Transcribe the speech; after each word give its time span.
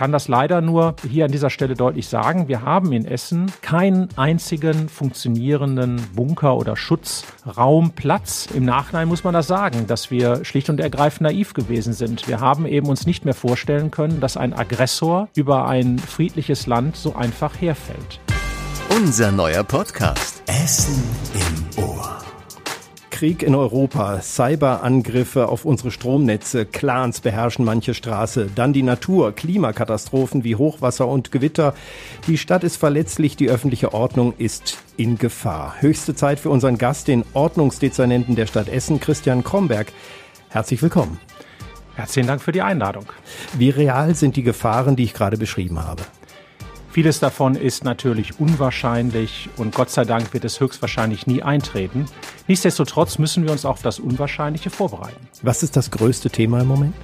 kann 0.00 0.12
das 0.12 0.28
leider 0.28 0.62
nur 0.62 0.94
hier 1.06 1.26
an 1.26 1.30
dieser 1.30 1.50
Stelle 1.50 1.74
deutlich 1.74 2.08
sagen. 2.08 2.48
Wir 2.48 2.62
haben 2.62 2.90
in 2.90 3.04
Essen 3.04 3.52
keinen 3.60 4.08
einzigen 4.16 4.88
funktionierenden 4.88 6.00
Bunker 6.14 6.56
oder 6.56 6.74
Schutzraumplatz. 6.74 8.48
Im 8.54 8.64
Nachhinein 8.64 9.08
muss 9.08 9.24
man 9.24 9.34
das 9.34 9.46
sagen, 9.46 9.86
dass 9.86 10.10
wir 10.10 10.42
schlicht 10.46 10.70
und 10.70 10.80
ergreifend 10.80 11.20
naiv 11.20 11.52
gewesen 11.52 11.92
sind. 11.92 12.26
Wir 12.28 12.40
haben 12.40 12.64
eben 12.64 12.88
uns 12.88 13.04
nicht 13.04 13.26
mehr 13.26 13.34
vorstellen 13.34 13.90
können, 13.90 14.20
dass 14.20 14.38
ein 14.38 14.54
Aggressor 14.54 15.28
über 15.36 15.68
ein 15.68 15.98
friedliches 15.98 16.66
Land 16.66 16.96
so 16.96 17.14
einfach 17.14 17.60
herfällt. 17.60 18.20
Unser 18.96 19.30
neuer 19.30 19.64
Podcast 19.64 20.42
Essen 20.46 21.04
im 21.34 21.84
Ohr. 21.84 22.19
Krieg 23.20 23.42
in 23.42 23.54
Europa, 23.54 24.22
Cyberangriffe 24.22 25.50
auf 25.50 25.66
unsere 25.66 25.90
Stromnetze, 25.90 26.64
Clans 26.64 27.20
beherrschen 27.20 27.66
manche 27.66 27.92
Straße, 27.92 28.48
dann 28.54 28.72
die 28.72 28.82
Natur, 28.82 29.32
Klimakatastrophen 29.32 30.42
wie 30.42 30.56
Hochwasser 30.56 31.06
und 31.06 31.30
Gewitter. 31.30 31.74
Die 32.28 32.38
Stadt 32.38 32.64
ist 32.64 32.76
verletzlich, 32.78 33.36
die 33.36 33.50
öffentliche 33.50 33.92
Ordnung 33.92 34.32
ist 34.38 34.78
in 34.96 35.18
Gefahr. 35.18 35.74
Höchste 35.80 36.14
Zeit 36.14 36.40
für 36.40 36.48
unseren 36.48 36.78
Gast, 36.78 37.08
den 37.08 37.26
Ordnungsdezernenten 37.34 38.36
der 38.36 38.46
Stadt 38.46 38.70
Essen, 38.70 39.00
Christian 39.00 39.44
Kromberg. 39.44 39.92
Herzlich 40.48 40.80
willkommen. 40.80 41.20
Herzlichen 41.96 42.26
Dank 42.26 42.40
für 42.40 42.52
die 42.52 42.62
Einladung. 42.62 43.04
Wie 43.52 43.68
real 43.68 44.14
sind 44.14 44.34
die 44.36 44.42
Gefahren, 44.42 44.96
die 44.96 45.04
ich 45.04 45.12
gerade 45.12 45.36
beschrieben 45.36 45.84
habe? 45.84 46.04
Vieles 46.92 47.20
davon 47.20 47.54
ist 47.54 47.84
natürlich 47.84 48.40
unwahrscheinlich 48.40 49.48
und 49.56 49.76
Gott 49.76 49.90
sei 49.90 50.04
Dank 50.04 50.32
wird 50.34 50.44
es 50.44 50.58
höchstwahrscheinlich 50.58 51.24
nie 51.28 51.40
eintreten. 51.40 52.06
Nichtsdestotrotz 52.48 53.18
müssen 53.18 53.44
wir 53.44 53.52
uns 53.52 53.64
auf 53.64 53.80
das 53.80 54.00
Unwahrscheinliche 54.00 54.70
vorbereiten. 54.70 55.28
Was 55.42 55.62
ist 55.62 55.76
das 55.76 55.92
größte 55.92 56.30
Thema 56.30 56.62
im 56.62 56.66
Moment? 56.66 56.94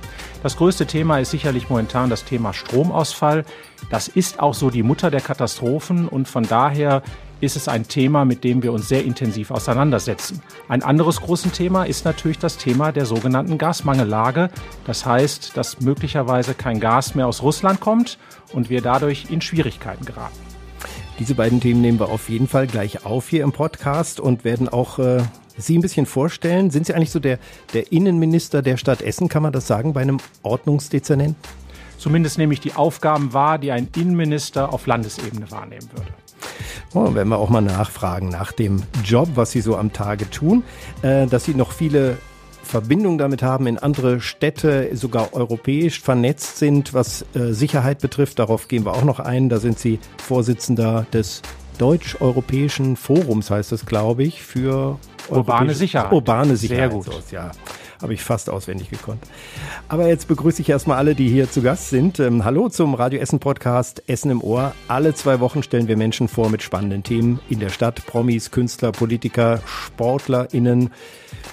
Das 0.42 0.56
größte 0.56 0.86
Thema 0.86 1.20
ist 1.20 1.30
sicherlich 1.30 1.70
momentan 1.70 2.10
das 2.10 2.24
Thema 2.24 2.52
Stromausfall. 2.52 3.45
Das 3.88 4.09
ist 4.09 4.40
auch 4.40 4.54
so 4.54 4.70
die 4.70 4.82
Mutter 4.82 5.12
der 5.12 5.20
Katastrophen 5.20 6.09
und 6.09 6.26
von 6.26 6.42
daher 6.42 7.02
ist 7.40 7.54
es 7.54 7.68
ein 7.68 7.87
Thema, 7.87 8.24
mit 8.24 8.42
dem 8.42 8.64
wir 8.64 8.73
uns 8.73 8.88
sehr 8.88 9.04
intensiv 9.04 9.52
auseinandersetzen. 9.52 10.42
Ein 10.68 10.82
anderes 10.82 11.20
großes 11.20 11.52
Thema 11.52 11.84
ist 11.84 12.04
natürlich 12.04 12.38
das 12.40 12.57
Thema 12.57 12.90
der 12.90 13.07
sogenannten 13.07 13.57
Gasmangellage. 13.57 14.51
Das 14.84 15.07
heißt, 15.07 15.57
dass 15.57 15.80
möglicherweise 15.80 16.54
kein 16.54 16.80
Gas 16.80 17.14
mehr 17.14 17.29
aus 17.29 17.42
Russland 17.42 17.79
kommt 17.79 18.18
und 18.52 18.70
wir 18.70 18.80
dadurch 18.80 19.26
in 19.30 19.40
Schwierigkeiten 19.40 20.04
geraten. 20.04 20.38
Diese 21.18 21.34
beiden 21.34 21.60
Themen 21.60 21.80
nehmen 21.80 21.98
wir 21.98 22.10
auf 22.10 22.28
jeden 22.28 22.46
Fall 22.46 22.66
gleich 22.66 23.06
auf 23.06 23.28
hier 23.28 23.42
im 23.42 23.52
Podcast 23.52 24.20
und 24.20 24.44
werden 24.44 24.68
auch 24.68 24.98
äh, 24.98 25.22
Sie 25.56 25.78
ein 25.78 25.80
bisschen 25.80 26.04
vorstellen. 26.04 26.70
Sind 26.70 26.86
Sie 26.86 26.94
eigentlich 26.94 27.10
so 27.10 27.20
der, 27.20 27.38
der 27.72 27.90
Innenminister 27.90 28.60
der 28.60 28.76
Stadt 28.76 29.00
Essen, 29.00 29.28
kann 29.28 29.42
man 29.42 29.52
das 29.52 29.66
sagen, 29.66 29.94
bei 29.94 30.02
einem 30.02 30.18
Ordnungsdezernenten? 30.42 31.36
Zumindest 31.96 32.36
nehme 32.36 32.52
ich 32.52 32.60
die 32.60 32.74
Aufgaben 32.74 33.32
wahr, 33.32 33.58
die 33.58 33.72
ein 33.72 33.88
Innenminister 33.96 34.72
auf 34.72 34.86
Landesebene 34.86 35.50
wahrnehmen 35.50 35.88
würde. 35.92 36.12
Oh, 36.92 37.14
werden 37.14 37.28
wir 37.30 37.38
auch 37.38 37.48
mal 37.48 37.62
nachfragen 37.62 38.28
nach 38.28 38.52
dem 38.52 38.82
Job, 39.02 39.30
was 39.34 39.52
Sie 39.52 39.60
so 39.60 39.76
am 39.76 39.92
Tage 39.92 40.28
tun, 40.30 40.62
äh, 41.02 41.26
dass 41.26 41.44
Sie 41.44 41.54
noch 41.54 41.72
viele 41.72 42.18
Verbindungen 42.66 43.18
damit 43.18 43.42
haben, 43.42 43.66
in 43.66 43.78
andere 43.78 44.20
Städte, 44.20 44.90
sogar 44.95 45.34
europäisch 45.34 46.00
vernetzt 46.00 46.59
sind, 46.59 46.92
was 46.92 47.24
äh, 47.34 47.52
Sicherheit 47.52 48.00
betrifft. 48.00 48.38
Darauf 48.38 48.68
gehen 48.68 48.84
wir 48.84 48.92
auch 48.92 49.04
noch 49.04 49.20
ein. 49.20 49.48
Da 49.48 49.58
sind 49.58 49.78
Sie 49.78 49.98
Vorsitzender 50.18 51.06
des 51.12 51.42
Deutsch-Europäischen 51.78 52.96
Forums, 52.96 53.50
heißt 53.50 53.73
es, 53.73 53.86
glaube 53.86 54.24
ich, 54.24 54.42
für 54.42 54.98
urbane 55.28 55.74
Sicherheit. 55.74 56.12
Urbane 56.12 56.56
Sicherheit. 56.56 56.90
Sehr 56.90 57.12
gut. 57.12 57.30
ja. 57.30 57.50
Habe 58.02 58.12
ich 58.12 58.23
fast 58.23 58.50
auswendig 58.50 58.90
gekonnt. 58.90 59.23
Aber 59.88 60.08
jetzt 60.08 60.28
begrüße 60.28 60.60
ich 60.60 60.68
erstmal 60.68 60.98
alle, 60.98 61.14
die 61.14 61.28
hier 61.28 61.51
zu 61.51 61.62
Gast 61.62 61.88
sind. 61.88 62.20
Ähm, 62.20 62.45
hallo 62.45 62.68
zum 62.68 62.95
Radio 62.95 63.20
Essen 63.20 63.38
Podcast 63.38 64.03
Essen 64.06 64.30
im 64.30 64.42
Ohr. 64.42 64.75
Alle 64.86 65.14
zwei 65.14 65.41
Wochen 65.41 65.62
stellen 65.62 65.88
wir 65.88 65.97
Menschen 65.97 66.28
vor 66.28 66.50
mit 66.50 66.62
spannenden 66.62 67.03
Themen 67.04 67.41
in 67.48 67.58
der 67.58 67.70
Stadt. 67.70 68.04
Promis, 68.04 68.50
Künstler, 68.50 68.92
Politiker, 68.92 69.60
SportlerInnen. 69.64 70.91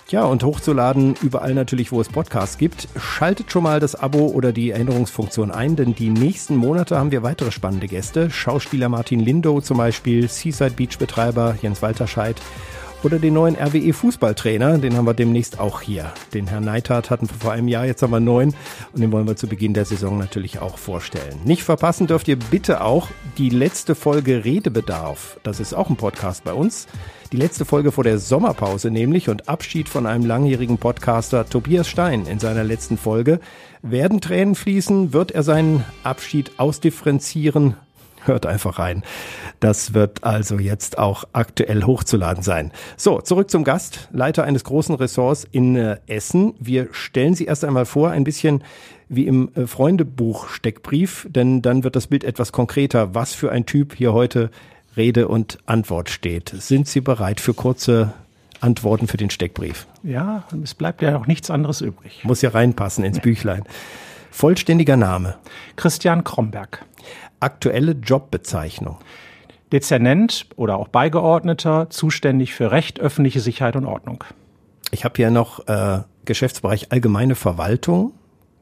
Ja, 0.10 0.26
und 0.26 0.44
hochzuladen 0.44 1.16
überall 1.22 1.54
natürlich, 1.54 1.92
wo 1.92 2.02
es 2.02 2.10
Podcasts 2.10 2.58
gibt. 2.58 2.88
Schaltet 3.00 3.52
schon 3.52 3.64
mal 3.64 3.80
das 3.80 3.96
Abo 3.96 4.28
oder 4.28 4.52
die 4.52 4.72
Erinnerungsfunktion 4.72 5.52
ein, 5.52 5.76
denn 5.76 5.96
die 5.96 6.10
nächsten 6.10 6.56
Monate 6.56 6.98
haben 6.98 7.12
wir 7.12 7.24
weitere 7.24 7.52
spannende 7.52 7.88
Gäste. 7.88 8.30
Schauspieler 8.30 8.90
Martin 8.90 9.20
Lindow 9.20 9.62
zum 9.62 9.78
Beispiel, 9.78 10.30
Seaside 10.30 10.72
Beach 10.72 10.98
Betreiber 10.98 11.58
Jens 11.62 11.82
Walterscheid 11.82 12.40
oder 13.04 13.20
den 13.20 13.34
neuen 13.34 13.56
RWE 13.56 13.94
Fußballtrainer, 13.94 14.78
den 14.78 14.96
haben 14.96 15.06
wir 15.06 15.14
demnächst 15.14 15.60
auch 15.60 15.82
hier. 15.82 16.14
Den 16.34 16.48
Herrn 16.48 16.64
Neithardt 16.64 17.10
hatten 17.10 17.30
wir 17.30 17.36
vor 17.36 17.52
einem 17.52 17.68
Jahr, 17.68 17.86
jetzt 17.86 18.02
haben 18.02 18.12
wir 18.12 18.20
neun 18.20 18.54
und 18.94 19.02
den 19.02 19.12
wollen 19.12 19.28
wir 19.28 19.36
zu 19.36 19.48
Beginn 19.48 19.74
der 19.74 19.86
Saison 19.86 20.18
natürlich 20.18 20.60
auch 20.60 20.78
vorstellen. 20.78 21.40
Nicht 21.44 21.64
verpassen 21.64 22.08
dürft 22.08 22.28
ihr 22.28 22.38
bitte 22.38 22.82
auch 22.82 23.10
die 23.38 23.50
letzte 23.50 23.96
Folge 23.96 24.46
Redebedarf. 24.46 25.38
Das 25.44 25.60
ist 25.60 25.74
auch 25.74 25.90
ein 25.90 25.98
Podcast 25.98 26.44
bei 26.44 26.54
uns. 26.54 26.88
Die 27.34 27.40
letzte 27.40 27.66
Folge 27.66 27.92
vor 27.92 28.04
der 28.04 28.20
Sommerpause 28.20 28.92
nämlich 28.92 29.28
und 29.28 29.50
Abschied 29.50 29.90
von 29.90 30.06
einem 30.06 30.24
langjährigen 30.24 30.78
Podcaster 30.78 31.50
Tobias 31.50 31.88
Stein 31.88 32.28
in 32.28 32.38
seiner 32.38 32.64
letzten 32.64 32.96
Folge. 32.96 33.40
Werden 33.82 34.22
Tränen 34.22 34.54
fließen? 34.54 35.14
Wird 35.14 35.32
er 35.32 35.42
seinen 35.42 35.84
Abschied 36.04 36.52
ausdifferenzieren? 36.58 37.76
Hört 38.26 38.46
einfach 38.46 38.78
rein. 38.78 39.02
Das 39.60 39.96
wird 39.96 40.24
also 40.24 40.60
jetzt 40.60 41.00
auch 41.00 41.24
aktuell 41.34 41.82
hochzuladen 41.82 42.44
sein. 42.44 42.72
So, 42.98 43.20
zurück 43.20 43.50
zum 43.50 43.64
Gast, 43.64 44.10
Leiter 44.12 44.44
eines 44.44 44.64
großen 44.64 44.94
Ressorts 44.94 45.44
in 45.52 45.76
äh, 45.76 45.98
Essen. 46.06 46.54
Wir 46.60 46.90
stellen 46.92 47.34
Sie 47.34 47.46
erst 47.46 47.66
einmal 47.66 47.88
vor, 47.88 48.12
ein 48.12 48.26
bisschen 48.26 48.64
wie 49.10 49.26
im 49.26 49.50
äh, 49.56 49.66
Freundebuch 49.66 50.50
Steckbrief, 50.50 51.28
denn 51.32 51.64
dann 51.64 51.84
wird 51.84 51.96
das 51.96 52.06
Bild 52.06 52.24
etwas 52.24 52.52
konkreter, 52.52 53.16
was 53.16 53.34
für 53.34 53.52
ein 53.52 53.66
Typ 53.66 53.96
hier 53.96 54.14
heute 54.14 54.52
Rede 54.96 55.28
und 55.28 55.58
Antwort 55.66 56.10
steht. 56.10 56.50
Sind 56.50 56.88
Sie 56.88 57.02
bereit 57.02 57.40
für 57.40 57.54
kurze 57.54 58.14
Antworten 58.60 59.08
für 59.08 59.18
den 59.18 59.30
Steckbrief? 59.30 59.88
Ja, 60.04 60.44
es 60.64 60.74
bleibt 60.74 61.02
ja 61.02 61.18
auch 61.18 61.28
nichts 61.28 61.50
anderes 61.50 61.82
übrig. 61.82 62.24
Muss 62.24 62.42
ja 62.42 62.50
reinpassen 62.50 63.04
ins 63.04 63.20
Büchlein. 63.20 63.64
Vollständiger 64.32 64.98
Name. 64.98 65.36
Christian 65.76 66.24
Kromberg. 66.24 66.86
Aktuelle 67.40 67.92
Jobbezeichnung. 67.92 68.98
Dezernent 69.72 70.46
oder 70.56 70.78
auch 70.78 70.88
Beigeordneter, 70.88 71.90
zuständig 71.90 72.54
für 72.54 72.72
Recht, 72.72 73.00
öffentliche 73.00 73.40
Sicherheit 73.40 73.76
und 73.76 73.86
Ordnung. 73.86 74.24
Ich 74.92 75.04
habe 75.04 75.16
hier 75.18 75.32
noch 75.32 75.68
äh, 75.68 76.02
Geschäftsbereich 76.26 76.92
allgemeine 76.92 77.36
Verwaltung. 77.36 78.14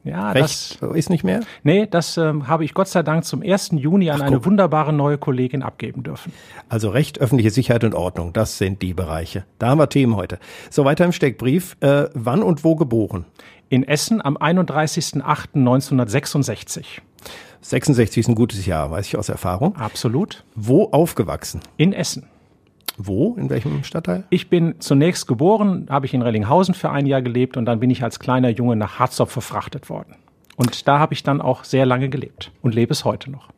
Ja, 0.04 0.32
Recht 0.32 0.82
das 0.82 0.96
ist 0.96 1.10
nicht 1.10 1.22
mehr. 1.22 1.42
Nee, 1.62 1.86
das 1.86 2.16
ähm, 2.16 2.48
habe 2.48 2.64
ich 2.64 2.74
Gott 2.74 2.88
sei 2.88 3.04
Dank 3.04 3.24
zum 3.24 3.40
1. 3.42 3.70
Juni 3.72 4.10
an 4.10 4.22
Ach, 4.22 4.26
eine 4.26 4.44
wunderbare 4.44 4.92
neue 4.92 5.16
Kollegin 5.16 5.62
abgeben 5.62 6.02
dürfen. 6.02 6.32
Also 6.68 6.90
Recht, 6.90 7.20
öffentliche 7.20 7.50
Sicherheit 7.50 7.84
und 7.84 7.94
Ordnung, 7.94 8.32
das 8.32 8.58
sind 8.58 8.82
die 8.82 8.94
Bereiche. 8.94 9.44
Da 9.58 9.68
haben 9.68 9.78
wir 9.78 9.88
Themen 9.88 10.16
heute. 10.16 10.40
So 10.70 10.84
weiter 10.84 11.04
im 11.04 11.12
Steckbrief. 11.12 11.76
Äh, 11.80 12.06
wann 12.14 12.42
und 12.42 12.64
wo 12.64 12.74
geboren? 12.74 13.26
In 13.68 13.84
Essen 13.84 14.20
am 14.24 14.36
31.08.1966. 14.36 16.84
66 17.60 18.18
ist 18.18 18.28
ein 18.28 18.34
gutes 18.34 18.66
Jahr, 18.66 18.90
weiß 18.90 19.06
ich 19.06 19.16
aus 19.16 19.28
Erfahrung. 19.28 19.76
Absolut. 19.76 20.42
Wo 20.56 20.88
aufgewachsen? 20.90 21.60
In 21.76 21.92
Essen. 21.92 22.26
Wo? 22.98 23.34
In 23.36 23.50
welchem 23.50 23.84
Stadtteil? 23.84 24.24
Ich 24.30 24.50
bin 24.50 24.80
zunächst 24.80 25.26
geboren, 25.26 25.86
habe 25.88 26.06
ich 26.06 26.14
in 26.14 26.22
Rellinghausen 26.22 26.74
für 26.74 26.90
ein 26.90 27.06
Jahr 27.06 27.22
gelebt 27.22 27.56
und 27.56 27.64
dann 27.64 27.80
bin 27.80 27.90
ich 27.90 28.02
als 28.02 28.18
kleiner 28.18 28.50
Junge 28.50 28.76
nach 28.76 28.98
Harzop 28.98 29.30
verfrachtet 29.30 29.88
worden. 29.88 30.16
Und 30.56 30.86
da 30.86 30.98
habe 30.98 31.14
ich 31.14 31.22
dann 31.22 31.40
auch 31.40 31.64
sehr 31.64 31.86
lange 31.86 32.08
gelebt 32.08 32.52
und 32.60 32.74
lebe 32.74 32.92
es 32.92 33.04
heute 33.04 33.30
noch. 33.30 33.48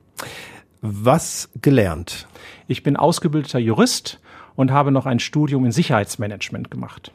Was 0.80 1.50
gelernt? 1.60 2.28
Ich 2.68 2.82
bin 2.82 2.96
ausgebildeter 2.96 3.58
Jurist 3.58 4.20
und 4.54 4.70
habe 4.70 4.90
noch 4.90 5.06
ein 5.06 5.18
Studium 5.18 5.64
in 5.64 5.72
Sicherheitsmanagement 5.72 6.70
gemacht. 6.70 7.12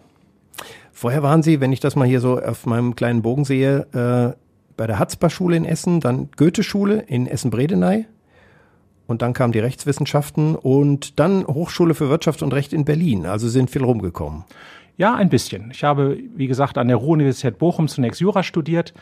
Vorher 0.91 1.24
waren 1.24 1.44
Sie, 1.44 1.62
wenn 1.62 1.72
ich 1.72 1.80
das 1.80 1.96
mal 1.96 2.07
hier 2.07 2.19
so 2.19 2.41
auf 2.41 2.66
meinem 2.66 2.96
kleinen 2.96 3.22
Bogen 3.22 3.46
sehe, 3.46 3.88
äh, 3.94 4.38
bei 4.75 4.88
der 4.88 5.00
Hatzbar-Schule 5.00 5.56
in 5.56 5.66
Essen, 5.66 6.00
dann 6.00 6.30
Goethe-Schule 6.36 7.01
in 7.07 7.27
Essen-Bredeney 7.27 8.06
und 9.10 9.24
dann 9.24 9.34
kamen 9.34 9.52
die 9.52 9.60
Rechtswissenschaften 9.60 10.56
und 10.56 11.20
dann 11.20 11.46
Hochschule 11.48 11.96
für 11.96 12.10
Wirtschaft 12.10 12.44
und 12.44 12.54
Recht 12.54 12.74
in 12.74 12.86
Berlin. 12.86 13.26
Also 13.26 13.50
sind 13.50 13.72
viel 13.72 13.84
rumgekommen. 13.84 14.44
Ja, 14.98 15.16
ein 15.16 15.30
bisschen. 15.30 15.72
Ich 15.72 15.84
habe, 15.84 16.20
wie 16.36 16.46
gesagt, 16.46 16.78
an 16.78 16.90
der 16.90 16.98
Ruhr-Universität 16.98 17.58
Bochum 17.58 17.88
zunächst 17.88 18.22
Jura 18.22 18.44
studiert, 18.44 18.94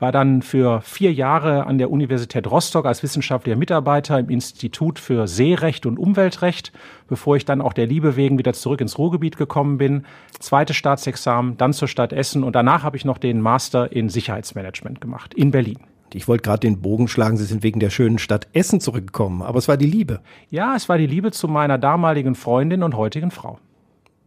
war 0.00 0.10
dann 0.10 0.42
für 0.42 0.80
vier 0.80 1.12
Jahre 1.12 1.64
an 1.66 1.78
der 1.78 1.92
Universität 1.92 2.50
Rostock 2.50 2.86
als 2.86 3.04
wissenschaftlicher 3.04 3.56
Mitarbeiter 3.56 4.18
im 4.18 4.30
Institut 4.30 4.98
für 4.98 5.28
Seerecht 5.28 5.86
und 5.86 5.96
Umweltrecht, 5.96 6.72
bevor 7.06 7.36
ich 7.36 7.44
dann 7.44 7.60
auch 7.60 7.72
der 7.72 7.86
Liebe 7.86 8.16
wegen 8.16 8.38
wieder 8.38 8.54
zurück 8.54 8.80
ins 8.80 8.98
Ruhrgebiet 8.98 9.36
gekommen 9.36 9.78
bin. 9.78 10.06
Zweites 10.40 10.74
Staatsexamen, 10.74 11.56
dann 11.56 11.72
zur 11.72 11.86
Stadt 11.86 12.12
Essen 12.12 12.42
und 12.42 12.56
danach 12.56 12.82
habe 12.82 12.96
ich 12.96 13.04
noch 13.04 13.18
den 13.18 13.40
Master 13.40 13.92
in 13.92 14.08
Sicherheitsmanagement 14.08 15.00
gemacht 15.00 15.34
in 15.34 15.52
Berlin. 15.52 15.91
Ich 16.14 16.28
wollte 16.28 16.42
gerade 16.42 16.60
den 16.60 16.80
Bogen 16.80 17.08
schlagen, 17.08 17.36
Sie 17.36 17.44
sind 17.44 17.62
wegen 17.62 17.80
der 17.80 17.90
schönen 17.90 18.18
Stadt 18.18 18.48
Essen 18.52 18.80
zurückgekommen, 18.80 19.42
aber 19.42 19.58
es 19.58 19.68
war 19.68 19.76
die 19.76 19.86
Liebe. 19.86 20.20
Ja, 20.50 20.76
es 20.76 20.88
war 20.88 20.98
die 20.98 21.06
Liebe 21.06 21.30
zu 21.30 21.48
meiner 21.48 21.78
damaligen 21.78 22.34
Freundin 22.34 22.82
und 22.82 22.96
heutigen 22.96 23.30
Frau. 23.30 23.58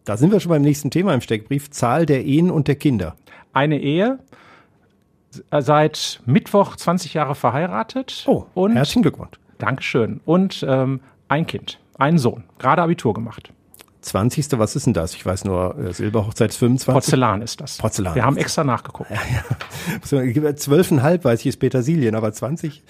Da 0.04 0.18
sind 0.18 0.32
wir 0.32 0.40
schon 0.40 0.52
beim 0.52 0.62
nächsten 0.62 0.92
Thema 0.92 1.14
im 1.14 1.22
Steckbrief, 1.22 1.70
Zahl 1.72 2.06
der 2.06 2.26
Ehen 2.26 2.52
und 2.52 2.68
der 2.68 2.76
Kinder. 2.76 3.16
Eine 3.54 3.80
Ehe, 3.80 4.20
Seit 5.52 6.22
Mittwoch 6.26 6.76
20 6.76 7.14
Jahre 7.14 7.36
verheiratet. 7.36 8.24
Oh, 8.28 8.46
und 8.54 8.76
herzlichen 8.76 9.02
Glückwunsch. 9.02 9.38
Dankeschön. 9.58 10.22
Und 10.26 10.66
ähm, 10.68 11.02
ein 11.28 11.48
Kind, 11.48 11.80
einen 11.98 12.18
Sohn, 12.18 12.44
gerade 12.60 12.82
Abitur 12.82 13.14
gemacht. 13.14 13.52
20. 14.06 14.60
Was 14.60 14.76
ist 14.76 14.86
denn 14.86 14.94
das? 14.94 15.16
Ich 15.16 15.26
weiß 15.26 15.46
nur, 15.46 15.78
äh, 15.78 15.94
Silberhochzeit 15.94 16.54
25. 16.54 16.94
Porzellan 16.94 17.42
ist 17.42 17.60
das. 17.60 17.78
Porzellan. 17.78 18.16
Wir 18.16 18.24
haben 18.24 18.38
extra 18.38 18.64
nachgeguckt. 18.64 19.10
Ja, 20.12 20.24
ja. 20.24 20.56
Zwölfeinhalb 20.56 21.26
weiß 21.26 21.42
ich 21.42 21.48
ist 21.48 21.58
Petersilien, 21.58 22.16
aber 22.16 22.32
20, 22.32 22.84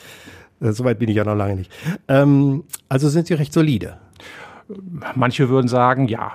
äh, 0.62 0.72
soweit 0.72 1.00
bin 1.00 1.10
ich 1.10 1.16
ja 1.16 1.24
noch 1.24 1.36
lange 1.36 1.56
nicht. 1.56 1.72
Ähm, 2.08 2.64
also 2.90 3.10
sind 3.10 3.28
Sie 3.28 3.34
recht 3.34 3.54
solide. 3.54 3.98
Manche 5.16 5.50
würden 5.50 5.68
sagen, 5.68 6.08
ja. 6.08 6.34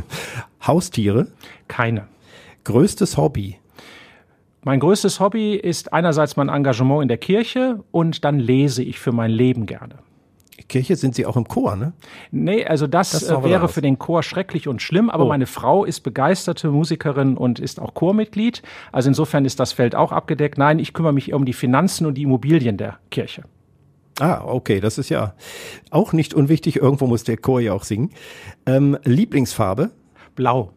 Haustiere? 0.66 1.28
Keine. 1.68 2.06
Größtes 2.64 3.16
Hobby? 3.16 3.58
Mein 4.62 4.80
größtes 4.80 5.20
Hobby 5.20 5.54
ist 5.54 5.92
einerseits 5.92 6.36
mein 6.36 6.48
Engagement 6.48 7.02
in 7.02 7.08
der 7.08 7.18
Kirche 7.18 7.84
und 7.90 8.24
dann 8.24 8.38
lese 8.38 8.82
ich 8.82 8.98
für 8.98 9.12
mein 9.12 9.30
Leben 9.30 9.66
gerne. 9.66 9.98
Kirche 10.68 10.96
sind 10.96 11.14
Sie 11.14 11.26
auch 11.26 11.36
im 11.36 11.48
Chor, 11.48 11.76
ne? 11.76 11.92
Nee, 12.30 12.64
also 12.64 12.86
das, 12.86 13.10
das 13.10 13.28
äh, 13.28 13.44
wäre 13.44 13.68
für 13.68 13.82
den 13.82 13.98
Chor 13.98 14.22
schrecklich 14.22 14.68
und 14.68 14.80
schlimm, 14.82 15.10
aber 15.10 15.24
oh. 15.24 15.28
meine 15.28 15.46
Frau 15.46 15.84
ist 15.84 16.00
begeisterte 16.00 16.70
Musikerin 16.70 17.36
und 17.36 17.58
ist 17.58 17.80
auch 17.80 17.94
Chormitglied. 17.94 18.62
Also 18.92 19.08
insofern 19.08 19.44
ist 19.44 19.58
das 19.58 19.72
Feld 19.72 19.94
auch 19.94 20.12
abgedeckt. 20.12 20.58
Nein, 20.58 20.78
ich 20.78 20.92
kümmere 20.92 21.12
mich 21.12 21.32
um 21.32 21.44
die 21.44 21.52
Finanzen 21.52 22.06
und 22.06 22.14
die 22.14 22.22
Immobilien 22.22 22.76
der 22.76 22.98
Kirche. 23.10 23.44
Ah, 24.20 24.42
okay, 24.44 24.80
das 24.80 24.96
ist 24.98 25.08
ja 25.08 25.34
auch 25.90 26.12
nicht 26.12 26.34
unwichtig. 26.34 26.76
Irgendwo 26.76 27.06
muss 27.06 27.24
der 27.24 27.36
Chor 27.36 27.60
ja 27.60 27.72
auch 27.72 27.82
singen. 27.82 28.10
Ähm, 28.64 28.96
Lieblingsfarbe? 29.02 29.90
Blau. 30.36 30.72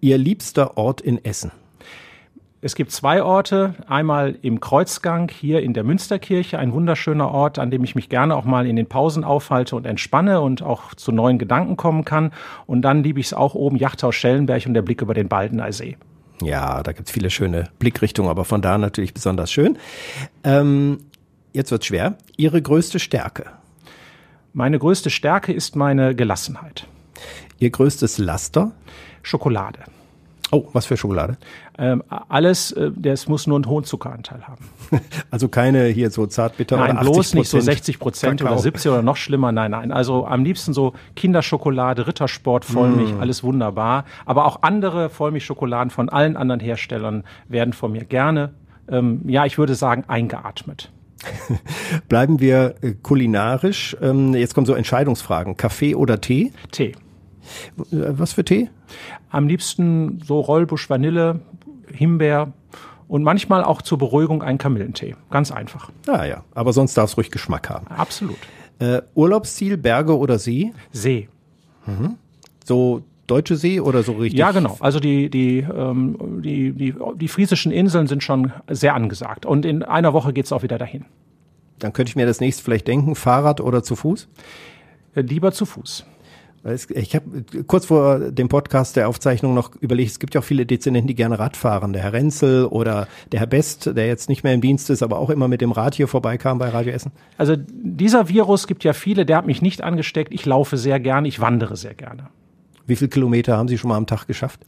Ihr 0.00 0.16
liebster 0.16 0.76
Ort 0.76 1.00
in 1.00 1.24
Essen? 1.24 1.50
Es 2.66 2.74
gibt 2.74 2.90
zwei 2.90 3.22
Orte. 3.22 3.76
Einmal 3.86 4.38
im 4.42 4.58
Kreuzgang 4.58 5.30
hier 5.30 5.62
in 5.62 5.72
der 5.72 5.84
Münsterkirche, 5.84 6.58
ein 6.58 6.72
wunderschöner 6.72 7.30
Ort, 7.30 7.60
an 7.60 7.70
dem 7.70 7.84
ich 7.84 7.94
mich 7.94 8.08
gerne 8.08 8.34
auch 8.34 8.44
mal 8.44 8.66
in 8.66 8.74
den 8.74 8.86
Pausen 8.86 9.22
aufhalte 9.22 9.76
und 9.76 9.86
entspanne 9.86 10.40
und 10.40 10.62
auch 10.64 10.92
zu 10.94 11.12
neuen 11.12 11.38
Gedanken 11.38 11.76
kommen 11.76 12.04
kann. 12.04 12.32
Und 12.66 12.82
dann 12.82 13.04
liebe 13.04 13.20
ich 13.20 13.26
es 13.26 13.34
auch 13.34 13.54
oben, 13.54 13.76
Yachthaus 13.76 14.16
Schellenberg 14.16 14.66
und 14.66 14.74
der 14.74 14.82
Blick 14.82 15.00
über 15.00 15.14
den 15.14 15.28
Baldener 15.28 15.72
See. 15.72 15.96
Ja, 16.42 16.82
da 16.82 16.90
gibt 16.90 17.06
es 17.06 17.14
viele 17.14 17.30
schöne 17.30 17.68
Blickrichtungen, 17.78 18.28
aber 18.28 18.44
von 18.44 18.62
da 18.62 18.78
natürlich 18.78 19.14
besonders 19.14 19.52
schön. 19.52 19.78
Ähm, 20.42 20.98
jetzt 21.52 21.70
wird's 21.70 21.86
schwer. 21.86 22.18
Ihre 22.36 22.60
größte 22.60 22.98
Stärke? 22.98 23.44
Meine 24.54 24.80
größte 24.80 25.10
Stärke 25.10 25.52
ist 25.52 25.76
meine 25.76 26.16
Gelassenheit. 26.16 26.88
Ihr 27.60 27.70
größtes 27.70 28.18
Laster? 28.18 28.72
Schokolade. 29.22 29.84
Oh, 30.52 30.68
was 30.72 30.86
für 30.86 30.96
Schokolade? 30.96 31.38
Ähm, 31.76 32.04
alles, 32.08 32.70
äh, 32.72 32.92
das 32.94 33.26
muss 33.26 33.46
nur 33.46 33.56
einen 33.56 33.66
hohen 33.66 33.84
Zuckeranteil 33.84 34.46
haben. 34.46 34.64
Also 35.30 35.48
keine 35.48 35.86
hier 35.86 36.10
so 36.10 36.26
zartbitter 36.26 36.76
nein, 36.76 36.92
oder 36.92 37.00
80 37.00 37.12
bloß 37.12 37.34
nicht 37.34 37.48
so 37.48 37.60
60 37.60 37.98
Prozent 37.98 38.42
oder 38.42 38.56
70 38.56 38.90
oder 38.90 39.02
noch 39.02 39.16
schlimmer. 39.16 39.50
Nein, 39.50 39.72
nein. 39.72 39.92
Also 39.92 40.24
am 40.24 40.44
liebsten 40.44 40.72
so 40.72 40.92
Kinderschokolade, 41.16 42.06
Rittersport, 42.06 42.64
Vollmilch, 42.64 43.12
mm. 43.12 43.20
alles 43.20 43.42
wunderbar. 43.42 44.04
Aber 44.24 44.46
auch 44.46 44.62
andere 44.62 45.10
Vollmilchschokoladen 45.10 45.90
von 45.90 46.08
allen 46.08 46.36
anderen 46.36 46.60
Herstellern 46.60 47.24
werden 47.48 47.72
von 47.72 47.92
mir 47.92 48.04
gerne, 48.04 48.54
ähm, 48.88 49.22
ja, 49.26 49.44
ich 49.44 49.58
würde 49.58 49.74
sagen, 49.74 50.04
eingeatmet. 50.06 50.92
Bleiben 52.08 52.40
wir 52.40 52.76
äh, 52.82 52.92
kulinarisch. 53.02 53.96
Ähm, 54.00 54.34
jetzt 54.34 54.54
kommen 54.54 54.66
so 54.66 54.74
Entscheidungsfragen. 54.74 55.56
Kaffee 55.56 55.94
oder 55.94 56.20
Tee? 56.20 56.52
Tee. 56.70 56.92
Was 57.90 58.32
für 58.34 58.44
Tee? 58.44 58.70
Am 59.30 59.48
liebsten 59.48 60.20
so 60.24 60.40
Rollbusch 60.40 60.88
Vanille, 60.88 61.40
Himbeer 61.92 62.52
und 63.08 63.22
manchmal 63.22 63.64
auch 63.64 63.82
zur 63.82 63.98
Beruhigung 63.98 64.42
ein 64.42 64.58
Kamillentee. 64.58 65.14
Ganz 65.30 65.50
einfach. 65.50 65.90
Ah 66.06 66.24
ja, 66.24 66.44
aber 66.54 66.72
sonst 66.72 66.96
darf 66.96 67.10
es 67.10 67.16
ruhig 67.16 67.30
Geschmack 67.30 67.70
haben. 67.70 67.86
Absolut. 67.88 68.38
Äh, 68.78 69.02
Urlaubsziel, 69.14 69.76
Berge 69.76 70.16
oder 70.16 70.38
See? 70.38 70.72
See. 70.92 71.28
Mhm. 71.86 72.16
So 72.64 73.02
deutsche 73.26 73.56
See 73.56 73.80
oder 73.80 74.02
so 74.02 74.12
richtig? 74.12 74.38
Ja, 74.38 74.50
genau. 74.52 74.76
Also 74.80 75.00
die, 75.00 75.30
die, 75.30 75.58
ähm, 75.58 76.40
die, 76.42 76.72
die, 76.72 76.94
die 77.16 77.28
friesischen 77.28 77.72
Inseln 77.72 78.06
sind 78.06 78.22
schon 78.22 78.52
sehr 78.68 78.94
angesagt. 78.94 79.46
Und 79.46 79.64
in 79.64 79.82
einer 79.82 80.12
Woche 80.12 80.32
geht 80.32 80.46
es 80.46 80.52
auch 80.52 80.62
wieder 80.62 80.78
dahin. 80.78 81.04
Dann 81.78 81.92
könnte 81.92 82.10
ich 82.10 82.16
mir 82.16 82.26
das 82.26 82.40
nächste 82.40 82.62
vielleicht 82.62 82.88
denken, 82.88 83.14
Fahrrad 83.14 83.60
oder 83.60 83.82
zu 83.82 83.96
Fuß? 83.96 84.28
Äh, 85.14 85.20
lieber 85.22 85.52
zu 85.52 85.66
Fuß. 85.66 86.06
Ich 86.88 87.14
habe 87.14 87.44
kurz 87.66 87.86
vor 87.86 88.18
dem 88.18 88.48
Podcast 88.48 88.96
der 88.96 89.08
Aufzeichnung 89.08 89.54
noch 89.54 89.70
überlegt, 89.80 90.10
es 90.10 90.18
gibt 90.18 90.34
ja 90.34 90.40
auch 90.40 90.44
viele 90.44 90.66
Dezernenten, 90.66 91.06
die 91.06 91.14
gerne 91.14 91.38
Rad 91.38 91.56
fahren. 91.56 91.92
Der 91.92 92.02
Herr 92.02 92.12
Renzel 92.12 92.64
oder 92.66 93.06
der 93.30 93.40
Herr 93.40 93.46
Best, 93.46 93.86
der 93.86 94.08
jetzt 94.08 94.28
nicht 94.28 94.42
mehr 94.42 94.52
im 94.52 94.60
Dienst 94.60 94.90
ist, 94.90 95.02
aber 95.02 95.18
auch 95.18 95.30
immer 95.30 95.46
mit 95.46 95.60
dem 95.60 95.70
Rad 95.70 95.94
hier 95.94 96.08
vorbeikam 96.08 96.58
bei 96.58 96.68
Radio 96.68 96.92
Essen. 96.92 97.12
Also 97.38 97.54
dieser 97.56 98.28
Virus 98.28 98.66
gibt 98.66 98.82
ja 98.82 98.94
viele, 98.94 99.24
der 99.24 99.36
hat 99.36 99.46
mich 99.46 99.62
nicht 99.62 99.82
angesteckt. 99.82 100.34
Ich 100.34 100.44
laufe 100.44 100.76
sehr 100.76 100.98
gerne, 100.98 101.28
ich 101.28 101.40
wandere 101.40 101.76
sehr 101.76 101.94
gerne. 101.94 102.28
Wie 102.86 102.96
viele 102.96 103.10
Kilometer 103.10 103.56
haben 103.56 103.68
Sie 103.68 103.78
schon 103.78 103.88
mal 103.88 103.96
am 103.96 104.06
Tag 104.06 104.26
geschafft? 104.26 104.60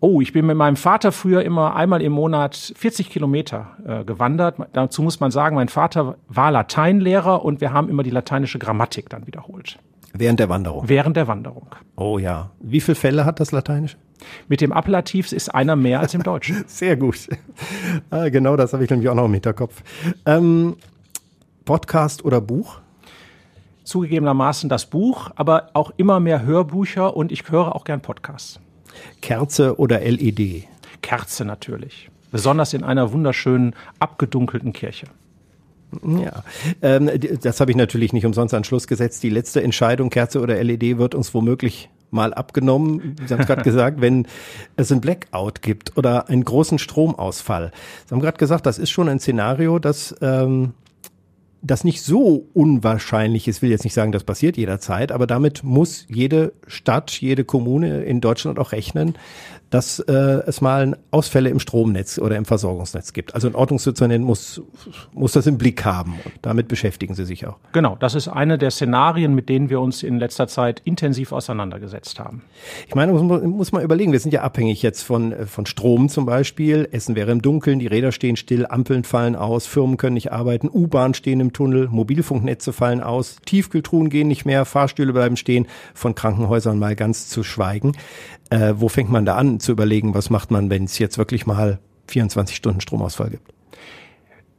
Oh, 0.00 0.20
ich 0.20 0.32
bin 0.32 0.46
mit 0.46 0.56
meinem 0.56 0.76
Vater 0.76 1.12
früher 1.12 1.42
immer 1.42 1.76
einmal 1.76 2.00
im 2.00 2.12
Monat 2.12 2.72
40 2.76 3.10
Kilometer 3.10 3.76
äh, 3.86 4.04
gewandert. 4.04 4.56
Dazu 4.72 5.02
muss 5.02 5.20
man 5.20 5.30
sagen, 5.30 5.56
mein 5.56 5.68
Vater 5.68 6.16
war 6.28 6.50
Lateinlehrer 6.50 7.44
und 7.44 7.60
wir 7.60 7.72
haben 7.72 7.90
immer 7.90 8.02
die 8.02 8.10
lateinische 8.10 8.58
Grammatik 8.58 9.10
dann 9.10 9.26
wiederholt. 9.26 9.78
Während 10.12 10.40
der 10.40 10.48
Wanderung? 10.48 10.88
Während 10.88 11.16
der 11.16 11.28
Wanderung. 11.28 11.68
Oh 11.96 12.18
ja. 12.18 12.50
Wie 12.60 12.80
viele 12.80 12.96
Fälle 12.96 13.24
hat 13.24 13.40
das 13.40 13.52
Lateinische? 13.52 13.96
Mit 14.48 14.60
dem 14.60 14.72
Appellativ 14.72 15.32
ist 15.32 15.48
einer 15.48 15.76
mehr 15.76 16.00
als 16.00 16.14
im 16.14 16.22
Deutschen. 16.22 16.64
Sehr 16.66 16.96
gut. 16.96 17.28
Ah, 18.10 18.28
genau 18.28 18.56
das 18.56 18.72
habe 18.72 18.84
ich 18.84 18.90
nämlich 18.90 19.08
auch 19.08 19.14
noch 19.14 19.24
im 19.24 19.32
Hinterkopf. 19.32 19.82
Ähm, 20.26 20.76
Podcast 21.64 22.24
oder 22.24 22.40
Buch? 22.40 22.80
Zugegebenermaßen 23.84 24.68
das 24.68 24.86
Buch, 24.86 25.30
aber 25.36 25.70
auch 25.72 25.92
immer 25.96 26.20
mehr 26.20 26.42
Hörbücher 26.42 27.16
und 27.16 27.32
ich 27.32 27.50
höre 27.50 27.74
auch 27.74 27.84
gern 27.84 28.02
Podcasts. 28.02 28.60
Kerze 29.20 29.78
oder 29.78 30.00
LED? 30.00 30.64
Kerze 31.02 31.44
natürlich. 31.44 32.10
Besonders 32.30 32.74
in 32.74 32.84
einer 32.84 33.12
wunderschönen, 33.12 33.74
abgedunkelten 33.98 34.72
Kirche. 34.72 35.06
Ja, 36.02 36.44
ähm, 36.82 37.10
das 37.42 37.60
habe 37.60 37.70
ich 37.70 37.76
natürlich 37.76 38.12
nicht 38.12 38.26
umsonst 38.26 38.54
an 38.54 38.64
Schluss 38.64 38.86
gesetzt. 38.86 39.22
Die 39.22 39.30
letzte 39.30 39.62
Entscheidung, 39.62 40.10
Kerze 40.10 40.40
oder 40.40 40.62
LED, 40.62 40.98
wird 40.98 41.14
uns 41.14 41.34
womöglich 41.34 41.88
mal 42.10 42.34
abgenommen. 42.34 43.16
Sie 43.26 43.32
haben 43.32 43.40
es 43.40 43.46
gerade 43.46 43.62
gesagt, 43.70 44.00
wenn 44.00 44.26
es 44.76 44.90
ein 44.92 45.00
Blackout 45.00 45.62
gibt 45.62 45.96
oder 45.96 46.28
einen 46.28 46.44
großen 46.44 46.78
Stromausfall. 46.78 47.72
Sie 48.06 48.14
haben 48.14 48.20
gerade 48.20 48.38
gesagt, 48.38 48.66
das 48.66 48.78
ist 48.78 48.90
schon 48.90 49.08
ein 49.08 49.20
Szenario, 49.20 49.78
das 49.78 50.14
ähm, 50.20 50.74
das 51.62 51.84
nicht 51.84 52.02
so 52.02 52.46
unwahrscheinlich 52.54 53.46
ist, 53.46 53.60
will 53.60 53.70
jetzt 53.70 53.84
nicht 53.84 53.94
sagen, 53.94 54.12
das 54.12 54.24
passiert 54.24 54.56
jederzeit, 54.56 55.12
aber 55.12 55.26
damit 55.26 55.62
muss 55.62 56.06
jede 56.08 56.52
Stadt, 56.66 57.10
jede 57.10 57.44
Kommune 57.44 58.02
in 58.02 58.20
Deutschland 58.20 58.58
auch 58.58 58.72
rechnen, 58.72 59.14
dass 59.70 60.00
äh, 60.00 60.12
es 60.12 60.60
mal 60.60 60.98
Ausfälle 61.12 61.48
im 61.48 61.60
Stromnetz 61.60 62.18
oder 62.18 62.36
im 62.36 62.44
Versorgungsnetz 62.44 63.12
gibt. 63.12 63.34
Also 63.34 63.48
ein 63.48 63.54
Ordnungsdezernent 63.54 64.24
muss, 64.24 64.60
muss 65.12 65.32
das 65.32 65.46
im 65.46 65.58
Blick 65.58 65.84
haben 65.84 66.18
und 66.24 66.34
damit 66.42 66.66
beschäftigen 66.68 67.14
Sie 67.14 67.24
sich 67.24 67.46
auch. 67.46 67.56
Genau, 67.72 67.96
das 67.98 68.16
ist 68.16 68.28
eine 68.28 68.58
der 68.58 68.72
Szenarien, 68.72 69.34
mit 69.34 69.48
denen 69.48 69.70
wir 69.70 69.80
uns 69.80 70.02
in 70.02 70.18
letzter 70.18 70.48
Zeit 70.48 70.80
intensiv 70.84 71.30
auseinandergesetzt 71.32 72.18
haben. 72.18 72.42
Ich 72.88 72.94
meine, 72.96 73.12
muss, 73.12 73.42
muss 73.42 73.72
man 73.72 73.82
überlegen, 73.82 74.10
wir 74.10 74.18
sind 74.18 74.32
ja 74.32 74.42
abhängig 74.42 74.82
jetzt 74.82 75.02
von, 75.02 75.46
von 75.46 75.66
Strom 75.66 76.08
zum 76.08 76.26
Beispiel. 76.26 76.88
Essen 76.90 77.14
wäre 77.14 77.30
im 77.30 77.40
Dunkeln, 77.40 77.78
die 77.78 77.86
Räder 77.86 78.10
stehen 78.10 78.36
still, 78.36 78.66
Ampeln 78.66 79.04
fallen 79.04 79.36
aus, 79.36 79.66
Firmen 79.66 79.96
können 79.96 80.14
nicht 80.14 80.32
arbeiten, 80.32 80.68
U-Bahn 80.68 81.14
stehen 81.14 81.38
im 81.38 81.52
Tunnel, 81.52 81.88
Mobilfunknetze 81.88 82.72
fallen 82.72 83.00
aus, 83.00 83.36
Tiefkühltruhen 83.46 84.10
gehen 84.10 84.26
nicht 84.26 84.44
mehr, 84.44 84.64
Fahrstühle 84.64 85.12
bleiben 85.12 85.36
stehen, 85.36 85.66
von 85.94 86.16
Krankenhäusern 86.16 86.78
mal 86.78 86.96
ganz 86.96 87.28
zu 87.28 87.44
schweigen. 87.44 87.92
Äh, 88.50 88.74
wo 88.76 88.88
fängt 88.88 89.10
man 89.10 89.24
da 89.24 89.36
an 89.36 89.60
zu 89.60 89.72
überlegen, 89.72 90.14
was 90.14 90.28
macht 90.28 90.50
man, 90.50 90.70
wenn 90.70 90.84
es 90.84 90.98
jetzt 90.98 91.18
wirklich 91.18 91.46
mal 91.46 91.78
24 92.08 92.56
Stunden 92.56 92.80
Stromausfall 92.80 93.30
gibt? 93.30 93.52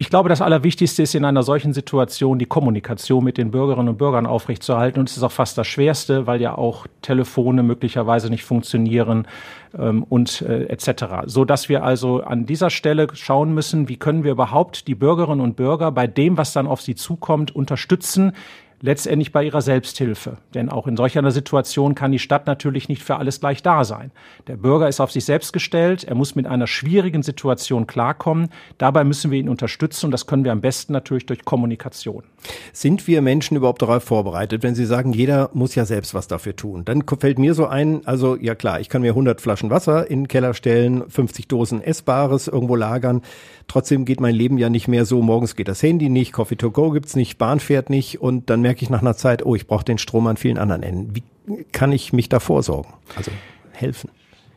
Ich 0.01 0.09
glaube, 0.09 0.29
das 0.29 0.41
Allerwichtigste 0.41 1.03
ist 1.03 1.13
in 1.13 1.25
einer 1.25 1.43
solchen 1.43 1.73
Situation 1.73 2.39
die 2.39 2.47
Kommunikation 2.47 3.23
mit 3.23 3.37
den 3.37 3.51
Bürgerinnen 3.51 3.87
und 3.87 3.99
Bürgern 3.99 4.25
aufrechtzuerhalten. 4.25 4.99
Und 4.99 5.07
es 5.07 5.15
ist 5.15 5.21
auch 5.21 5.31
fast 5.31 5.59
das 5.59 5.67
Schwerste, 5.67 6.25
weil 6.25 6.41
ja 6.41 6.57
auch 6.57 6.87
Telefone 7.03 7.61
möglicherweise 7.61 8.31
nicht 8.31 8.43
funktionieren 8.43 9.27
ähm, 9.77 10.01
und 10.01 10.41
äh, 10.41 10.63
etc. 10.63 11.27
So 11.27 11.45
dass 11.45 11.69
wir 11.69 11.83
also 11.83 12.23
an 12.23 12.47
dieser 12.47 12.71
Stelle 12.71 13.09
schauen 13.13 13.53
müssen, 13.53 13.89
wie 13.89 13.97
können 13.97 14.23
wir 14.23 14.31
überhaupt 14.31 14.87
die 14.87 14.95
Bürgerinnen 14.95 15.39
und 15.39 15.55
Bürger 15.55 15.91
bei 15.91 16.07
dem, 16.07 16.35
was 16.35 16.51
dann 16.51 16.65
auf 16.65 16.81
sie 16.81 16.95
zukommt, 16.95 17.55
unterstützen, 17.55 18.31
letztendlich 18.81 19.31
bei 19.31 19.43
ihrer 19.43 19.61
Selbsthilfe. 19.61 20.37
Denn 20.53 20.69
auch 20.69 20.87
in 20.87 20.97
solch 20.97 21.17
einer 21.17 21.31
Situation 21.31 21.95
kann 21.95 22.11
die 22.11 22.19
Stadt 22.19 22.47
natürlich 22.47 22.89
nicht 22.89 23.03
für 23.03 23.17
alles 23.17 23.39
gleich 23.39 23.63
da 23.63 23.83
sein. 23.83 24.11
Der 24.47 24.57
Bürger 24.57 24.87
ist 24.87 24.99
auf 24.99 25.11
sich 25.11 25.25
selbst 25.25 25.53
gestellt, 25.53 26.03
er 26.03 26.15
muss 26.15 26.35
mit 26.35 26.47
einer 26.47 26.67
schwierigen 26.67 27.23
Situation 27.23 27.87
klarkommen. 27.87 28.49
Dabei 28.77 29.03
müssen 29.03 29.31
wir 29.31 29.39
ihn 29.39 29.49
unterstützen 29.49 30.07
und 30.07 30.11
das 30.11 30.25
können 30.25 30.43
wir 30.43 30.51
am 30.51 30.61
besten 30.61 30.93
natürlich 30.93 31.25
durch 31.25 31.45
Kommunikation. 31.45 32.23
Sind 32.73 33.07
wir 33.07 33.21
Menschen 33.21 33.57
überhaupt 33.57 33.81
darauf 33.81 34.03
vorbereitet, 34.03 34.63
wenn 34.63 34.75
Sie 34.75 34.85
sagen, 34.85 35.13
jeder 35.13 35.49
muss 35.53 35.75
ja 35.75 35.85
selbst 35.85 36.13
was 36.13 36.27
dafür 36.27 36.55
tun? 36.55 36.85
Dann 36.85 37.03
fällt 37.19 37.37
mir 37.37 37.53
so 37.53 37.67
ein, 37.67 38.05
also 38.05 38.35
ja 38.35 38.55
klar, 38.55 38.79
ich 38.79 38.89
kann 38.89 39.01
mir 39.01 39.11
100 39.11 39.41
Flaschen 39.41 39.69
Wasser 39.69 40.09
in 40.09 40.21
den 40.21 40.27
Keller 40.27 40.53
stellen, 40.53 41.07
50 41.07 41.47
Dosen 41.47 41.81
Essbares 41.81 42.47
irgendwo 42.47 42.75
lagern. 42.75 43.21
Trotzdem 43.67 44.05
geht 44.05 44.19
mein 44.19 44.35
Leben 44.35 44.57
ja 44.57 44.69
nicht 44.69 44.87
mehr 44.87 45.05
so, 45.05 45.21
morgens 45.21 45.55
geht 45.55 45.67
das 45.67 45.83
Handy 45.83 46.09
nicht, 46.09 46.33
Coffee 46.33 46.55
to 46.55 46.71
go 46.71 46.89
gibt's 46.91 47.15
nicht, 47.15 47.37
Bahn 47.37 47.59
fährt 47.59 47.89
nicht 47.89 48.21
und 48.21 48.49
dann 48.49 48.61
merke 48.71 48.83
ich 48.83 48.89
nach 48.89 49.01
einer 49.01 49.17
Zeit, 49.17 49.45
oh, 49.45 49.53
ich 49.53 49.67
brauche 49.67 49.83
den 49.83 49.97
Strom 49.97 50.27
an 50.27 50.37
vielen 50.37 50.57
anderen 50.57 50.81
Enden. 50.81 51.13
Wie 51.13 51.65
kann 51.73 51.91
ich 51.91 52.13
mich 52.13 52.29
da 52.29 52.39
vorsorgen? 52.39 52.93
Also 53.17 53.29
helfen. 53.73 54.09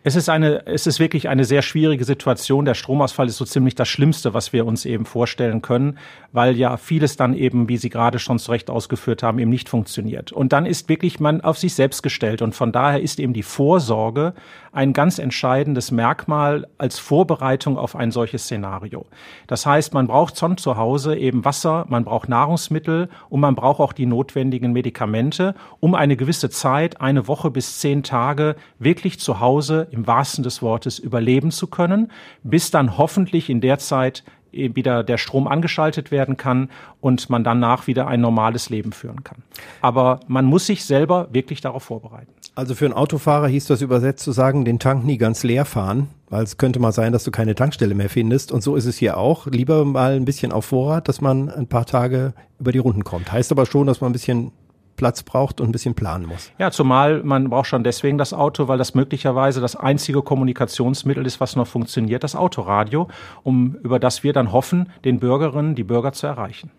Es 0.07 0.15
ist 0.15 0.29
eine, 0.29 0.67
es 0.67 0.87
ist 0.87 1.01
wirklich 1.01 1.29
eine 1.29 1.45
sehr 1.45 1.63
schwierige 1.63 2.05
Situation. 2.05 2.65
Der 2.65 2.75
Stromausfall 2.75 3.27
ist 3.27 3.39
so 3.39 3.45
ziemlich 3.45 3.75
das 3.75 3.89
Schlimmste, 3.89 4.33
was 4.33 4.53
wir 4.53 4.67
uns 4.67 4.85
eben 4.85 5.05
vorstellen 5.05 5.63
können, 5.63 5.99
weil 6.31 6.57
ja 6.57 6.77
vieles 6.77 7.17
dann 7.17 7.35
eben, 7.35 7.69
wie 7.69 7.77
Sie 7.77 7.89
gerade 7.89 8.21
schon 8.21 8.39
zu 8.39 8.53
Recht 8.53 8.71
ausgeführt 8.71 9.25
haben, 9.25 9.41
eben 9.41 9.51
nicht 9.51 9.69
funktioniert. 9.69 10.31
Und 10.31 10.53
dann 10.53 10.67
ist 10.67 10.89
wirklich 10.89 11.19
man 11.19 11.41
auf 11.41 11.59
sich 11.59 11.75
selbst 11.75 12.03
gestellt. 12.03 12.41
Und 12.41 12.55
von 12.55 12.71
daher 12.71 13.01
ist 13.01 13.19
eben 13.19 13.33
die 13.33 13.43
Vorsorge 13.43 14.35
ein 14.75 14.93
ganz 14.93 15.19
entscheidendes 15.19 15.91
Merkmal 15.91 16.67
als 16.79 16.99
Vorbereitung 16.99 17.79
auf 17.79 17.97
ein 17.97 18.11
solches 18.11 18.45
Szenario. 18.45 19.07
Das 19.47 19.67
heißt, 19.67 19.95
man 19.95 20.07
braucht 20.07 20.39
schon 20.39 20.57
zu 20.57 20.77
Hause 20.77 21.17
eben 21.17 21.45
Wasser, 21.45 21.87
man 21.89 22.05
braucht 22.05 22.29
Nahrungsmittel 22.29 23.09
und 23.29 23.41
man 23.41 23.55
braucht 23.55 23.81
auch 23.81 23.93
die 23.93 24.07
notwendigen 24.07 24.73
Medikamente, 24.73 25.55
um 25.81 25.95
eine 25.95 26.17
gewisse 26.17 26.51
Zeit, 26.51 27.01
eine 27.01 27.29
Woche 27.29 27.51
bis 27.51 27.79
zehn 27.79 28.03
Tage, 28.03 28.57
wirklich 28.79 29.21
zu 29.21 29.41
Hause 29.41 29.87
im 29.91 30.07
wahrsten 30.07 30.43
des 30.43 30.61
Wortes 30.61 30.99
überleben 30.99 31.51
zu 31.51 31.69
können, 31.69 32.11
bis 32.43 32.71
dann 32.71 32.99
hoffentlich 32.99 33.49
in 33.49 33.61
der 33.61 33.79
Zeit 33.79 34.25
wieder 34.55 35.03
der 35.03 35.19
Strom 35.19 35.49
angeschaltet 35.49 36.11
werden 36.11 36.37
kann 36.37 36.71
und 37.01 37.29
man 37.29 37.45
danach 37.45 37.87
wieder 37.87 38.07
ein 38.07 38.21
normales 38.21 38.71
Leben 38.71 38.93
führen 38.93 39.25
kann. 39.25 39.43
Aber 39.81 40.21
man 40.29 40.45
muss 40.45 40.67
sich 40.67 40.85
selber 40.85 41.29
wirklich 41.33 41.61
darauf 41.61 41.85
vorbereiten. 41.85 42.33
Also 42.57 42.77
für 42.77 42.85
einen 42.85 42.95
Autofahrer 42.95 43.49
hieß 43.49 43.67
das 43.67 43.83
übersetzt 43.83 44.23
zu 44.23 44.31
sagen, 44.31 44.65
den 44.65 44.79
Tank 44.79 45.05
nie 45.05 45.19
ganz 45.19 45.43
leer 45.43 45.65
fahren, 45.65 46.09
weil 46.31 46.45
es 46.45 46.57
könnte 46.57 46.79
mal 46.79 46.93
sein, 46.93 47.13
dass 47.13 47.25
du 47.25 47.33
keine 47.33 47.57
Tankstelle 47.57 47.97
mehr 47.97 48.09
findest. 48.09 48.53
Und 48.53 48.63
so 48.63 48.77
ist 48.77 48.87
es 48.87 48.97
hier 48.97 49.17
auch. 49.17 49.49
Lieber 49.49 49.85
mal 49.85 50.13
ein 50.13 50.25
bisschen 50.25 50.53
auf 50.53 50.67
Vorrat, 50.67 51.09
dass 51.09 51.21
man 51.21 51.51
ein 51.51 51.67
paar 51.67 51.85
Tage 51.85 52.33
über 52.61 52.71
die 52.71 52.79
Runden 52.79 53.03
kommt. 53.03 53.33
Heißt 53.33 53.51
aber 53.51 53.67
schon, 53.67 53.89
dass 53.89 54.01
man 54.01 54.11
ein 54.11 54.13
bisschen 54.13 54.53
Platz 54.97 55.25
braucht 55.25 55.61
und 55.61 55.69
ein 55.69 55.73
bisschen 55.73 55.95
planen 55.95 56.27
muss. 56.27 56.53
Ja, 56.59 56.71
zumal 56.71 57.25
man 57.25 57.51
braucht 57.51 57.67
schon 57.67 57.83
deswegen 57.83 58.19
das 58.19 58.33
Auto, 58.33 58.69
weil 58.69 58.79
das 58.79 58.95
möglicherweise 58.95 59.61
das 59.61 59.75
einzige 59.75 60.23
Kommunikationsmittel 60.23 61.27
ist, 61.27 61.41
was 61.41 61.57
noch 61.57 61.67
funktioniert, 61.67 62.23
das 62.23 62.37
Autoradio, 62.37 63.09
um 63.43 63.75
über 63.83 63.99
das 63.99 64.23
wir 64.23 64.33
dann 64.33 64.53
hoffen, 64.53 64.91
den 65.05 65.19
Bürgerinnen, 65.19 65.75
die 65.75 65.83
Bürger 65.83 66.13
zu 66.13 66.29
erreichen. 66.29 66.71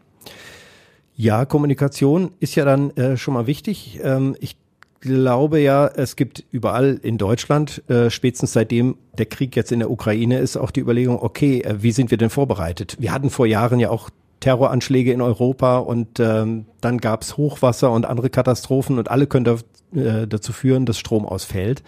Ja, 1.17 1.45
Kommunikation 1.45 2.31
ist 2.39 2.55
ja 2.55 2.63
dann 2.63 2.91
äh, 2.91 3.17
schon 3.17 3.33
mal 3.33 3.47
wichtig. 3.47 3.99
Ähm, 4.03 4.35
ich 4.39 4.57
glaube 5.05 5.59
ja, 5.59 5.87
es 5.87 6.15
gibt 6.15 6.45
überall 6.51 6.99
in 7.01 7.17
Deutschland, 7.19 7.83
äh, 7.89 8.09
spätestens 8.09 8.53
seitdem 8.53 8.97
der 9.17 9.25
Krieg 9.27 9.55
jetzt 9.55 9.71
in 9.71 9.79
der 9.79 9.91
Ukraine 9.91 10.39
ist, 10.39 10.57
auch 10.57 10.71
die 10.71 10.79
Überlegung, 10.79 11.21
okay, 11.21 11.61
äh, 11.61 11.83
wie 11.83 11.91
sind 11.91 12.09
wir 12.09 12.17
denn 12.17 12.31
vorbereitet? 12.31 12.97
Wir 12.99 13.13
hatten 13.13 13.29
vor 13.29 13.45
Jahren 13.45 13.79
ja 13.79 13.91
auch 13.91 14.09
Terroranschläge 14.39 15.11
in 15.11 15.21
Europa 15.21 15.77
und 15.77 16.19
ähm, 16.19 16.65
dann 16.81 16.97
gab 16.97 17.21
es 17.21 17.37
Hochwasser 17.37 17.91
und 17.91 18.05
andere 18.05 18.31
Katastrophen 18.31 18.97
und 18.97 19.11
alle 19.11 19.27
können 19.27 19.45
da, 19.45 19.57
äh, 19.99 20.25
dazu 20.27 20.53
führen, 20.53 20.87
dass 20.87 20.97
Strom 20.97 21.23
ausfällt. 21.25 21.83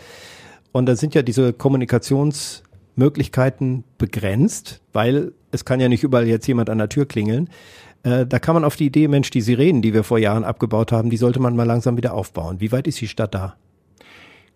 Und 0.72 0.86
da 0.86 0.96
sind 0.96 1.16
ja 1.16 1.24
diese 1.24 1.54
Kommunikationsmöglichkeiten 1.54 3.84
begrenzt, 3.98 4.82
weil 4.94 5.32
es 5.52 5.66
kann 5.66 5.80
ja 5.80 5.90
nicht 5.90 6.04
überall 6.04 6.28
jetzt 6.28 6.48
jemand 6.48 6.70
an 6.70 6.78
der 6.78 6.90
Tür 6.90 7.08
klingeln. 7.08 7.50
Äh, 8.04 8.26
da 8.26 8.40
kann 8.40 8.56
man 8.56 8.64
auf 8.64 8.76
die 8.76 8.86
Idee, 8.86 9.08
Mensch, 9.08 9.30
die 9.30 9.42
Sirenen, 9.42 9.82
die 9.82 9.94
wir 9.94 10.04
vor 10.04 10.18
Jahren 10.18 10.44
abgebaut 10.44 10.92
haben, 10.92 11.10
die 11.10 11.18
sollte 11.18 11.40
man 11.40 11.56
mal 11.56 11.66
langsam 11.66 11.98
wieder 11.98 12.14
aufbauen. 12.14 12.60
Wie 12.60 12.72
weit 12.72 12.88
ist 12.88 13.02
die 13.02 13.08
Stadt 13.08 13.34
da? 13.34 13.56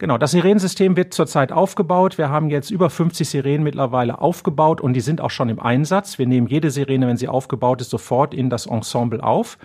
Genau, 0.01 0.17
das 0.17 0.31
Sirenensystem 0.31 0.97
wird 0.97 1.13
zurzeit 1.13 1.51
aufgebaut. 1.51 2.17
Wir 2.17 2.29
haben 2.29 2.49
jetzt 2.49 2.71
über 2.71 2.89
50 2.89 3.29
Sirenen 3.29 3.61
mittlerweile 3.63 4.19
aufgebaut 4.19 4.81
und 4.81 4.93
die 4.93 4.99
sind 4.99 5.21
auch 5.21 5.29
schon 5.29 5.47
im 5.49 5.59
Einsatz. 5.59 6.17
Wir 6.17 6.25
nehmen 6.25 6.47
jede 6.47 6.71
Sirene, 6.71 7.07
wenn 7.07 7.17
sie 7.17 7.27
aufgebaut 7.27 7.81
ist, 7.81 7.91
sofort 7.91 8.33
in 8.33 8.49
das 8.49 8.65
Ensemble 8.65 9.23
auf. 9.23 9.59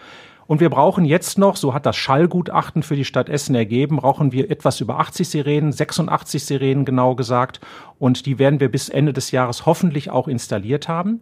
Und 0.47 0.61
wir 0.61 0.69
brauchen 0.69 1.07
jetzt 1.07 1.39
noch, 1.39 1.57
so 1.57 1.73
hat 1.73 1.87
das 1.87 1.97
Schallgutachten 1.97 2.83
für 2.83 2.97
die 2.97 3.07
Stadt 3.07 3.31
Essen 3.31 3.55
ergeben, 3.55 3.97
brauchen 3.97 4.31
wir 4.31 4.51
etwas 4.51 4.81
über 4.83 4.99
80 5.01 5.27
Sirenen, 5.27 5.73
86 5.73 6.45
Sirenen 6.45 6.85
genau 6.85 7.15
gesagt. 7.15 7.61
Und 7.99 8.27
die 8.27 8.39
werden 8.39 8.61
wir 8.61 8.71
bis 8.71 8.91
Ende 8.91 9.15
des 9.15 9.31
Jahres 9.31 9.65
hoffentlich 9.65 10.11
auch 10.11 10.29
installiert 10.29 10.87
haben. 10.87 11.21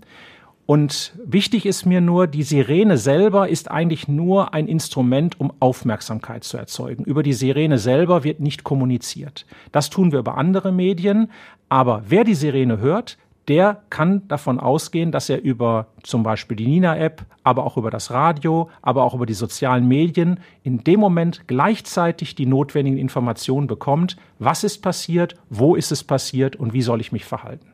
Und 0.66 1.12
wichtig 1.22 1.66
ist 1.66 1.84
mir 1.84 2.00
nur, 2.00 2.26
die 2.26 2.42
Sirene 2.42 2.96
selber 2.96 3.48
ist 3.48 3.70
eigentlich 3.70 4.08
nur 4.08 4.54
ein 4.54 4.66
Instrument, 4.66 5.38
um 5.38 5.52
Aufmerksamkeit 5.60 6.44
zu 6.44 6.56
erzeugen. 6.56 7.04
Über 7.04 7.22
die 7.22 7.34
Sirene 7.34 7.78
selber 7.78 8.24
wird 8.24 8.40
nicht 8.40 8.64
kommuniziert. 8.64 9.44
Das 9.72 9.90
tun 9.90 10.10
wir 10.10 10.20
über 10.20 10.38
andere 10.38 10.72
Medien. 10.72 11.30
Aber 11.68 12.04
wer 12.08 12.24
die 12.24 12.34
Sirene 12.34 12.78
hört, 12.78 13.18
der 13.48 13.82
kann 13.90 14.26
davon 14.28 14.58
ausgehen, 14.58 15.12
dass 15.12 15.28
er 15.28 15.42
über 15.42 15.88
zum 16.02 16.22
Beispiel 16.22 16.56
die 16.56 16.66
Nina-App, 16.66 17.26
aber 17.42 17.64
auch 17.64 17.76
über 17.76 17.90
das 17.90 18.10
Radio, 18.10 18.70
aber 18.80 19.04
auch 19.04 19.14
über 19.14 19.26
die 19.26 19.34
sozialen 19.34 19.86
Medien 19.86 20.40
in 20.62 20.82
dem 20.82 20.98
Moment 20.98 21.42
gleichzeitig 21.46 22.34
die 22.36 22.46
notwendigen 22.46 22.96
Informationen 22.96 23.66
bekommt, 23.66 24.16
was 24.38 24.64
ist 24.64 24.80
passiert, 24.80 25.34
wo 25.50 25.74
ist 25.74 25.92
es 25.92 26.04
passiert 26.04 26.56
und 26.56 26.72
wie 26.72 26.80
soll 26.80 27.02
ich 27.02 27.12
mich 27.12 27.26
verhalten. 27.26 27.66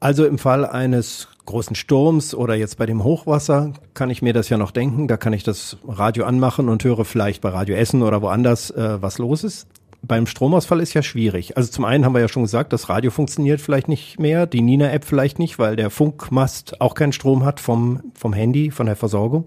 Also 0.00 0.26
im 0.26 0.36
Fall 0.36 0.66
eines 0.66 1.28
großen 1.46 1.74
Sturms 1.76 2.34
oder 2.34 2.54
jetzt 2.54 2.78
bei 2.78 2.86
dem 2.86 3.04
Hochwasser 3.04 3.72
kann 3.94 4.10
ich 4.10 4.22
mir 4.22 4.32
das 4.32 4.48
ja 4.48 4.56
noch 4.56 4.70
denken. 4.70 5.08
Da 5.08 5.16
kann 5.16 5.32
ich 5.32 5.42
das 5.42 5.76
Radio 5.86 6.24
anmachen 6.24 6.68
und 6.68 6.84
höre 6.84 7.04
vielleicht 7.04 7.40
bei 7.40 7.48
Radio 7.48 7.74
Essen 7.74 8.02
oder 8.02 8.22
woanders, 8.22 8.70
äh, 8.70 9.02
was 9.02 9.18
los 9.18 9.44
ist. 9.44 9.66
Beim 10.04 10.26
Stromausfall 10.26 10.80
ist 10.80 10.94
ja 10.94 11.02
schwierig. 11.02 11.56
Also 11.56 11.70
zum 11.70 11.84
einen 11.84 12.04
haben 12.04 12.14
wir 12.14 12.20
ja 12.20 12.28
schon 12.28 12.42
gesagt, 12.42 12.72
das 12.72 12.88
Radio 12.88 13.10
funktioniert 13.10 13.60
vielleicht 13.60 13.86
nicht 13.86 14.18
mehr, 14.18 14.46
die 14.46 14.60
Nina-App 14.60 15.04
vielleicht 15.04 15.38
nicht, 15.38 15.60
weil 15.60 15.76
der 15.76 15.90
Funkmast 15.90 16.80
auch 16.80 16.94
keinen 16.94 17.12
Strom 17.12 17.44
hat 17.44 17.60
vom, 17.60 18.00
vom 18.14 18.32
Handy, 18.32 18.72
von 18.72 18.86
der 18.86 18.96
Versorgung. 18.96 19.46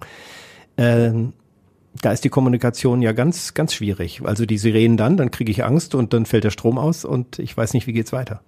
Ähm, 0.78 1.34
da 2.02 2.12
ist 2.12 2.24
die 2.24 2.30
Kommunikation 2.30 3.02
ja 3.02 3.12
ganz, 3.12 3.54
ganz 3.54 3.74
schwierig. 3.74 4.22
Also 4.24 4.46
die 4.46 4.58
Sirenen 4.58 4.98
dann, 4.98 5.18
dann 5.18 5.32
kriege 5.32 5.52
ich 5.52 5.64
Angst 5.64 5.96
und 5.96 6.14
dann 6.14 6.26
fällt 6.26 6.44
der 6.44 6.52
Strom 6.52 6.78
aus 6.78 7.06
und 7.06 7.40
ich 7.40 7.56
weiß 7.56 7.74
nicht, 7.74 7.88
wie 7.88 7.94
geht's 7.94 8.14
weiter. 8.14 8.42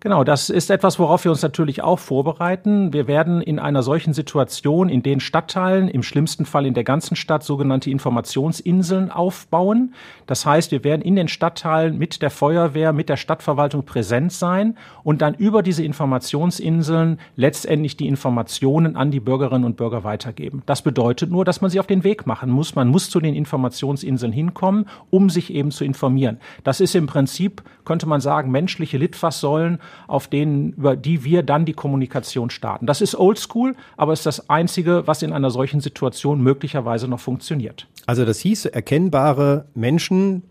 Genau, 0.00 0.22
das 0.22 0.48
ist 0.48 0.70
etwas, 0.70 1.00
worauf 1.00 1.24
wir 1.24 1.32
uns 1.32 1.42
natürlich 1.42 1.82
auch 1.82 1.98
vorbereiten. 1.98 2.92
Wir 2.92 3.08
werden 3.08 3.40
in 3.40 3.58
einer 3.58 3.82
solchen 3.82 4.12
Situation 4.12 4.88
in 4.88 5.02
den 5.02 5.18
Stadtteilen, 5.18 5.88
im 5.88 6.04
schlimmsten 6.04 6.46
Fall 6.46 6.66
in 6.66 6.74
der 6.74 6.84
ganzen 6.84 7.16
Stadt, 7.16 7.42
sogenannte 7.42 7.90
Informationsinseln 7.90 9.10
aufbauen. 9.10 9.94
Das 10.26 10.46
heißt, 10.46 10.70
wir 10.70 10.84
werden 10.84 11.02
in 11.02 11.16
den 11.16 11.26
Stadtteilen 11.26 11.98
mit 11.98 12.22
der 12.22 12.30
Feuerwehr, 12.30 12.92
mit 12.92 13.08
der 13.08 13.16
Stadtverwaltung 13.16 13.84
präsent 13.84 14.32
sein 14.32 14.76
und 15.02 15.20
dann 15.20 15.34
über 15.34 15.64
diese 15.64 15.82
Informationsinseln 15.82 17.18
letztendlich 17.34 17.96
die 17.96 18.06
Informationen 18.06 18.94
an 18.94 19.10
die 19.10 19.18
Bürgerinnen 19.18 19.64
und 19.64 19.76
Bürger 19.76 20.04
weitergeben. 20.04 20.62
Das 20.66 20.82
bedeutet 20.82 21.32
nur, 21.32 21.44
dass 21.44 21.60
man 21.60 21.72
sich 21.72 21.80
auf 21.80 21.88
den 21.88 22.04
Weg 22.04 22.24
machen 22.24 22.50
muss. 22.50 22.76
Man 22.76 22.86
muss 22.86 23.10
zu 23.10 23.18
den 23.18 23.34
Informationsinseln 23.34 24.30
hinkommen, 24.30 24.86
um 25.10 25.28
sich 25.28 25.52
eben 25.52 25.72
zu 25.72 25.84
informieren. 25.84 26.38
Das 26.62 26.78
ist 26.80 26.94
im 26.94 27.08
Prinzip, 27.08 27.64
könnte 27.84 28.06
man 28.06 28.20
sagen, 28.20 28.52
menschliche 28.52 28.96
Litfaßsäulen, 28.96 29.80
auf 30.06 30.28
denen, 30.28 30.72
über 30.72 30.96
die 30.96 31.24
wir 31.24 31.42
dann 31.42 31.64
die 31.64 31.72
Kommunikation 31.72 32.50
starten. 32.50 32.86
Das 32.86 33.00
ist 33.00 33.14
oldschool, 33.14 33.74
aber 33.96 34.12
ist 34.12 34.26
das 34.26 34.48
Einzige, 34.50 35.06
was 35.06 35.22
in 35.22 35.32
einer 35.32 35.50
solchen 35.50 35.80
Situation 35.80 36.40
möglicherweise 36.40 37.08
noch 37.08 37.20
funktioniert. 37.20 37.86
Also 38.06 38.24
das 38.24 38.38
hieß 38.40 38.66
erkennbare 38.66 39.66
Menschen, 39.74 40.42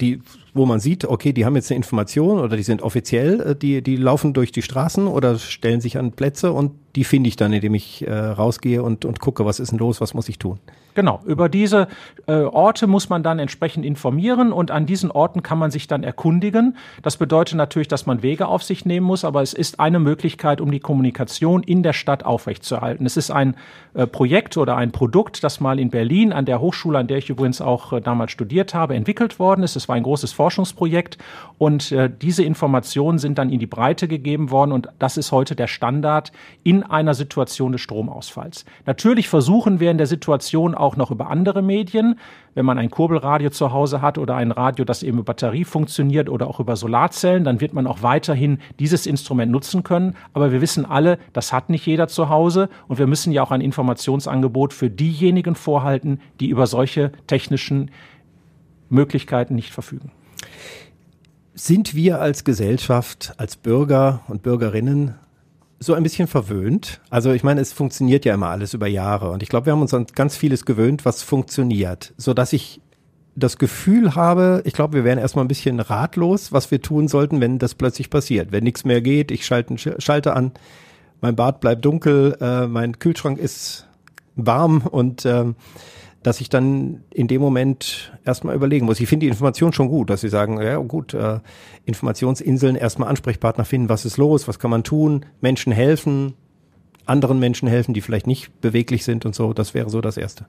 die, 0.00 0.20
wo 0.56 0.66
man 0.66 0.80
sieht, 0.80 1.04
okay, 1.04 1.32
die 1.32 1.44
haben 1.44 1.54
jetzt 1.54 1.70
eine 1.70 1.76
Information 1.76 2.38
oder 2.38 2.56
die 2.56 2.62
sind 2.62 2.82
offiziell, 2.82 3.40
äh, 3.40 3.56
die, 3.56 3.82
die 3.82 3.96
laufen 3.96 4.32
durch 4.32 4.52
die 4.52 4.62
Straßen 4.62 5.06
oder 5.06 5.38
stellen 5.38 5.80
sich 5.80 5.98
an 5.98 6.12
Plätze 6.12 6.52
und 6.52 6.72
die 6.96 7.04
finde 7.04 7.28
ich 7.28 7.36
dann, 7.36 7.52
indem 7.52 7.74
ich 7.74 8.06
äh, 8.06 8.12
rausgehe 8.12 8.82
und, 8.82 9.04
und 9.04 9.20
gucke, 9.20 9.44
was 9.44 9.60
ist 9.60 9.70
denn 9.70 9.78
los, 9.78 10.00
was 10.00 10.14
muss 10.14 10.28
ich 10.28 10.38
tun. 10.38 10.58
Genau, 10.94 11.20
über 11.26 11.50
diese 11.50 11.88
äh, 12.26 12.32
Orte 12.32 12.86
muss 12.86 13.10
man 13.10 13.22
dann 13.22 13.38
entsprechend 13.38 13.84
informieren 13.84 14.50
und 14.50 14.70
an 14.70 14.86
diesen 14.86 15.10
Orten 15.10 15.42
kann 15.42 15.58
man 15.58 15.70
sich 15.70 15.88
dann 15.88 16.02
erkundigen. 16.02 16.78
Das 17.02 17.18
bedeutet 17.18 17.56
natürlich, 17.56 17.88
dass 17.88 18.06
man 18.06 18.22
Wege 18.22 18.48
auf 18.48 18.62
sich 18.62 18.86
nehmen 18.86 19.04
muss, 19.04 19.22
aber 19.22 19.42
es 19.42 19.52
ist 19.52 19.78
eine 19.78 19.98
Möglichkeit, 19.98 20.62
um 20.62 20.70
die 20.70 20.80
Kommunikation 20.80 21.62
in 21.62 21.82
der 21.82 21.92
Stadt 21.92 22.24
aufrechtzuerhalten. 22.24 23.04
Es 23.04 23.18
ist 23.18 23.30
ein 23.30 23.56
äh, 23.92 24.06
Projekt 24.06 24.56
oder 24.56 24.76
ein 24.76 24.90
Produkt, 24.90 25.44
das 25.44 25.60
mal 25.60 25.78
in 25.78 25.90
Berlin 25.90 26.32
an 26.32 26.46
der 26.46 26.62
Hochschule, 26.62 26.98
an 26.98 27.08
der 27.08 27.18
ich 27.18 27.28
übrigens 27.28 27.60
auch 27.60 27.92
äh, 27.92 28.00
damals 28.00 28.32
studiert 28.32 28.72
habe, 28.72 28.94
entwickelt 28.94 29.38
worden 29.38 29.64
ist. 29.64 29.76
Es 29.76 29.90
war 29.90 29.96
ein 29.96 30.02
großes 30.02 30.32
Forschungsprojekt 30.32 30.45
und 31.58 31.92
äh, 31.92 32.10
diese 32.10 32.44
Informationen 32.44 33.18
sind 33.18 33.38
dann 33.38 33.50
in 33.50 33.58
die 33.58 33.66
Breite 33.66 34.08
gegeben 34.08 34.50
worden 34.50 34.72
und 34.72 34.88
das 34.98 35.16
ist 35.16 35.32
heute 35.32 35.56
der 35.56 35.66
Standard 35.66 36.32
in 36.62 36.82
einer 36.82 37.14
Situation 37.14 37.72
des 37.72 37.80
Stromausfalls. 37.80 38.64
Natürlich 38.84 39.28
versuchen 39.28 39.80
wir 39.80 39.90
in 39.90 39.98
der 39.98 40.06
Situation 40.06 40.74
auch 40.74 40.96
noch 40.96 41.10
über 41.10 41.30
andere 41.30 41.62
Medien, 41.62 42.18
wenn 42.54 42.64
man 42.64 42.78
ein 42.78 42.90
Kurbelradio 42.90 43.50
zu 43.50 43.72
Hause 43.72 44.00
hat 44.00 44.16
oder 44.16 44.34
ein 44.36 44.50
Radio, 44.50 44.84
das 44.86 45.02
eben 45.02 45.18
über 45.18 45.26
Batterie 45.26 45.64
funktioniert 45.64 46.30
oder 46.30 46.48
auch 46.48 46.58
über 46.58 46.74
Solarzellen, 46.74 47.44
dann 47.44 47.60
wird 47.60 47.74
man 47.74 47.86
auch 47.86 48.02
weiterhin 48.02 48.58
dieses 48.80 49.06
Instrument 49.06 49.52
nutzen 49.52 49.82
können. 49.82 50.16
Aber 50.32 50.52
wir 50.52 50.62
wissen 50.62 50.86
alle, 50.86 51.18
das 51.34 51.52
hat 51.52 51.68
nicht 51.68 51.86
jeder 51.86 52.08
zu 52.08 52.30
Hause 52.30 52.70
und 52.88 52.98
wir 52.98 53.06
müssen 53.06 53.32
ja 53.32 53.42
auch 53.42 53.50
ein 53.50 53.60
Informationsangebot 53.60 54.72
für 54.72 54.88
diejenigen 54.88 55.54
vorhalten, 55.54 56.20
die 56.40 56.48
über 56.48 56.66
solche 56.66 57.12
technischen 57.26 57.90
Möglichkeiten 58.88 59.54
nicht 59.54 59.72
verfügen. 59.72 60.12
Sind 61.54 61.94
wir 61.94 62.20
als 62.20 62.44
Gesellschaft, 62.44 63.34
als 63.38 63.56
Bürger 63.56 64.20
und 64.28 64.42
Bürgerinnen 64.42 65.14
so 65.78 65.94
ein 65.94 66.02
bisschen 66.02 66.26
verwöhnt. 66.26 67.00
Also 67.10 67.32
ich 67.32 67.42
meine, 67.42 67.60
es 67.60 67.72
funktioniert 67.72 68.24
ja 68.24 68.34
immer 68.34 68.48
alles 68.48 68.74
über 68.74 68.86
Jahre 68.86 69.30
und 69.30 69.42
ich 69.42 69.48
glaube, 69.48 69.66
wir 69.66 69.72
haben 69.72 69.82
uns 69.82 69.94
an 69.94 70.06
ganz 70.14 70.36
vieles 70.36 70.64
gewöhnt, 70.64 71.04
was 71.04 71.22
funktioniert, 71.22 72.14
so 72.16 72.34
dass 72.34 72.52
ich 72.52 72.80
das 73.36 73.58
Gefühl 73.58 74.14
habe, 74.14 74.62
ich 74.64 74.72
glaube, 74.72 74.94
wir 74.94 75.04
wären 75.04 75.18
erstmal 75.18 75.44
ein 75.44 75.48
bisschen 75.48 75.78
ratlos, 75.78 76.52
was 76.52 76.70
wir 76.70 76.80
tun 76.80 77.06
sollten, 77.06 77.40
wenn 77.40 77.58
das 77.58 77.74
plötzlich 77.74 78.08
passiert. 78.08 78.50
Wenn 78.50 78.64
nichts 78.64 78.86
mehr 78.86 79.02
geht, 79.02 79.30
ich 79.30 79.44
schalte 79.44 79.70
einen 79.70 80.00
Schalter 80.00 80.34
an, 80.34 80.52
mein 81.20 81.36
Bad 81.36 81.60
bleibt 81.60 81.84
dunkel, 81.84 82.36
äh, 82.40 82.66
mein 82.66 82.98
Kühlschrank 82.98 83.38
ist 83.38 83.86
warm 84.36 84.86
und 84.86 85.26
ähm, 85.26 85.54
dass 86.26 86.40
ich 86.40 86.48
dann 86.48 87.04
in 87.14 87.28
dem 87.28 87.40
Moment 87.40 88.12
erstmal 88.24 88.56
überlegen 88.56 88.84
muss. 88.84 88.98
Ich 88.98 89.08
finde 89.08 89.26
die 89.26 89.28
Information 89.28 89.72
schon 89.72 89.88
gut, 89.88 90.10
dass 90.10 90.22
sie 90.22 90.28
sagen, 90.28 90.60
ja 90.60 90.76
gut, 90.78 91.14
äh, 91.14 91.38
Informationsinseln 91.84 92.74
erstmal 92.74 93.08
Ansprechpartner 93.08 93.64
finden, 93.64 93.88
was 93.88 94.04
ist 94.04 94.16
los, 94.16 94.48
was 94.48 94.58
kann 94.58 94.72
man 94.72 94.82
tun, 94.82 95.24
Menschen 95.40 95.72
helfen, 95.72 96.34
anderen 97.04 97.38
Menschen 97.38 97.68
helfen, 97.68 97.94
die 97.94 98.00
vielleicht 98.00 98.26
nicht 98.26 98.60
beweglich 98.60 99.04
sind 99.04 99.24
und 99.24 99.36
so. 99.36 99.52
Das 99.52 99.72
wäre 99.72 99.88
so 99.88 100.00
das 100.00 100.16
Erste. 100.16 100.46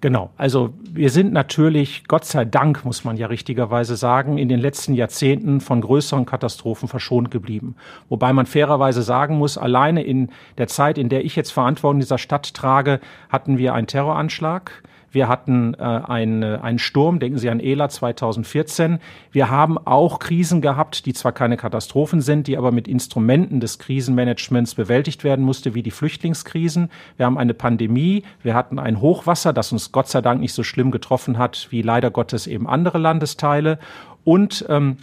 Genau, 0.00 0.30
also 0.36 0.74
wir 0.90 1.10
sind 1.10 1.32
natürlich, 1.32 2.08
Gott 2.08 2.24
sei 2.24 2.44
Dank, 2.44 2.84
muss 2.84 3.04
man 3.04 3.16
ja 3.16 3.28
richtigerweise 3.28 3.94
sagen, 3.94 4.38
in 4.38 4.48
den 4.48 4.58
letzten 4.58 4.92
Jahrzehnten 4.92 5.60
von 5.60 5.82
größeren 5.82 6.26
Katastrophen 6.26 6.88
verschont 6.88 7.30
geblieben. 7.30 7.76
Wobei 8.08 8.32
man 8.32 8.44
fairerweise 8.44 9.02
sagen 9.02 9.38
muss, 9.38 9.56
alleine 9.56 10.02
in 10.02 10.30
der 10.58 10.66
Zeit, 10.66 10.98
in 10.98 11.08
der 11.08 11.24
ich 11.24 11.36
jetzt 11.36 11.52
Verantwortung 11.52 12.00
dieser 12.00 12.18
Stadt 12.18 12.54
trage, 12.54 12.98
hatten 13.28 13.56
wir 13.56 13.72
einen 13.72 13.86
Terroranschlag 13.86 14.82
wir 15.16 15.28
hatten 15.28 15.72
äh, 15.74 15.82
einen, 15.82 16.42
äh, 16.42 16.58
einen 16.60 16.78
Sturm, 16.78 17.18
denken 17.18 17.38
Sie 17.38 17.48
an 17.48 17.58
Ela 17.58 17.88
2014. 17.88 18.98
Wir 19.32 19.48
haben 19.48 19.78
auch 19.78 20.18
Krisen 20.18 20.60
gehabt, 20.60 21.06
die 21.06 21.14
zwar 21.14 21.32
keine 21.32 21.56
Katastrophen 21.56 22.20
sind, 22.20 22.46
die 22.46 22.58
aber 22.58 22.70
mit 22.70 22.86
Instrumenten 22.86 23.58
des 23.58 23.78
Krisenmanagements 23.78 24.74
bewältigt 24.74 25.24
werden 25.24 25.42
musste, 25.42 25.74
wie 25.74 25.82
die 25.82 25.90
Flüchtlingskrisen. 25.90 26.90
Wir 27.16 27.24
haben 27.24 27.38
eine 27.38 27.54
Pandemie, 27.54 28.24
wir 28.42 28.52
hatten 28.52 28.78
ein 28.78 29.00
Hochwasser, 29.00 29.54
das 29.54 29.72
uns 29.72 29.90
Gott 29.90 30.08
sei 30.08 30.20
Dank 30.20 30.38
nicht 30.38 30.52
so 30.52 30.62
schlimm 30.62 30.90
getroffen 30.90 31.38
hat 31.38 31.68
wie 31.70 31.80
leider 31.80 32.10
Gottes 32.10 32.46
eben 32.46 32.68
andere 32.68 32.98
Landesteile. 32.98 33.78
Und 34.22 34.66
ähm, 34.68 34.98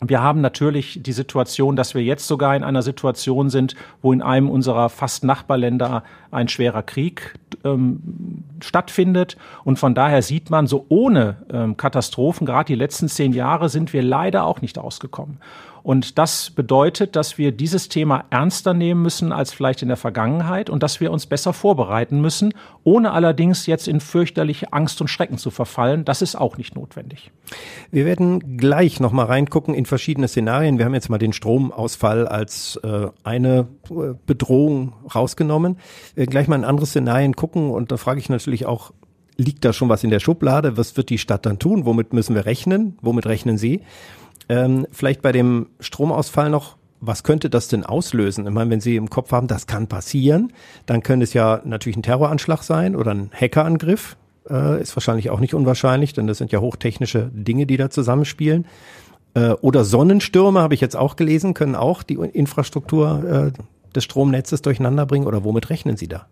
wir 0.00 0.22
haben 0.22 0.40
natürlich 0.40 1.02
die 1.02 1.12
Situation, 1.12 1.76
dass 1.76 1.94
wir 1.94 2.02
jetzt 2.02 2.26
sogar 2.26 2.56
in 2.56 2.64
einer 2.64 2.82
Situation 2.82 3.50
sind, 3.50 3.74
wo 4.00 4.12
in 4.12 4.22
einem 4.22 4.48
unserer 4.48 4.88
fast 4.88 5.24
Nachbarländer 5.24 6.04
ein 6.30 6.48
schwerer 6.48 6.82
Krieg 6.82 7.34
ähm, 7.64 8.44
stattfindet. 8.60 9.36
Und 9.64 9.78
von 9.78 9.94
daher 9.94 10.22
sieht 10.22 10.48
man, 10.48 10.66
so 10.66 10.86
ohne 10.88 11.36
ähm, 11.52 11.76
Katastrophen, 11.76 12.46
gerade 12.46 12.66
die 12.66 12.74
letzten 12.74 13.08
zehn 13.08 13.32
Jahre, 13.32 13.68
sind 13.68 13.92
wir 13.92 14.02
leider 14.02 14.44
auch 14.44 14.62
nicht 14.62 14.78
ausgekommen. 14.78 15.38
Und 15.82 16.18
das 16.18 16.50
bedeutet, 16.50 17.16
dass 17.16 17.38
wir 17.38 17.52
dieses 17.52 17.88
Thema 17.88 18.24
ernster 18.30 18.74
nehmen 18.74 19.02
müssen 19.02 19.32
als 19.32 19.52
vielleicht 19.52 19.82
in 19.82 19.88
der 19.88 19.96
Vergangenheit 19.96 20.70
und 20.70 20.82
dass 20.82 21.00
wir 21.00 21.10
uns 21.10 21.26
besser 21.26 21.52
vorbereiten 21.52 22.20
müssen, 22.20 22.52
ohne 22.84 23.12
allerdings 23.12 23.66
jetzt 23.66 23.88
in 23.88 24.00
fürchterliche 24.00 24.72
Angst 24.72 25.00
und 25.00 25.08
Schrecken 25.08 25.38
zu 25.38 25.50
verfallen. 25.50 26.04
Das 26.04 26.22
ist 26.22 26.36
auch 26.36 26.56
nicht 26.56 26.74
notwendig. 26.74 27.30
Wir 27.90 28.04
werden 28.04 28.56
gleich 28.56 29.00
noch 29.00 29.12
mal 29.12 29.24
reingucken 29.24 29.74
in 29.74 29.86
verschiedene 29.86 30.28
Szenarien. 30.28 30.78
Wir 30.78 30.84
haben 30.84 30.94
jetzt 30.94 31.08
mal 31.08 31.18
den 31.18 31.32
Stromausfall 31.32 32.28
als 32.28 32.78
äh, 32.82 33.08
eine 33.24 33.66
äh, 33.90 34.14
Bedrohung 34.26 34.92
rausgenommen. 35.14 35.76
Wir 36.14 36.22
werden 36.22 36.30
gleich 36.30 36.48
mal 36.48 36.56
in 36.56 36.64
andere 36.64 36.86
Szenarien 36.86 37.34
gucken 37.34 37.70
und 37.70 37.90
da 37.90 37.96
frage 37.96 38.20
ich 38.20 38.28
natürlich 38.28 38.66
auch, 38.66 38.92
liegt 39.40 39.64
da 39.64 39.72
schon 39.72 39.88
was 39.88 40.04
in 40.04 40.10
der 40.10 40.20
Schublade? 40.20 40.76
Was 40.76 40.96
wird 40.96 41.10
die 41.10 41.18
Stadt 41.18 41.46
dann 41.46 41.58
tun? 41.58 41.86
Womit 41.86 42.12
müssen 42.12 42.34
wir 42.34 42.46
rechnen? 42.46 42.98
Womit 43.00 43.26
rechnen 43.26 43.58
Sie? 43.58 43.80
Ähm, 44.50 44.88
vielleicht 44.90 45.22
bei 45.22 45.30
dem 45.30 45.68
Stromausfall 45.78 46.50
noch, 46.50 46.76
was 47.00 47.22
könnte 47.22 47.48
das 47.48 47.68
denn 47.68 47.86
auslösen? 47.86 48.48
Ich 48.48 48.52
meine, 48.52 48.68
wenn 48.68 48.80
Sie 48.80 48.96
im 48.96 49.08
Kopf 49.08 49.30
haben, 49.30 49.46
das 49.46 49.68
kann 49.68 49.86
passieren, 49.86 50.52
dann 50.86 51.04
könnte 51.04 51.22
es 51.22 51.34
ja 51.34 51.60
natürlich 51.64 51.96
ein 51.96 52.02
Terroranschlag 52.02 52.64
sein 52.64 52.96
oder 52.96 53.12
ein 53.12 53.30
Hackerangriff. 53.32 54.16
Äh, 54.50 54.82
ist 54.82 54.96
wahrscheinlich 54.96 55.30
auch 55.30 55.38
nicht 55.38 55.54
unwahrscheinlich, 55.54 56.14
denn 56.14 56.26
das 56.26 56.38
sind 56.38 56.50
ja 56.50 56.58
hochtechnische 56.58 57.30
Dinge, 57.32 57.64
die 57.64 57.76
da 57.76 57.90
zusammenspielen. 57.90 58.66
Äh, 59.34 59.50
oder 59.50 59.84
Sonnenstürme, 59.84 60.60
habe 60.60 60.74
ich 60.74 60.80
jetzt 60.80 60.96
auch 60.96 61.14
gelesen, 61.14 61.54
können 61.54 61.76
auch 61.76 62.02
die 62.02 62.14
Infrastruktur 62.14 63.52
äh, 63.54 63.92
des 63.94 64.02
Stromnetzes 64.02 64.62
durcheinander 64.62 65.06
bringen. 65.06 65.28
Oder 65.28 65.44
womit 65.44 65.70
rechnen 65.70 65.96
Sie 65.96 66.08
da? 66.08 66.26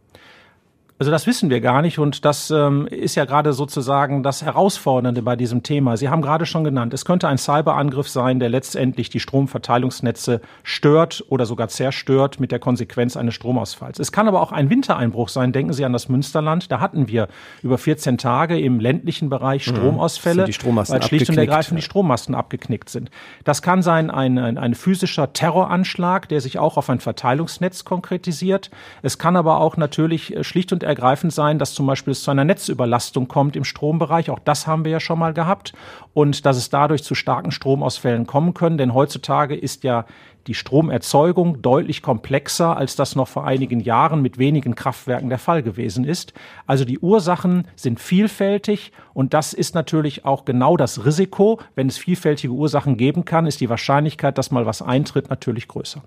Also 0.99 1.13
das 1.13 1.29
wissen 1.29 1.49
wir 1.49 1.61
gar 1.61 1.81
nicht 1.81 2.01
und 2.01 2.25
das 2.25 2.51
ähm, 2.51 2.89
ist 2.89 3.15
ja 3.15 3.25
gerade 3.25 3.53
sozusagen 3.53 4.25
das 4.25 4.43
Herausfordernde 4.43 5.23
bei 5.23 5.37
diesem 5.37 5.63
Thema. 5.63 5.97
Sie 5.97 6.09
haben 6.09 6.23
gerade 6.23 6.45
schon 6.45 6.65
genannt, 6.65 6.93
es 6.93 7.05
könnte 7.05 7.29
ein 7.29 7.39
Cyberangriff 7.39 8.09
sein, 8.09 8.41
der 8.41 8.49
letztendlich 8.49 9.09
die 9.09 9.21
Stromverteilungsnetze 9.21 10.41
stört 10.65 11.25
oder 11.29 11.47
sogar 11.47 11.69
zerstört 11.69 12.41
mit 12.41 12.51
der 12.51 12.59
Konsequenz 12.59 13.17
eines 13.17 13.35
Stromausfalls. 13.35 14.01
Es 14.01 14.11
kann 14.11 14.27
aber 14.27 14.43
auch 14.43 14.51
ein 14.51 14.71
Wintereinbruch 14.71 15.29
sein. 15.29 15.53
Denken 15.53 15.73
Sie 15.73 15.85
an 15.85 15.93
das 15.93 16.09
Münsterland. 16.09 16.73
Da 16.73 16.81
hatten 16.81 17.07
wir 17.07 17.29
über 17.63 17.79
14 17.79 18.19
Tage 18.19 18.59
im 18.59 18.81
ländlichen 18.81 19.31
Bereich 19.31 19.69
mhm. 19.69 19.77
Stromausfälle, 19.77 20.53
Strommasten 20.53 20.97
weil 20.97 21.07
schlicht 21.07 21.31
und 21.31 21.39
ergreifend 21.39 21.79
die 21.79 21.85
Strommasten 21.85 22.35
abgeknickt 22.35 22.91
sind. 22.91 23.13
Das 23.45 23.63
kann 23.63 23.83
sein 23.83 24.11
ein, 24.11 24.37
ein, 24.37 24.59
ein 24.59 24.75
physischer 24.75 25.33
Terroranschlag, 25.33 26.29
der 26.29 26.41
sich 26.41 26.59
auch 26.59 26.77
auf 26.77 26.91
ein 26.91 26.99
Verteilungsnetz 26.99 27.85
konkretisiert. 27.85 28.73
Es 29.03 29.19
kann 29.19 29.37
aber 29.37 29.61
auch 29.61 29.77
natürlich 29.77 30.35
äh, 30.35 30.43
schlicht 30.43 30.73
und 30.73 30.88
ergreifend 30.89 31.33
sein, 31.33 31.59
dass 31.59 31.75
zum 31.75 31.87
Beispiel 31.87 32.13
es 32.13 32.23
zu 32.23 32.31
einer 32.31 32.45
Netzüberlastung 32.45 33.29
kommt 33.29 33.55
im 33.55 33.65
Strombereich. 33.65 34.31
Auch 34.31 34.39
das 34.41 34.67
haben 34.67 34.85
wir 34.85 34.93
ja 34.93 35.01
schon 35.01 35.19
mal 35.19 35.35
gehabt. 35.35 35.73
Und 36.15 36.47
dass 36.47 36.57
es 36.57 36.71
dadurch 36.71 37.05
zu 37.05 37.15
starken 37.15 37.53
Stromausfällen 37.53 38.27
kommen 38.27 38.55
können. 38.55 38.79
Denn 38.79 38.95
heutzutage 38.95 39.55
ist 39.55 39.85
ja 39.85 40.07
die 40.49 40.55
Stromerzeugung 40.55 41.61
deutlich 41.61 42.01
komplexer, 42.01 42.77
als 42.77 42.97
das 42.97 43.15
noch 43.15 43.29
vor 43.29 43.47
einigen 43.47 43.81
Jahren 43.81 44.23
mit 44.23 44.39
wenigen 44.39 44.75
Kraftwerken 44.75 45.29
der 45.29 45.39
Fall 45.39 45.63
gewesen 45.63 46.05
ist. 46.05 46.33
Also 46.67 46.87
die 46.87 46.99
Ursachen 46.99 47.69
sind 47.77 48.01
vielfältig 48.01 48.93
und 49.13 49.35
das 49.35 49.53
ist 49.53 49.75
natürlich 49.75 50.25
auch 50.25 50.47
genau 50.47 50.79
das 50.79 51.05
Risiko. 51.05 51.61
Wenn 51.75 51.89
es 51.89 51.99
vielfältige 51.99 52.53
Ursachen 52.53 52.97
geben 52.97 53.27
kann, 53.27 53.47
ist 53.47 53.61
die 53.61 53.69
Wahrscheinlichkeit, 53.69 54.39
dass 54.39 54.51
mal 54.51 54.65
was 54.65 54.81
eintritt, 54.81 55.29
natürlich 55.29 55.69
größer. 55.69 56.03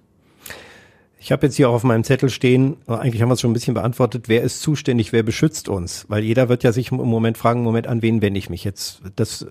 Ich 1.24 1.32
habe 1.32 1.46
jetzt 1.46 1.56
hier 1.56 1.70
auch 1.70 1.76
auf 1.76 1.84
meinem 1.84 2.04
Zettel 2.04 2.32
stehen, 2.32 2.78
eigentlich 2.88 3.22
haben 3.22 3.30
wir 3.30 3.36
es 3.36 3.42
schon 3.42 3.52
ein 3.52 3.54
bisschen 3.54 3.76
beantwortet, 3.76 4.28
wer 4.28 4.42
ist 4.42 4.60
zuständig, 4.62 5.14
wer 5.14 5.22
beschützt 5.22 5.70
uns? 5.70 6.06
Weil 6.08 6.24
jeder 6.24 6.50
wird 6.50 6.64
ja 6.64 6.72
sich 6.72 6.92
im 6.92 6.98
Moment 6.98 7.38
fragen, 7.38 7.62
Moment, 7.62 7.86
an 7.86 8.02
wen 8.02 8.24
wende 8.24 8.40
ich 8.40 8.50
mich 8.50 8.64
jetzt? 8.64 9.04
Das 9.16 9.46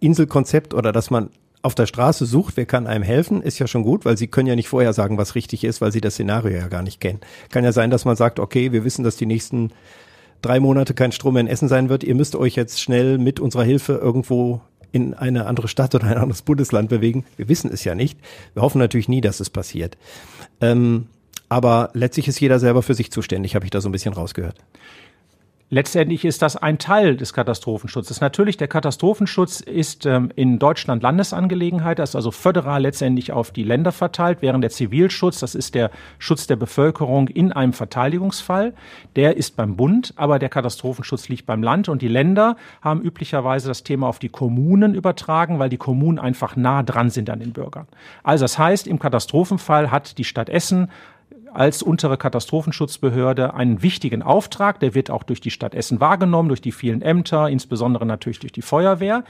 Inselkonzept 0.00 0.74
oder 0.74 0.90
dass 0.90 1.10
man 1.10 1.30
auf 1.62 1.76
der 1.76 1.86
Straße 1.86 2.26
sucht, 2.26 2.56
wer 2.56 2.66
kann 2.66 2.88
einem 2.88 3.04
helfen, 3.04 3.40
ist 3.40 3.60
ja 3.60 3.68
schon 3.68 3.84
gut, 3.84 4.04
weil 4.04 4.18
sie 4.18 4.26
können 4.26 4.48
ja 4.48 4.56
nicht 4.56 4.68
vorher 4.68 4.92
sagen, 4.92 5.16
was 5.16 5.36
richtig 5.36 5.62
ist, 5.62 5.80
weil 5.80 5.92
sie 5.92 6.00
das 6.00 6.14
Szenario 6.14 6.58
ja 6.58 6.66
gar 6.66 6.82
nicht 6.82 7.00
kennen. 7.00 7.20
Kann 7.50 7.62
ja 7.62 7.70
sein, 7.70 7.90
dass 7.90 8.04
man 8.04 8.16
sagt, 8.16 8.40
okay, 8.40 8.72
wir 8.72 8.84
wissen, 8.84 9.04
dass 9.04 9.16
die 9.16 9.26
nächsten 9.26 9.70
drei 10.42 10.58
Monate 10.58 10.92
kein 10.92 11.12
Strom 11.12 11.34
mehr 11.34 11.40
in 11.40 11.46
Essen 11.46 11.68
sein 11.68 11.88
wird. 11.88 12.02
Ihr 12.02 12.16
müsst 12.16 12.34
euch 12.34 12.56
jetzt 12.56 12.80
schnell 12.80 13.18
mit 13.18 13.38
unserer 13.38 13.64
Hilfe 13.64 13.92
irgendwo 13.94 14.60
in 14.96 15.14
eine 15.14 15.46
andere 15.46 15.68
Stadt 15.68 15.94
oder 15.94 16.06
ein 16.06 16.16
anderes 16.16 16.42
Bundesland 16.42 16.88
bewegen. 16.88 17.24
Wir 17.36 17.48
wissen 17.48 17.70
es 17.70 17.84
ja 17.84 17.94
nicht. 17.94 18.18
Wir 18.54 18.62
hoffen 18.62 18.78
natürlich 18.78 19.08
nie, 19.08 19.20
dass 19.20 19.40
es 19.40 19.50
passiert. 19.50 19.98
Ähm, 20.60 21.06
aber 21.48 21.90
letztlich 21.92 22.28
ist 22.28 22.40
jeder 22.40 22.58
selber 22.58 22.82
für 22.82 22.94
sich 22.94 23.12
zuständig, 23.12 23.54
habe 23.54 23.64
ich 23.66 23.70
da 23.70 23.80
so 23.80 23.88
ein 23.88 23.92
bisschen 23.92 24.14
rausgehört. 24.14 24.56
Letztendlich 25.68 26.24
ist 26.24 26.42
das 26.42 26.56
ein 26.56 26.78
Teil 26.78 27.16
des 27.16 27.32
Katastrophenschutzes. 27.32 28.20
Natürlich, 28.20 28.56
der 28.56 28.68
Katastrophenschutz 28.68 29.58
ist 29.58 30.06
ähm, 30.06 30.30
in 30.36 30.60
Deutschland 30.60 31.02
Landesangelegenheit, 31.02 31.98
das 31.98 32.10
ist 32.10 32.16
also 32.16 32.30
föderal 32.30 32.82
letztendlich 32.82 33.32
auf 33.32 33.50
die 33.50 33.64
Länder 33.64 33.90
verteilt, 33.90 34.42
während 34.42 34.62
der 34.62 34.70
Zivilschutz, 34.70 35.40
das 35.40 35.56
ist 35.56 35.74
der 35.74 35.90
Schutz 36.20 36.46
der 36.46 36.54
Bevölkerung 36.54 37.26
in 37.26 37.50
einem 37.50 37.72
Verteidigungsfall, 37.72 38.74
der 39.16 39.36
ist 39.36 39.56
beim 39.56 39.74
Bund, 39.74 40.14
aber 40.14 40.38
der 40.38 40.50
Katastrophenschutz 40.50 41.28
liegt 41.28 41.46
beim 41.46 41.64
Land 41.64 41.88
und 41.88 42.00
die 42.00 42.06
Länder 42.06 42.56
haben 42.80 43.02
üblicherweise 43.02 43.66
das 43.66 43.82
Thema 43.82 44.06
auf 44.06 44.20
die 44.20 44.28
Kommunen 44.28 44.94
übertragen, 44.94 45.58
weil 45.58 45.68
die 45.68 45.78
Kommunen 45.78 46.20
einfach 46.20 46.54
nah 46.54 46.84
dran 46.84 47.10
sind 47.10 47.28
an 47.28 47.40
den 47.40 47.52
Bürgern. 47.52 47.88
Also 48.22 48.44
das 48.44 48.56
heißt, 48.56 48.86
im 48.86 49.00
Katastrophenfall 49.00 49.90
hat 49.90 50.16
die 50.18 50.24
Stadt 50.24 50.48
Essen 50.48 50.92
als 51.56 51.82
untere 51.82 52.18
Katastrophenschutzbehörde 52.18 53.54
einen 53.54 53.82
wichtigen 53.82 54.22
Auftrag. 54.22 54.78
Der 54.80 54.94
wird 54.94 55.10
auch 55.10 55.22
durch 55.22 55.40
die 55.40 55.50
Stadt 55.50 55.74
Essen 55.74 56.00
wahrgenommen, 56.00 56.48
durch 56.48 56.60
die 56.60 56.72
vielen 56.72 57.02
Ämter, 57.02 57.48
insbesondere 57.48 58.04
natürlich 58.04 58.40
durch 58.40 58.52
die 58.52 58.62
Feuerwehr. 58.62 59.24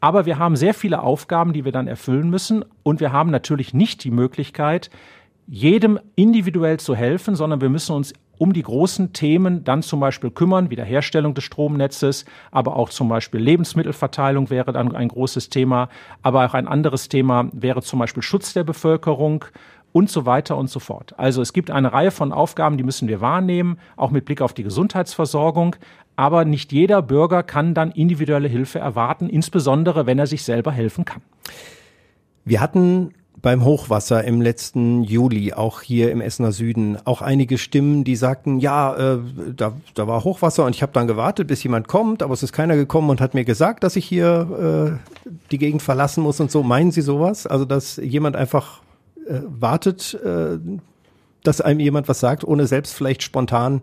Aber 0.00 0.26
wir 0.26 0.38
haben 0.38 0.56
sehr 0.56 0.74
viele 0.74 1.02
Aufgaben, 1.02 1.52
die 1.52 1.64
wir 1.64 1.72
dann 1.72 1.86
erfüllen 1.86 2.30
müssen. 2.30 2.64
Und 2.82 3.00
wir 3.00 3.12
haben 3.12 3.30
natürlich 3.30 3.74
nicht 3.74 4.04
die 4.04 4.10
Möglichkeit, 4.10 4.90
jedem 5.46 5.98
individuell 6.14 6.78
zu 6.78 6.94
helfen, 6.94 7.34
sondern 7.34 7.60
wir 7.60 7.70
müssen 7.70 7.94
uns 7.94 8.12
um 8.36 8.52
die 8.52 8.62
großen 8.62 9.12
Themen 9.12 9.64
dann 9.64 9.82
zum 9.82 9.98
Beispiel 9.98 10.30
kümmern, 10.30 10.70
Wiederherstellung 10.70 11.34
des 11.34 11.44
Stromnetzes, 11.44 12.24
aber 12.50 12.76
auch 12.76 12.90
zum 12.90 13.08
Beispiel 13.08 13.40
Lebensmittelverteilung 13.40 14.50
wäre 14.50 14.72
dann 14.72 14.94
ein 14.94 15.08
großes 15.08 15.48
Thema, 15.48 15.88
aber 16.22 16.44
auch 16.44 16.54
ein 16.54 16.68
anderes 16.68 17.08
Thema 17.08 17.48
wäre 17.52 17.82
zum 17.82 17.98
Beispiel 17.98 18.22
Schutz 18.22 18.52
der 18.52 18.64
Bevölkerung 18.64 19.44
und 19.98 20.08
so 20.08 20.26
weiter 20.26 20.56
und 20.56 20.70
so 20.70 20.78
fort. 20.78 21.14
Also 21.16 21.42
es 21.42 21.52
gibt 21.52 21.72
eine 21.72 21.92
Reihe 21.92 22.12
von 22.12 22.32
Aufgaben, 22.32 22.78
die 22.78 22.84
müssen 22.84 23.08
wir 23.08 23.20
wahrnehmen, 23.20 23.78
auch 23.96 24.12
mit 24.12 24.26
Blick 24.26 24.40
auf 24.40 24.54
die 24.54 24.62
Gesundheitsversorgung. 24.62 25.74
Aber 26.14 26.44
nicht 26.44 26.72
jeder 26.72 27.02
Bürger 27.02 27.42
kann 27.42 27.74
dann 27.74 27.90
individuelle 27.90 28.46
Hilfe 28.46 28.78
erwarten, 28.78 29.28
insbesondere 29.28 30.06
wenn 30.06 30.20
er 30.20 30.28
sich 30.28 30.44
selber 30.44 30.70
helfen 30.70 31.04
kann. 31.04 31.20
Wir 32.44 32.60
hatten 32.60 33.12
beim 33.42 33.64
Hochwasser 33.64 34.22
im 34.22 34.40
letzten 34.40 35.02
Juli, 35.02 35.52
auch 35.52 35.82
hier 35.82 36.12
im 36.12 36.20
Essener 36.20 36.52
Süden, 36.52 36.96
auch 37.04 37.20
einige 37.20 37.58
Stimmen, 37.58 38.04
die 38.04 38.14
sagten, 38.14 38.60
ja, 38.60 38.94
äh, 39.14 39.18
da, 39.56 39.72
da 39.94 40.06
war 40.06 40.22
Hochwasser 40.22 40.64
und 40.64 40.76
ich 40.76 40.82
habe 40.82 40.92
dann 40.92 41.08
gewartet, 41.08 41.48
bis 41.48 41.62
jemand 41.64 41.88
kommt, 41.88 42.22
aber 42.22 42.34
es 42.34 42.44
ist 42.44 42.52
keiner 42.52 42.76
gekommen 42.76 43.10
und 43.10 43.20
hat 43.20 43.34
mir 43.34 43.44
gesagt, 43.44 43.82
dass 43.82 43.96
ich 43.96 44.04
hier 44.06 44.98
äh, 45.26 45.30
die 45.50 45.58
Gegend 45.58 45.82
verlassen 45.82 46.22
muss 46.22 46.40
und 46.40 46.50
so. 46.52 46.62
Meinen 46.62 46.92
Sie 46.92 47.02
sowas? 47.02 47.46
Also, 47.46 47.64
dass 47.64 47.96
jemand 47.96 48.36
einfach 48.36 48.80
wartet, 49.28 50.14
äh, 50.14 50.58
dass 51.42 51.60
einem 51.60 51.80
jemand 51.80 52.08
was 52.08 52.20
sagt, 52.20 52.44
ohne 52.44 52.66
selbst 52.66 52.94
vielleicht 52.94 53.22
spontan 53.22 53.82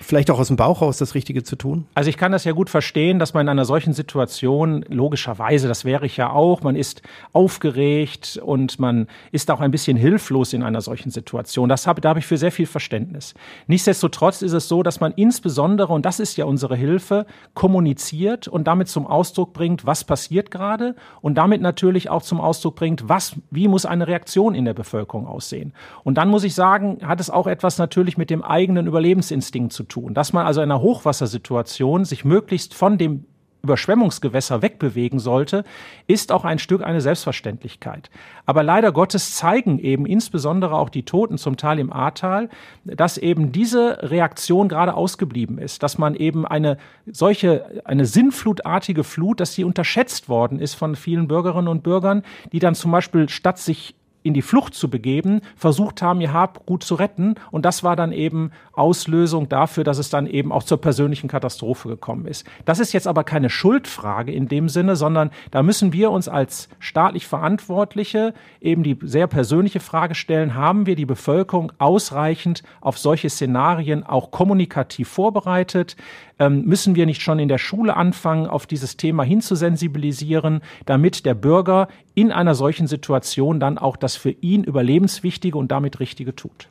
vielleicht 0.00 0.30
auch 0.30 0.38
aus 0.38 0.48
dem 0.48 0.56
Bauch 0.56 0.82
raus 0.82 0.98
das 0.98 1.14
Richtige 1.14 1.42
zu 1.42 1.56
tun? 1.56 1.86
Also 1.94 2.10
ich 2.10 2.16
kann 2.16 2.32
das 2.32 2.44
ja 2.44 2.52
gut 2.52 2.70
verstehen, 2.70 3.18
dass 3.18 3.34
man 3.34 3.46
in 3.46 3.48
einer 3.48 3.64
solchen 3.64 3.92
Situation, 3.92 4.84
logischerweise, 4.88 5.68
das 5.68 5.84
wäre 5.84 6.06
ich 6.06 6.16
ja 6.16 6.30
auch, 6.30 6.62
man 6.62 6.76
ist 6.76 7.02
aufgeregt 7.32 8.40
und 8.42 8.78
man 8.78 9.08
ist 9.32 9.50
auch 9.50 9.60
ein 9.60 9.70
bisschen 9.70 9.96
hilflos 9.96 10.52
in 10.52 10.62
einer 10.62 10.80
solchen 10.80 11.10
Situation. 11.10 11.68
Das 11.68 11.86
habe, 11.86 12.00
da 12.00 12.10
habe 12.10 12.18
ich 12.18 12.26
für 12.26 12.38
sehr 12.38 12.52
viel 12.52 12.66
Verständnis. 12.66 13.34
Nichtsdestotrotz 13.66 14.42
ist 14.42 14.52
es 14.52 14.68
so, 14.68 14.82
dass 14.82 15.00
man 15.00 15.12
insbesondere, 15.12 15.92
und 15.92 16.06
das 16.06 16.20
ist 16.20 16.36
ja 16.36 16.44
unsere 16.44 16.76
Hilfe, 16.76 17.26
kommuniziert 17.54 18.48
und 18.48 18.66
damit 18.66 18.88
zum 18.88 19.06
Ausdruck 19.06 19.52
bringt, 19.52 19.86
was 19.86 20.04
passiert 20.04 20.50
gerade 20.50 20.94
und 21.20 21.36
damit 21.36 21.60
natürlich 21.60 22.10
auch 22.10 22.22
zum 22.22 22.40
Ausdruck 22.40 22.76
bringt, 22.76 23.08
was, 23.08 23.36
wie 23.50 23.68
muss 23.68 23.86
eine 23.86 24.06
Reaktion 24.06 24.54
in 24.54 24.64
der 24.64 24.74
Bevölkerung 24.74 25.26
aussehen. 25.26 25.72
Und 26.04 26.14
dann 26.14 26.28
muss 26.28 26.44
ich 26.44 26.54
sagen, 26.54 26.98
hat 27.02 27.20
es 27.20 27.30
auch 27.30 27.46
etwas 27.46 27.78
natürlich 27.78 28.16
mit 28.16 28.30
dem 28.30 28.42
eigenen 28.42 28.86
Überlebensinstinkt 28.86 29.72
zu 29.72 29.84
tun. 29.88 30.14
Dass 30.14 30.32
man 30.32 30.46
also 30.46 30.60
in 30.60 30.70
einer 30.70 30.80
Hochwassersituation 30.80 32.04
sich 32.04 32.24
möglichst 32.24 32.74
von 32.74 32.98
dem 32.98 33.24
Überschwemmungsgewässer 33.62 34.62
wegbewegen 34.62 35.18
sollte, 35.18 35.64
ist 36.06 36.30
auch 36.30 36.44
ein 36.44 36.58
Stück 36.58 36.82
eine 36.82 37.00
Selbstverständlichkeit. 37.00 38.08
Aber 38.46 38.62
leider 38.62 38.92
Gottes 38.92 39.34
zeigen 39.34 39.78
eben 39.78 40.06
insbesondere 40.06 40.76
auch 40.76 40.88
die 40.88 41.02
Toten 41.02 41.38
zum 41.38 41.56
Teil 41.56 41.78
im 41.78 41.92
Ahrtal, 41.92 42.48
dass 42.84 43.18
eben 43.18 43.50
diese 43.50 43.98
Reaktion 44.10 44.68
gerade 44.68 44.94
ausgeblieben 44.94 45.58
ist, 45.58 45.82
dass 45.82 45.98
man 45.98 46.14
eben 46.14 46.46
eine 46.46 46.78
solche, 47.06 47.82
eine 47.84 48.06
sinnflutartige 48.06 49.02
Flut, 49.04 49.40
dass 49.40 49.54
sie 49.54 49.64
unterschätzt 49.64 50.28
worden 50.28 50.60
ist 50.60 50.74
von 50.74 50.94
vielen 50.94 51.26
Bürgerinnen 51.26 51.68
und 51.68 51.82
Bürgern, 51.82 52.22
die 52.52 52.60
dann 52.60 52.74
zum 52.74 52.92
Beispiel 52.92 53.28
statt 53.28 53.58
sich 53.58 53.96
in 54.28 54.34
die 54.34 54.42
Flucht 54.42 54.74
zu 54.74 54.88
begeben, 54.88 55.40
versucht 55.56 56.02
haben, 56.02 56.20
ihr 56.20 56.32
Hab 56.32 56.66
gut 56.66 56.84
zu 56.84 56.94
retten. 56.94 57.34
Und 57.50 57.64
das 57.64 57.82
war 57.82 57.96
dann 57.96 58.12
eben 58.12 58.52
Auslösung 58.72 59.48
dafür, 59.48 59.84
dass 59.84 59.98
es 59.98 60.10
dann 60.10 60.26
eben 60.26 60.52
auch 60.52 60.62
zur 60.62 60.80
persönlichen 60.80 61.28
Katastrophe 61.28 61.88
gekommen 61.88 62.26
ist. 62.26 62.46
Das 62.64 62.78
ist 62.78 62.92
jetzt 62.92 63.08
aber 63.08 63.24
keine 63.24 63.50
Schuldfrage 63.50 64.32
in 64.32 64.46
dem 64.46 64.68
Sinne, 64.68 64.96
sondern 64.96 65.30
da 65.50 65.62
müssen 65.62 65.92
wir 65.92 66.10
uns 66.10 66.28
als 66.28 66.68
staatlich 66.78 67.26
Verantwortliche 67.26 68.34
eben 68.60 68.82
die 68.82 68.98
sehr 69.02 69.26
persönliche 69.26 69.80
Frage 69.80 70.14
stellen, 70.14 70.54
haben 70.54 70.86
wir 70.86 70.94
die 70.94 71.06
Bevölkerung 71.06 71.72
ausreichend 71.78 72.62
auf 72.80 72.98
solche 72.98 73.30
Szenarien 73.30 74.04
auch 74.04 74.30
kommunikativ 74.30 75.08
vorbereitet? 75.08 75.96
Ähm, 76.38 76.64
müssen 76.64 76.94
wir 76.94 77.06
nicht 77.06 77.22
schon 77.22 77.38
in 77.38 77.48
der 77.48 77.58
Schule 77.58 77.96
anfangen, 77.96 78.46
auf 78.46 78.66
dieses 78.66 78.96
Thema 78.96 79.22
hinzusensibilisieren, 79.22 80.60
damit 80.86 81.26
der 81.26 81.34
Bürger 81.34 81.88
in 82.14 82.32
einer 82.32 82.54
solchen 82.54 82.86
Situation 82.86 83.60
dann 83.60 83.78
auch 83.78 83.96
das 83.96 84.16
für 84.16 84.30
ihn 84.30 84.64
überlebenswichtige 84.64 85.58
und 85.58 85.70
damit 85.70 86.00
Richtige 86.00 86.34
tut? 86.36 86.68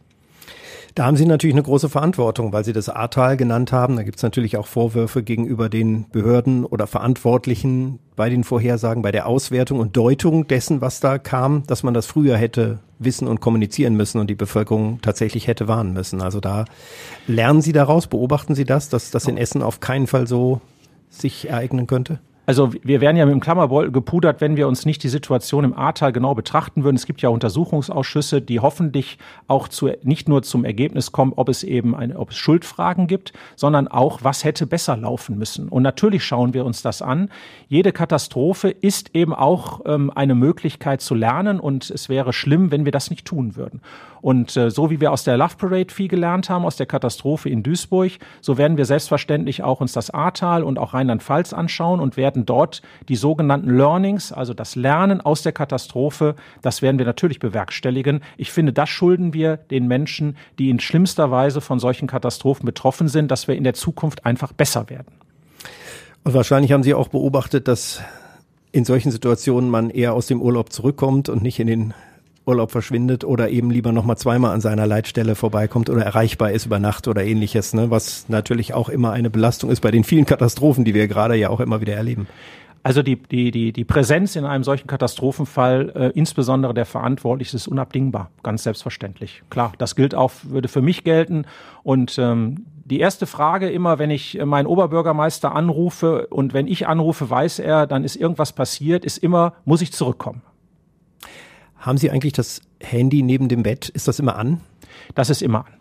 Da 0.98 1.06
haben 1.06 1.16
Sie 1.16 1.28
natürlich 1.28 1.54
eine 1.54 1.62
große 1.62 1.90
Verantwortung, 1.90 2.54
weil 2.54 2.66
Sie 2.66 2.74
das 2.74 2.90
Ahrtal 2.90 3.38
genannt 3.38 3.72
haben. 3.72 3.98
Da 3.98 4.02
gibt 4.02 4.18
es 4.18 4.24
natürlich 4.24 4.58
auch 4.58 4.66
Vorwürfe 4.66 5.22
gegenüber 5.22 5.70
den 5.70 6.10
Behörden 6.10 6.66
oder 6.66 6.88
Verantwortlichen 6.88 8.00
bei 8.16 8.32
den 8.32 8.44
Vorhersagen, 8.44 9.04
bei 9.04 9.12
der 9.12 9.28
Auswertung 9.28 9.80
und 9.80 9.96
Deutung 9.96 10.48
dessen, 10.48 10.82
was 10.82 11.00
da 11.00 11.20
kam, 11.20 11.62
dass 11.68 11.84
man 11.84 11.94
das 11.94 12.08
früher 12.08 12.36
hätte 12.36 12.80
wissen 12.98 13.28
und 13.28 13.42
kommunizieren 13.42 13.94
müssen 13.94 14.20
und 14.20 14.28
die 14.28 14.34
Bevölkerung 14.34 15.00
tatsächlich 15.04 15.46
hätte 15.46 15.68
warnen 15.68 15.94
müssen. 15.94 16.20
Also 16.20 16.40
da 16.40 16.66
lernen 17.28 17.62
Sie 17.62 17.74
daraus, 17.74 18.08
beobachten 18.08 18.56
Sie 18.56 18.66
das, 18.66 18.90
dass 18.90 19.12
das 19.12 19.28
in 19.28 19.38
Essen 19.38 19.62
auf 19.62 19.80
keinen 19.80 20.08
Fall 20.08 20.26
so 20.26 20.62
sich 21.12 21.48
ereignen 21.48 21.86
könnte? 21.86 22.20
Also 22.48 22.72
wir 22.82 23.02
wären 23.02 23.18
ja 23.18 23.26
mit 23.26 23.34
dem 23.34 23.42
Klammerbeutel 23.42 23.92
gepudert, 23.92 24.40
wenn 24.40 24.56
wir 24.56 24.70
uns 24.70 24.86
nicht 24.86 25.04
die 25.04 25.10
Situation 25.10 25.66
im 25.66 25.74
Ahrtal 25.74 26.14
genau 26.14 26.34
betrachten 26.34 26.86
würden. 26.86 26.96
Es 26.96 27.06
gibt 27.06 27.22
ja 27.22 27.28
Untersuchungsausschüsse, 27.28 28.42
die 28.42 28.62
hoffentlich 28.62 29.18
auch 29.50 29.68
zu, 29.68 29.90
nicht 30.04 30.30
nur 30.30 30.44
zum 30.44 30.64
Ergebnis 30.64 31.12
kommen, 31.12 31.34
ob 31.36 31.50
es 31.50 31.64
eben 31.64 31.94
eine, 31.94 32.18
ob 32.18 32.30
es 32.30 32.38
Schuldfragen 32.38 33.08
gibt, 33.08 33.34
sondern 33.58 33.90
auch, 33.90 34.24
was 34.24 34.46
hätte 34.46 34.66
besser 34.66 34.96
laufen 34.96 35.38
müssen. 35.38 35.68
Und 35.68 35.84
natürlich 35.84 36.24
schauen 36.24 36.54
wir 36.54 36.64
uns 36.64 36.82
das 36.82 37.02
an. 37.02 37.30
Jede 37.68 37.92
Katastrophe 37.92 38.70
ist 38.70 39.14
eben 39.14 39.34
auch 39.34 39.82
ähm, 39.86 40.10
eine 40.16 40.34
Möglichkeit 40.34 41.02
zu 41.02 41.16
lernen 41.16 41.60
und 41.60 41.90
es 41.90 42.08
wäre 42.08 42.32
schlimm, 42.32 42.72
wenn 42.72 42.86
wir 42.86 42.94
das 42.94 43.10
nicht 43.10 43.26
tun 43.26 43.58
würden. 43.58 43.82
Und 44.22 44.56
äh, 44.58 44.70
so 44.70 44.90
wie 44.90 45.00
wir 45.00 45.12
aus 45.12 45.24
der 45.24 45.38
Love 45.38 45.56
Parade 45.58 45.94
viel 45.94 46.08
gelernt 46.08 46.50
haben, 46.50 46.66
aus 46.66 46.76
der 46.76 46.86
Katastrophe 46.86 47.50
in 47.50 47.64
Duisburg, 47.64 48.14
so 48.42 48.58
werden 48.58 48.78
wir 48.78 48.86
selbstverständlich 48.86 49.64
auch 49.64 49.82
uns 49.82 49.94
das 49.94 50.10
Ahrtal 50.10 50.64
und 50.64 50.80
auch 50.80 50.94
Rheinland-Pfalz 50.94 51.54
anschauen 51.54 52.00
und 52.00 52.18
werden 52.18 52.46
dort 52.46 52.82
die 53.10 53.16
sogenannten 53.16 53.76
Learnings, 53.76 54.32
also 54.32 54.54
das 54.54 54.76
Lernen 54.76 55.22
aus 55.22 55.44
der 55.44 55.52
Katastrophe, 55.52 56.36
das 56.62 56.82
werden 56.82 56.98
wir 56.98 57.06
natürlich 57.06 57.40
bewerkstelligen. 57.40 58.22
Ich 58.38 58.52
finde, 58.52 58.74
das 58.74 58.90
schulden 58.90 59.34
wir 59.34 59.58
den 59.58 59.88
Menschen, 59.88 60.38
die 60.60 60.70
in 60.70 60.80
schlimmster 60.80 61.32
Weise 61.32 61.62
von 61.62 61.80
solchen 61.80 62.08
Katastrophen 62.08 62.66
betroffen 62.66 63.08
sind, 63.08 63.32
dass 63.32 63.48
wir 63.48 63.56
in 63.56 63.64
der 63.64 63.74
Zukunft 63.74 64.26
einfach 64.26 64.54
besser 64.54 64.90
werden. 64.90 65.08
Und 66.24 66.34
wahrscheinlich 66.34 66.72
haben 66.72 66.84
Sie 66.84 66.94
auch 66.94 67.08
beobachtet, 67.08 67.68
dass 67.68 68.02
in 68.72 68.86
solchen 68.86 69.12
Situationen 69.12 69.70
man 69.70 69.90
eher 69.90 70.14
aus 70.14 70.28
dem 70.28 70.42
Urlaub 70.42 70.72
zurückkommt 70.72 71.30
und 71.30 71.42
nicht 71.42 71.60
in 71.60 71.68
den 71.68 71.94
Urlaub 72.48 72.72
verschwindet 72.72 73.24
oder 73.24 73.50
eben 73.50 73.70
lieber 73.70 73.92
nochmal 73.92 74.18
zweimal 74.18 74.54
an 74.54 74.62
seiner 74.62 74.88
Leitstelle 74.88 75.36
vorbeikommt 75.36 75.90
oder 75.90 76.04
erreichbar 76.04 76.52
ist 76.52 76.66
über 76.66 76.80
Nacht 76.80 77.08
oder 77.08 77.24
ähnliches, 77.24 77.74
ne? 77.74 77.92
was 77.92 78.30
natürlich 78.30 78.74
auch 78.74 78.90
immer 78.90 79.12
eine 79.12 79.30
Belastung 79.30 79.70
ist 79.70 79.82
bei 79.82 79.92
den 79.92 80.04
vielen 80.04 80.26
Katastrophen, 80.26 80.86
die 80.86 80.94
wir 80.94 81.08
gerade 81.08 81.36
ja 81.36 81.50
auch 81.50 81.60
immer 81.60 81.82
wieder 81.82 81.94
erleben. 81.94 82.28
Also 82.84 83.04
die, 83.04 83.18
die, 83.18 83.52
die, 83.52 83.74
die 83.74 83.84
Präsenz 83.84 84.38
in 84.38 84.46
einem 84.46 84.64
solchen 84.64 84.88
Katastrophenfall, 84.88 85.92
äh, 85.94 86.18
insbesondere 86.18 86.74
der 86.74 86.86
Verantwortlichen, 86.86 87.58
ist 87.58 87.68
unabdingbar, 87.68 88.30
ganz 88.44 88.64
selbstverständlich. 88.64 89.44
Klar, 89.50 89.74
das 89.78 89.98
gilt 89.98 90.16
auch, 90.16 90.32
würde 90.44 90.70
für 90.70 90.82
mich 90.82 91.04
gelten. 91.04 91.44
Und 91.84 92.18
ähm, 92.18 92.66
die 92.86 93.02
erste 93.02 93.26
Frage 93.26 93.70
immer, 93.70 94.00
wenn 94.00 94.10
ich 94.10 94.40
meinen 94.46 94.68
Oberbürgermeister 94.68 95.54
anrufe 95.54 96.28
und 96.28 96.54
wenn 96.54 96.68
ich 96.68 96.88
anrufe, 96.88 97.30
weiß 97.30 97.60
er, 97.60 97.88
dann 97.88 98.06
ist 98.06 98.16
irgendwas 98.16 98.54
passiert, 98.54 99.04
ist 99.04 99.18
immer, 99.18 99.54
muss 99.66 99.82
ich 99.82 99.92
zurückkommen. 99.92 100.42
Haben 101.80 101.98
Sie 101.98 102.12
eigentlich 102.12 102.34
das 102.34 102.62
Handy 102.80 103.24
neben 103.24 103.50
dem 103.50 103.64
Bett? 103.64 103.90
Ist 103.90 104.08
das 104.08 104.20
immer 104.20 104.36
an? 104.36 104.62
Das 105.16 105.30
ist 105.30 105.42
immer 105.42 105.66
an. 105.66 105.78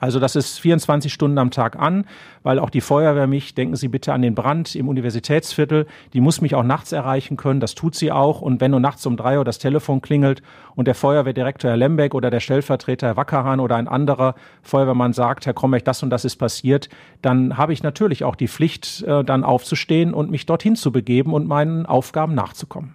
Also 0.00 0.20
das 0.20 0.36
ist 0.36 0.60
24 0.60 1.12
Stunden 1.12 1.38
am 1.38 1.50
Tag 1.50 1.76
an, 1.76 2.04
weil 2.44 2.60
auch 2.60 2.70
die 2.70 2.80
Feuerwehr 2.80 3.26
mich, 3.26 3.54
denken 3.54 3.74
Sie 3.74 3.88
bitte 3.88 4.12
an 4.12 4.22
den 4.22 4.34
Brand 4.34 4.76
im 4.76 4.88
Universitätsviertel, 4.88 5.86
die 6.12 6.20
muss 6.20 6.40
mich 6.40 6.54
auch 6.54 6.62
nachts 6.62 6.92
erreichen 6.92 7.36
können, 7.36 7.58
das 7.58 7.74
tut 7.74 7.96
sie 7.96 8.12
auch. 8.12 8.40
Und 8.40 8.60
wenn 8.60 8.70
nur 8.70 8.80
nachts 8.80 9.04
um 9.06 9.16
drei 9.16 9.38
Uhr 9.38 9.44
das 9.44 9.58
Telefon 9.58 10.00
klingelt 10.00 10.40
und 10.76 10.86
der 10.86 10.94
Feuerwehrdirektor 10.94 11.70
Herr 11.70 11.76
Lembeck 11.76 12.14
oder 12.14 12.30
der 12.30 12.40
Stellvertreter 12.40 13.08
Herr 13.08 13.16
Wackerhahn 13.16 13.58
oder 13.58 13.74
ein 13.74 13.88
anderer 13.88 14.36
Feuerwehrmann 14.62 15.12
sagt, 15.12 15.46
Herr 15.46 15.54
Krombeck, 15.54 15.84
das 15.84 16.02
und 16.04 16.10
das 16.10 16.24
ist 16.24 16.36
passiert, 16.36 16.88
dann 17.20 17.56
habe 17.56 17.72
ich 17.72 17.82
natürlich 17.82 18.22
auch 18.22 18.36
die 18.36 18.48
Pflicht, 18.48 19.02
äh, 19.02 19.24
dann 19.24 19.42
aufzustehen 19.42 20.14
und 20.14 20.30
mich 20.30 20.46
dorthin 20.46 20.76
zu 20.76 20.92
begeben 20.92 21.34
und 21.34 21.48
meinen 21.48 21.86
Aufgaben 21.86 22.34
nachzukommen. 22.34 22.94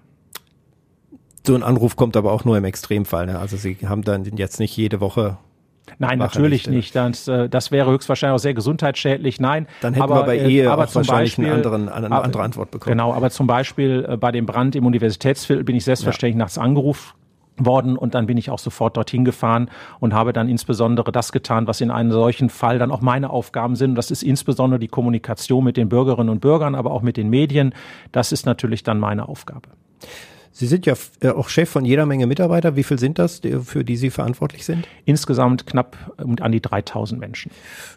So 1.45 1.55
ein 1.55 1.63
Anruf 1.63 1.95
kommt 1.95 2.15
aber 2.15 2.31
auch 2.31 2.45
nur 2.45 2.57
im 2.57 2.63
Extremfall. 2.63 3.25
Ne? 3.25 3.39
Also 3.39 3.57
Sie 3.57 3.77
haben 3.85 4.03
dann 4.03 4.23
jetzt 4.23 4.59
nicht 4.59 4.75
jede 4.77 5.01
Woche 5.01 5.37
Nein, 5.99 6.17
natürlich 6.17 6.67
nicht. 6.67 6.95
Das, 6.95 7.27
äh, 7.27 7.49
das 7.49 7.71
wäre 7.71 7.91
höchstwahrscheinlich 7.91 8.35
auch 8.35 8.41
sehr 8.41 8.53
gesundheitsschädlich. 8.53 9.39
Nein. 9.39 9.67
Dann 9.81 9.93
hätten 9.93 10.03
aber, 10.03 10.21
wir 10.21 10.23
bei 10.23 10.37
äh, 10.37 10.49
Ehe 10.49 10.71
aber 10.71 10.85
auch 10.85 10.95
wahrscheinlich 10.95 11.35
Beispiel, 11.35 11.51
anderen, 11.51 11.89
eine 11.89 12.07
aber, 12.07 12.23
andere 12.23 12.43
Antwort 12.43 12.71
bekommen. 12.71 12.97
Genau, 12.97 13.13
aber 13.13 13.29
zum 13.29 13.47
Beispiel 13.47 14.05
äh, 14.07 14.17
bei 14.17 14.31
dem 14.31 14.45
Brand 14.45 14.75
im 14.75 14.85
Universitätsviertel 14.85 15.63
bin 15.63 15.75
ich 15.75 15.83
selbstverständlich 15.83 16.35
ja. 16.35 16.39
nachts 16.39 16.57
angerufen 16.57 17.13
worden 17.57 17.97
und 17.97 18.15
dann 18.15 18.25
bin 18.25 18.37
ich 18.37 18.49
auch 18.49 18.57
sofort 18.57 18.97
dorthin 18.97 19.25
gefahren 19.25 19.69
und 19.99 20.13
habe 20.13 20.33
dann 20.33 20.49
insbesondere 20.49 21.11
das 21.11 21.31
getan, 21.31 21.67
was 21.67 21.81
in 21.81 21.91
einem 21.91 22.11
solchen 22.11 22.49
Fall 22.49 22.79
dann 22.79 22.89
auch 22.89 23.01
meine 23.01 23.29
Aufgaben 23.29 23.75
sind. 23.75 23.91
Und 23.91 23.95
das 23.95 24.09
ist 24.09 24.23
insbesondere 24.23 24.79
die 24.79 24.87
Kommunikation 24.87 25.63
mit 25.63 25.77
den 25.77 25.89
Bürgerinnen 25.89 26.29
und 26.29 26.39
Bürgern, 26.39 26.73
aber 26.73 26.91
auch 26.91 27.03
mit 27.03 27.17
den 27.17 27.29
Medien. 27.29 27.75
Das 28.11 28.31
ist 28.31 28.45
natürlich 28.45 28.83
dann 28.83 28.99
meine 28.99 29.27
Aufgabe. 29.27 29.69
Sie 30.53 30.67
sind 30.67 30.85
ja 30.85 30.93
äh, 31.19 31.29
auch 31.29 31.49
Chef 31.49 31.69
von 31.69 31.83
jeder 31.83 32.05
Menge 32.05 32.27
Mitarbeiter. 32.27 32.75
Wie 32.75 32.83
viel 32.83 32.99
sind 32.99 33.19
das, 33.19 33.41
für 33.63 33.83
die 33.83 33.97
Sie 33.97 34.11
verantwortlich 34.11 34.65
sind? 34.65 34.87
Insgesamt 35.03 35.65
knapp 35.65 35.97
an 36.17 36.51
die 36.51 36.61
3000 36.61 37.19
Menschen. 37.19 37.51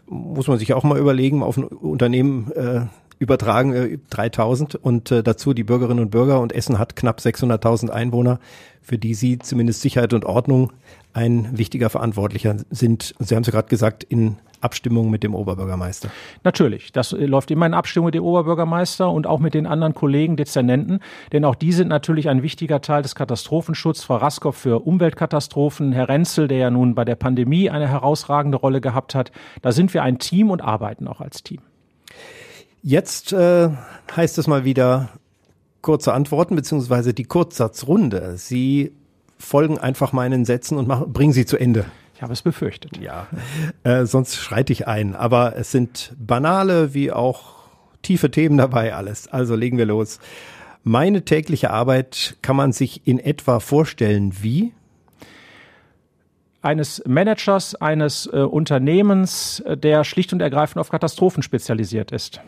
Muss 0.06 0.48
man 0.48 0.58
sich 0.58 0.72
auch 0.72 0.82
mal 0.82 0.98
überlegen, 0.98 1.42
auf 1.42 1.58
ein 1.58 1.64
Unternehmen 1.64 2.50
äh, 2.52 2.86
übertragen 3.18 3.72
äh, 3.74 3.98
3000 4.10 4.74
und 4.74 5.10
äh, 5.10 5.22
dazu 5.22 5.52
die 5.52 5.64
Bürgerinnen 5.64 6.00
und 6.00 6.10
Bürger 6.10 6.40
und 6.40 6.52
Essen 6.52 6.78
hat 6.78 6.96
knapp 6.96 7.20
600.000 7.20 7.90
Einwohner, 7.90 8.40
für 8.82 8.98
die 8.98 9.14
Sie 9.14 9.38
zumindest 9.38 9.82
Sicherheit 9.82 10.14
und 10.14 10.24
Ordnung 10.24 10.72
ein 11.16 11.56
wichtiger 11.56 11.88
Verantwortlicher 11.88 12.56
sind. 12.68 13.14
Sie 13.18 13.34
haben 13.34 13.40
es 13.40 13.46
ja 13.46 13.52
gerade 13.52 13.68
gesagt, 13.68 14.04
in 14.04 14.36
Abstimmung 14.60 15.08
mit 15.08 15.22
dem 15.22 15.34
Oberbürgermeister. 15.34 16.10
Natürlich, 16.44 16.92
das 16.92 17.14
äh, 17.14 17.24
läuft 17.24 17.50
immer 17.50 17.64
in 17.64 17.72
Abstimmung 17.72 18.06
mit 18.06 18.14
dem 18.14 18.22
Oberbürgermeister 18.22 19.10
und 19.10 19.26
auch 19.26 19.40
mit 19.40 19.54
den 19.54 19.66
anderen 19.66 19.94
Kollegen, 19.94 20.36
Dezernenten, 20.36 21.00
denn 21.32 21.46
auch 21.46 21.54
die 21.54 21.72
sind 21.72 21.88
natürlich 21.88 22.28
ein 22.28 22.42
wichtiger 22.42 22.82
Teil 22.82 23.02
des 23.02 23.14
Katastrophenschutzes. 23.14 24.04
Frau 24.04 24.16
Raskow 24.16 24.54
für 24.54 24.86
Umweltkatastrophen, 24.86 25.92
Herr 25.92 26.10
Renzel, 26.10 26.48
der 26.48 26.58
ja 26.58 26.70
nun 26.70 26.94
bei 26.94 27.06
der 27.06 27.16
Pandemie 27.16 27.70
eine 27.70 27.88
herausragende 27.88 28.58
Rolle 28.58 28.82
gehabt 28.82 29.14
hat. 29.14 29.32
Da 29.62 29.72
sind 29.72 29.94
wir 29.94 30.02
ein 30.02 30.18
Team 30.18 30.50
und 30.50 30.60
arbeiten 30.60 31.08
auch 31.08 31.22
als 31.22 31.42
Team. 31.42 31.60
Jetzt 32.82 33.32
äh, 33.32 33.70
heißt 34.14 34.36
es 34.36 34.46
mal 34.46 34.64
wieder 34.64 35.08
kurze 35.80 36.12
Antworten 36.12 36.56
beziehungsweise 36.56 37.14
die 37.14 37.24
Kurzsatzrunde. 37.24 38.36
Sie 38.36 38.92
folgen 39.38 39.78
einfach 39.78 40.12
meinen 40.12 40.44
Sätzen 40.44 40.78
und 40.78 40.88
machen, 40.88 41.12
bringen 41.12 41.32
sie 41.32 41.46
zu 41.46 41.56
Ende. 41.56 41.84
Ich 42.14 42.22
habe 42.22 42.32
es 42.32 42.42
befürchtet. 42.42 42.96
Ja, 42.98 43.26
äh, 43.84 44.06
sonst 44.06 44.36
schreite 44.36 44.72
ich 44.72 44.86
ein. 44.86 45.14
Aber 45.14 45.56
es 45.56 45.70
sind 45.70 46.14
banale 46.18 46.94
wie 46.94 47.12
auch 47.12 47.56
tiefe 48.02 48.30
Themen 48.30 48.56
dabei 48.56 48.94
alles. 48.94 49.28
Also 49.28 49.54
legen 49.54 49.76
wir 49.76 49.86
los. 49.86 50.18
Meine 50.82 51.24
tägliche 51.24 51.70
Arbeit 51.70 52.36
kann 52.42 52.56
man 52.56 52.72
sich 52.72 53.06
in 53.06 53.18
etwa 53.18 53.60
vorstellen 53.60 54.32
wie? 54.40 54.72
eines 56.66 57.02
Managers 57.06 57.76
eines 57.76 58.26
äh, 58.26 58.38
Unternehmens, 58.38 59.60
äh, 59.60 59.76
der 59.76 60.04
schlicht 60.04 60.32
und 60.32 60.42
ergreifend 60.42 60.78
auf 60.78 60.90
Katastrophen 60.90 61.42
spezialisiert 61.42 62.10
ist. 62.10 62.40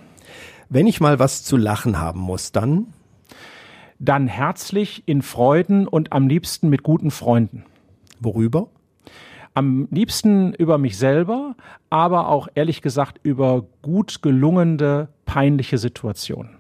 Wenn 0.68 0.86
ich 0.86 1.00
mal 1.00 1.18
was 1.18 1.44
zu 1.44 1.56
lachen 1.56 1.98
haben 1.98 2.20
muss, 2.20 2.52
dann? 2.52 2.92
Dann 3.98 4.28
herzlich, 4.28 5.02
in 5.06 5.22
Freuden 5.22 5.88
und 5.88 6.12
am 6.12 6.28
liebsten 6.28 6.68
mit 6.68 6.82
guten 6.82 7.10
Freunden. 7.10 7.64
Worüber? 8.20 8.68
Am 9.54 9.88
liebsten 9.90 10.52
über 10.54 10.78
mich 10.78 10.98
selber, 10.98 11.56
aber 11.90 12.28
auch 12.28 12.48
ehrlich 12.54 12.80
gesagt 12.80 13.18
über 13.22 13.64
gut 13.82 14.22
gelungene, 14.22 15.08
peinliche 15.26 15.78
Situationen. 15.78 16.58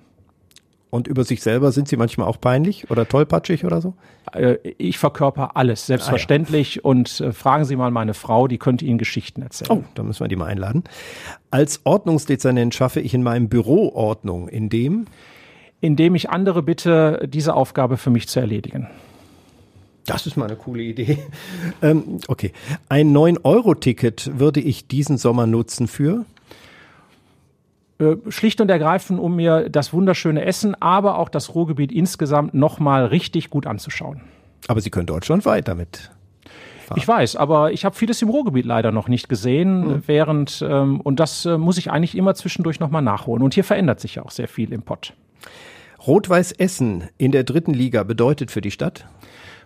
Und 0.90 1.06
über 1.06 1.24
sich 1.24 1.42
selber 1.42 1.70
sind 1.70 1.86
Sie 1.86 1.96
manchmal 1.96 2.26
auch 2.26 2.40
peinlich 2.40 2.90
oder 2.90 3.06
tollpatschig 3.06 3.64
oder 3.64 3.82
so? 3.82 3.94
Äh, 4.32 4.56
ich 4.78 4.98
verkörper 4.98 5.56
alles, 5.56 5.86
selbstverständlich. 5.86 6.78
Ah, 6.78 6.80
ja. 6.82 6.90
Und 6.90 7.20
äh, 7.20 7.32
fragen 7.32 7.66
Sie 7.66 7.76
mal 7.76 7.90
meine 7.90 8.14
Frau, 8.14 8.48
die 8.48 8.58
könnte 8.58 8.86
Ihnen 8.86 8.98
Geschichten 8.98 9.42
erzählen. 9.42 9.70
Oh, 9.70 9.84
da 9.94 10.02
müssen 10.02 10.20
wir 10.20 10.28
die 10.28 10.36
mal 10.36 10.46
einladen. 10.46 10.84
Als 11.50 11.82
Ordnungsdezernent 11.84 12.74
schaffe 12.74 13.00
ich 13.00 13.12
in 13.12 13.22
meinem 13.22 13.50
Büro 13.50 13.92
Ordnung, 13.94 14.48
indem? 14.48 15.04
Indem 15.80 16.14
ich 16.14 16.30
andere 16.30 16.62
bitte, 16.62 17.28
diese 17.28 17.54
Aufgabe 17.54 17.96
für 17.96 18.10
mich 18.10 18.28
zu 18.28 18.40
erledigen. 18.40 18.88
Das 20.06 20.26
ist 20.26 20.36
mal 20.36 20.46
eine 20.46 20.56
coole 20.56 20.82
Idee. 20.82 21.18
Ähm, 21.80 22.18
okay. 22.26 22.52
Ein 22.88 23.14
9-Euro-Ticket 23.14 24.38
würde 24.38 24.58
ich 24.58 24.88
diesen 24.88 25.16
Sommer 25.16 25.46
nutzen 25.46 25.86
für? 25.86 26.24
Äh, 28.00 28.16
schlicht 28.28 28.60
und 28.60 28.68
ergreifend, 28.68 29.20
um 29.20 29.36
mir 29.36 29.68
das 29.68 29.92
wunderschöne 29.92 30.44
Essen, 30.44 30.74
aber 30.80 31.18
auch 31.18 31.28
das 31.28 31.54
Ruhrgebiet 31.54 31.92
insgesamt 31.92 32.54
nochmal 32.54 33.06
richtig 33.06 33.50
gut 33.50 33.66
anzuschauen. 33.66 34.22
Aber 34.66 34.80
Sie 34.80 34.90
können 34.90 35.06
deutschlandweit 35.06 35.68
damit. 35.68 36.10
Fahren. 36.88 36.98
Ich 36.98 37.06
weiß, 37.06 37.36
aber 37.36 37.72
ich 37.72 37.84
habe 37.84 37.94
vieles 37.94 38.22
im 38.22 38.30
Ruhrgebiet 38.30 38.64
leider 38.64 38.92
noch 38.92 39.08
nicht 39.08 39.28
gesehen, 39.28 39.80
mhm. 39.86 40.02
während 40.06 40.64
ähm, 40.66 41.00
und 41.00 41.20
das 41.20 41.44
äh, 41.44 41.58
muss 41.58 41.76
ich 41.78 41.90
eigentlich 41.90 42.16
immer 42.16 42.34
zwischendurch 42.34 42.80
nochmal 42.80 43.02
nachholen. 43.02 43.42
Und 43.42 43.54
hier 43.54 43.64
verändert 43.64 44.00
sich 44.00 44.16
ja 44.16 44.24
auch 44.24 44.30
sehr 44.30 44.48
viel 44.48 44.72
im 44.72 44.82
Pott. 44.82 45.12
Rot-Weiß 46.06 46.52
Essen 46.52 47.04
in 47.18 47.32
der 47.32 47.44
dritten 47.44 47.74
Liga 47.74 48.02
bedeutet 48.02 48.50
für 48.50 48.60
die 48.60 48.70
Stadt? 48.70 49.06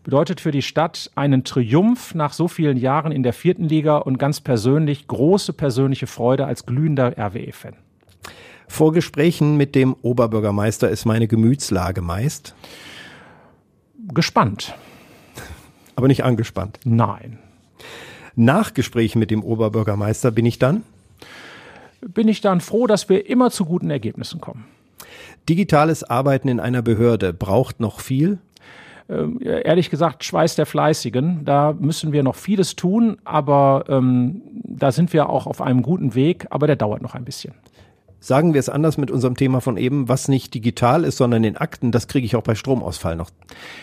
Bedeutet 0.04 0.40
für 0.40 0.50
die 0.50 0.62
Stadt 0.62 1.10
einen 1.14 1.44
Triumph 1.44 2.14
nach 2.14 2.32
so 2.32 2.48
vielen 2.48 2.76
Jahren 2.76 3.12
in 3.12 3.22
der 3.22 3.32
vierten 3.32 3.64
Liga 3.68 3.98
und 3.98 4.18
ganz 4.18 4.40
persönlich 4.40 5.06
große 5.06 5.52
persönliche 5.52 6.08
Freude 6.08 6.46
als 6.46 6.66
glühender 6.66 7.16
RWE-Fan. 7.16 7.74
Vor 8.66 8.92
Gesprächen 8.92 9.56
mit 9.56 9.74
dem 9.74 9.94
Oberbürgermeister 10.02 10.88
ist 10.88 11.04
meine 11.04 11.28
Gemütslage 11.28 12.00
meist 12.00 12.54
gespannt. 14.08 14.74
Aber 15.94 16.08
nicht 16.08 16.24
angespannt. 16.24 16.80
Nein. 16.84 17.38
Nach 18.34 18.74
Gesprächen 18.74 19.18
mit 19.18 19.30
dem 19.30 19.44
Oberbürgermeister 19.44 20.30
bin 20.30 20.46
ich 20.46 20.58
dann? 20.58 20.82
Bin 22.00 22.28
ich 22.28 22.40
dann 22.40 22.60
froh, 22.60 22.86
dass 22.86 23.08
wir 23.08 23.28
immer 23.28 23.50
zu 23.50 23.64
guten 23.64 23.90
Ergebnissen 23.90 24.40
kommen. 24.40 24.64
Digitales 25.48 26.04
Arbeiten 26.04 26.48
in 26.48 26.60
einer 26.60 26.82
Behörde 26.82 27.32
braucht 27.32 27.80
noch 27.80 28.00
viel? 28.00 28.38
Ähm, 29.08 29.40
ehrlich 29.42 29.90
gesagt 29.90 30.24
Schweiß 30.24 30.56
der 30.56 30.66
Fleißigen. 30.66 31.44
Da 31.44 31.74
müssen 31.78 32.12
wir 32.12 32.22
noch 32.22 32.36
vieles 32.36 32.76
tun, 32.76 33.18
aber 33.24 33.84
ähm, 33.88 34.42
da 34.64 34.92
sind 34.92 35.12
wir 35.12 35.28
auch 35.28 35.46
auf 35.46 35.60
einem 35.60 35.82
guten 35.82 36.14
Weg, 36.14 36.46
aber 36.50 36.66
der 36.66 36.76
dauert 36.76 37.02
noch 37.02 37.14
ein 37.14 37.24
bisschen. 37.24 37.54
Sagen 38.22 38.54
wir 38.54 38.60
es 38.60 38.68
anders 38.68 38.98
mit 38.98 39.10
unserem 39.10 39.36
Thema 39.36 39.60
von 39.60 39.76
eben, 39.76 40.08
was 40.08 40.28
nicht 40.28 40.54
digital 40.54 41.02
ist, 41.02 41.16
sondern 41.16 41.42
in 41.42 41.56
Akten, 41.56 41.90
das 41.90 42.06
kriege 42.06 42.24
ich 42.24 42.36
auch 42.36 42.44
bei 42.44 42.54
Stromausfall 42.54 43.16
noch. 43.16 43.30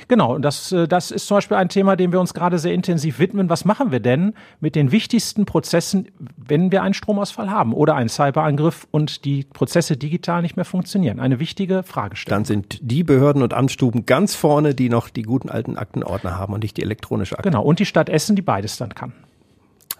Genau, 0.07 0.33
und 0.33 0.43
das, 0.43 0.71
äh, 0.71 0.87
das 0.87 1.11
ist 1.11 1.27
zum 1.27 1.37
Beispiel 1.37 1.57
ein 1.57 1.67
Thema, 1.67 1.97
dem 1.97 2.13
wir 2.13 2.21
uns 2.21 2.33
gerade 2.33 2.57
sehr 2.57 2.73
intensiv 2.73 3.19
widmen. 3.19 3.49
Was 3.49 3.65
machen 3.65 3.91
wir 3.91 3.99
denn 3.99 4.33
mit 4.61 4.75
den 4.75 4.93
wichtigsten 4.93 5.45
Prozessen, 5.45 6.07
wenn 6.37 6.71
wir 6.71 6.83
einen 6.83 6.93
Stromausfall 6.93 7.51
haben 7.51 7.73
oder 7.73 7.95
einen 7.95 8.07
Cyberangriff 8.07 8.87
und 8.91 9.25
die 9.25 9.43
Prozesse 9.43 9.97
digital 9.97 10.41
nicht 10.41 10.55
mehr 10.55 10.63
funktionieren? 10.63 11.19
Eine 11.19 11.41
wichtige 11.41 11.83
Fragestellung. 11.83 12.37
Dann 12.37 12.45
sind 12.45 12.79
die 12.81 13.03
Behörden 13.03 13.43
und 13.43 13.53
Amtsstuben 13.53 14.05
ganz 14.05 14.35
vorne, 14.35 14.73
die 14.73 14.87
noch 14.87 15.09
die 15.09 15.23
guten 15.23 15.49
alten 15.49 15.75
Aktenordner 15.75 16.37
haben 16.37 16.53
und 16.53 16.63
nicht 16.63 16.77
die 16.77 16.83
elektronische 16.83 17.37
Akte. 17.37 17.49
Genau, 17.49 17.63
und 17.63 17.79
die 17.79 17.85
Stadt 17.85 18.07
Essen, 18.07 18.37
die 18.37 18.41
beides 18.41 18.77
dann 18.77 18.95
kann. 18.95 19.11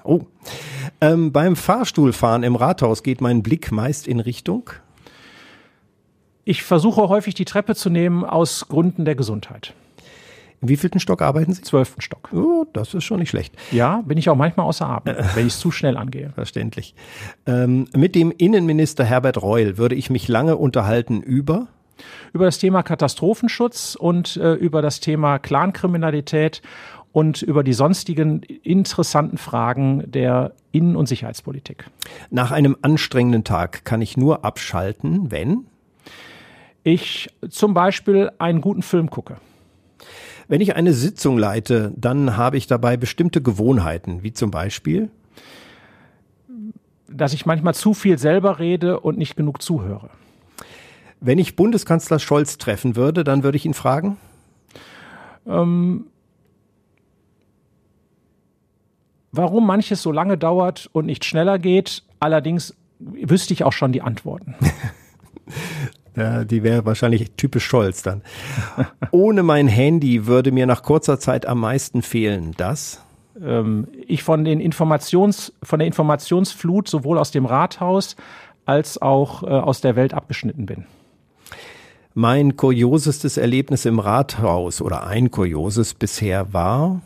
Oh. 0.06 0.22
Ähm, 1.02 1.32
beim 1.32 1.56
Fahrstuhlfahren 1.56 2.44
im 2.44 2.56
Rathaus 2.56 3.04
geht 3.04 3.22
mein 3.22 3.42
Blick 3.42 3.72
meist 3.72 4.08
in 4.08 4.20
Richtung? 4.20 4.70
Ich 6.44 6.64
versuche 6.64 7.08
häufig 7.10 7.36
die 7.36 7.46
Treppe 7.46 7.76
zu 7.76 7.90
nehmen 7.90 8.26
aus 8.26 8.68
Gründen 8.68 9.06
der 9.06 9.16
Gesundheit. 9.16 9.74
In 10.62 10.68
wievielten 10.68 11.00
Stock 11.00 11.22
arbeiten 11.22 11.54
Sie? 11.54 11.62
Zwölften 11.62 12.02
Stock. 12.02 12.30
Oh, 12.34 12.66
das 12.74 12.94
ist 12.94 13.06
schon 13.06 13.20
nicht 13.20 13.30
schlecht. 13.30 13.56
Ja, 13.72 14.02
bin 14.02 14.18
ich 14.18 14.30
auch 14.30 14.36
manchmal 14.36 14.66
außer 14.66 14.88
Atem, 14.88 15.16
wenn 15.36 15.48
ich 15.48 15.54
es 15.54 15.60
zu 15.60 15.72
schnell 15.72 15.96
angehe. 15.96 16.32
Verständlich. 16.36 16.96
Ähm, 17.46 17.88
mit 17.96 18.14
dem 18.16 18.32
Innenminister 18.32 19.06
Herbert 19.06 19.42
Reul 19.42 19.78
würde 19.78 19.96
ich 19.96 20.10
mich 20.10 20.28
lange 20.28 20.58
unterhalten 20.58 21.22
über 21.22 21.68
über 22.32 22.46
das 22.46 22.60
Thema 22.60 22.82
Katastrophenschutz 22.82 23.96
und 23.96 24.38
äh, 24.38 24.54
über 24.54 24.82
das 24.82 25.02
Thema 25.02 25.38
Clankriminalität 25.38 26.62
und 27.12 27.42
über 27.42 27.64
die 27.64 27.74
sonstigen 27.74 28.42
interessanten 28.44 29.38
Fragen 29.38 30.04
der 30.12 30.54
Innen- 30.72 30.96
und 30.96 31.08
Sicherheitspolitik. 31.08 31.86
Nach 32.30 32.52
einem 32.52 32.78
anstrengenden 32.82 33.44
Tag 33.44 33.84
kann 33.86 34.02
ich 34.02 34.18
nur 34.18 34.46
abschalten, 34.46 35.32
wenn 35.32 35.66
ich 36.84 37.30
zum 37.50 37.74
Beispiel 37.74 38.32
einen 38.38 38.62
guten 38.62 38.82
Film 38.82 39.10
gucke. 39.10 39.38
Wenn 40.48 40.62
ich 40.62 40.76
eine 40.76 40.94
Sitzung 40.94 41.38
leite, 41.38 41.94
dann 41.96 42.36
habe 42.38 42.58
ich 42.58 42.68
dabei 42.68 42.98
bestimmte 42.98 43.42
Gewohnheiten, 43.42 44.24
wie 44.24 44.34
zum 44.34 44.50
Beispiel, 44.50 45.10
dass 47.08 47.34
ich 47.34 47.46
manchmal 47.46 47.76
zu 47.76 47.94
viel 47.94 48.18
selber 48.18 48.60
rede 48.60 49.00
und 49.00 49.18
nicht 49.18 49.36
genug 49.36 49.62
zuhöre. 49.62 50.10
Wenn 51.22 51.38
ich 51.38 51.56
Bundeskanzler 51.56 52.18
Scholz 52.18 52.58
treffen 52.58 52.96
würde, 52.96 53.24
dann 53.24 53.44
würde 53.44 53.58
ich 53.58 53.66
ihn 53.66 53.74
fragen? 53.74 54.18
Ähm, 55.46 56.08
warum 59.32 59.66
manches 59.66 60.02
so 60.02 60.12
lange 60.12 60.38
dauert 60.38 60.90
und 60.92 61.06
nicht 61.06 61.26
schneller 61.26 61.60
geht. 61.60 62.04
Allerdings 62.20 62.76
wüsste 63.00 63.54
ich 63.54 63.64
auch 63.64 63.74
schon 63.74 63.92
die 63.92 64.02
Antworten. 64.02 64.56
Ja, 66.16 66.44
die 66.44 66.64
wäre 66.64 66.86
wahrscheinlich 66.86 67.32
typisch 67.38 67.66
Scholz 67.66 68.04
dann. 68.04 68.24
Ohne 69.12 69.42
mein 69.42 69.68
Handy 69.70 70.28
würde 70.28 70.52
mir 70.52 70.66
nach 70.66 70.84
kurzer 70.84 71.18
Zeit 71.18 71.46
am 71.46 71.62
meisten 71.62 72.02
fehlen. 72.02 72.54
Das? 72.58 73.02
Ähm, 73.42 73.88
ich 74.06 74.24
von, 74.24 74.44
den 74.44 74.60
Informations, 74.60 75.54
von 75.64 75.80
der 75.80 75.88
Informationsflut 75.88 76.90
sowohl 76.90 77.18
aus 77.18 77.32
dem 77.32 77.46
Rathaus 77.46 78.18
als 78.66 79.02
auch 79.02 79.44
äh, 79.44 79.48
aus 79.48 79.82
der 79.82 79.96
Welt 79.96 80.14
abgeschnitten 80.14 80.66
bin. 80.66 80.86
Mein 82.14 82.58
kuriosestes 82.58 83.38
Erlebnis 83.38 83.86
im 83.86 84.00
Rathaus 84.00 84.82
oder 84.82 85.08
ein 85.08 85.32
kurioses 85.32 85.94
bisher 85.94 86.54
war? 86.54 87.02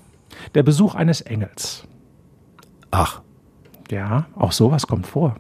Der 0.56 0.64
Besuch 0.64 0.96
eines 0.96 1.22
Engels. 1.22 1.84
Ach. 2.94 3.22
Ja, 3.90 4.28
auch 4.36 4.52
sowas 4.52 4.88
kommt 4.88 5.08
vor. 5.08 5.36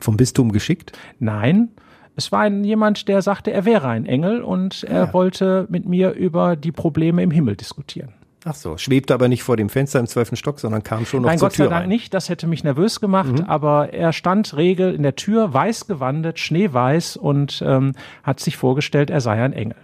Vom 0.00 0.16
Bistum 0.16 0.52
geschickt? 0.52 0.92
Nein, 1.18 1.70
es 2.14 2.32
war 2.32 2.40
ein, 2.40 2.64
jemand, 2.64 3.08
der 3.08 3.20
sagte, 3.22 3.52
er 3.52 3.64
wäre 3.64 3.88
ein 3.88 4.06
Engel 4.06 4.42
und 4.42 4.84
er 4.84 5.06
ja. 5.06 5.12
wollte 5.12 5.66
mit 5.70 5.86
mir 5.86 6.12
über 6.12 6.56
die 6.56 6.72
Probleme 6.72 7.22
im 7.22 7.30
Himmel 7.30 7.56
diskutieren. 7.56 8.14
Ach 8.44 8.54
so, 8.54 8.76
schwebte 8.76 9.12
aber 9.12 9.28
nicht 9.28 9.42
vor 9.42 9.56
dem 9.56 9.68
Fenster 9.68 9.98
im 9.98 10.06
zwölften 10.06 10.36
Stock, 10.36 10.60
sondern 10.60 10.84
kam 10.84 11.04
schon 11.04 11.22
noch 11.22 11.28
Nein, 11.28 11.38
zur 11.38 11.48
Gott 11.48 11.56
sei 11.56 11.64
Tür 11.64 11.70
Dank 11.70 11.82
rein. 11.82 11.88
nicht. 11.88 12.14
Das 12.14 12.28
hätte 12.28 12.46
mich 12.46 12.62
nervös 12.62 13.00
gemacht. 13.00 13.40
Mhm. 13.40 13.44
Aber 13.44 13.92
er 13.92 14.12
stand 14.12 14.56
regel 14.56 14.94
in 14.94 15.02
der 15.02 15.16
Tür, 15.16 15.52
weiß 15.52 15.88
gewandet, 15.88 16.38
schneeweiß 16.38 17.16
und 17.16 17.62
ähm, 17.66 17.92
hat 18.22 18.38
sich 18.40 18.56
vorgestellt, 18.56 19.10
er 19.10 19.20
sei 19.20 19.42
ein 19.42 19.52
Engel. 19.52 19.76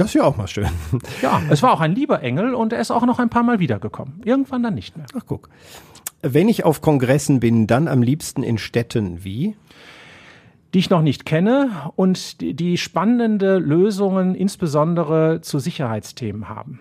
Das 0.00 0.08
ist 0.08 0.14
ja 0.14 0.24
auch 0.24 0.36
mal 0.38 0.48
schön. 0.48 0.68
Ja, 1.22 1.42
es 1.50 1.62
war 1.62 1.72
auch 1.72 1.80
ein 1.80 1.94
lieber 1.94 2.22
Engel 2.22 2.54
und 2.54 2.72
er 2.72 2.80
ist 2.80 2.90
auch 2.90 3.04
noch 3.04 3.18
ein 3.18 3.28
paar 3.28 3.42
Mal 3.42 3.60
wiedergekommen. 3.60 4.22
Irgendwann 4.24 4.62
dann 4.62 4.74
nicht 4.74 4.96
mehr. 4.96 5.04
Ach 5.14 5.24
guck. 5.26 5.50
Wenn 6.22 6.48
ich 6.48 6.64
auf 6.64 6.80
Kongressen 6.80 7.38
bin, 7.38 7.66
dann 7.66 7.86
am 7.86 8.02
liebsten 8.02 8.42
in 8.42 8.56
Städten 8.58 9.24
wie? 9.24 9.56
die 10.72 10.78
ich 10.78 10.88
noch 10.88 11.02
nicht 11.02 11.26
kenne 11.26 11.90
und 11.96 12.40
die, 12.40 12.54
die 12.54 12.78
spannende 12.78 13.58
Lösungen 13.58 14.36
insbesondere 14.36 15.40
zu 15.40 15.58
Sicherheitsthemen 15.58 16.48
haben. 16.48 16.78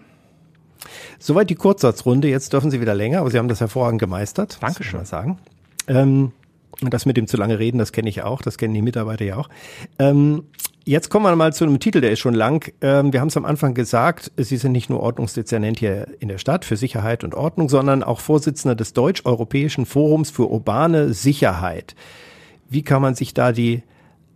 Soweit 1.18 1.50
die 1.50 1.56
Kurzsatzrunde. 1.56 2.28
Jetzt 2.28 2.54
dürfen 2.54 2.72
Sie 2.72 2.82
wieder 2.82 2.94
länger, 2.94 3.22
aber 3.22 3.32
Sie 3.32 3.40
haben 3.40 3.48
das 3.48 3.60
hervorragend 3.60 4.00
gemeistert. 4.00 4.60
Dankeschön. 4.62 5.00
Mal 5.00 5.06
sagen. 5.06 5.40
Ähm, 5.88 6.32
das 6.82 7.06
mit 7.06 7.18
dem 7.18 7.28
zu 7.28 7.38
lange 7.38 7.60
reden, 7.60 7.78
das 7.78 7.92
kenne 7.92 8.10
ich 8.10 8.22
auch, 8.24 8.42
das 8.42 8.58
kennen 8.58 8.74
die 8.74 8.82
Mitarbeiter 8.82 9.26
ja 9.26 9.38
auch. 9.38 9.50
Ähm, 9.98 10.44
jetzt 10.86 11.10
kommen 11.10 11.26
wir 11.26 11.36
mal 11.36 11.54
zu 11.54 11.66
einem 11.66 11.80
Titel, 11.80 12.02
der 12.02 12.12
ist 12.12 12.20
schon 12.20 12.34
lang. 12.34 12.72
Ähm, 12.82 13.14
wir 13.14 13.22
haben 13.22 13.28
es 13.28 13.38
am 13.38 13.46
Anfang 13.46 13.74
gesagt, 13.74 14.32
Sie 14.38 14.58
sind 14.58 14.72
nicht 14.72 14.90
nur 14.90 15.02
Ordnungsdezernent 15.02 15.80
hier 15.80 16.08
in 16.20 16.28
der 16.28 16.38
Stadt 16.38 16.66
für 16.66 16.78
Sicherheit 16.78 17.24
und 17.24 17.36
Ordnung, 17.36 17.70
sondern 17.70 18.04
auch 18.04 18.20
Vorsitzender 18.20 18.76
des 18.76 18.94
Deutsch-Europäischen 18.94 19.86
Forums 19.86 20.32
für 20.32 20.50
urbane 20.50 21.14
Sicherheit. 21.14 21.96
Wie 22.70 22.84
kann 22.84 23.02
man 23.02 23.16
sich 23.16 23.34
da 23.34 23.52
die 23.52 23.84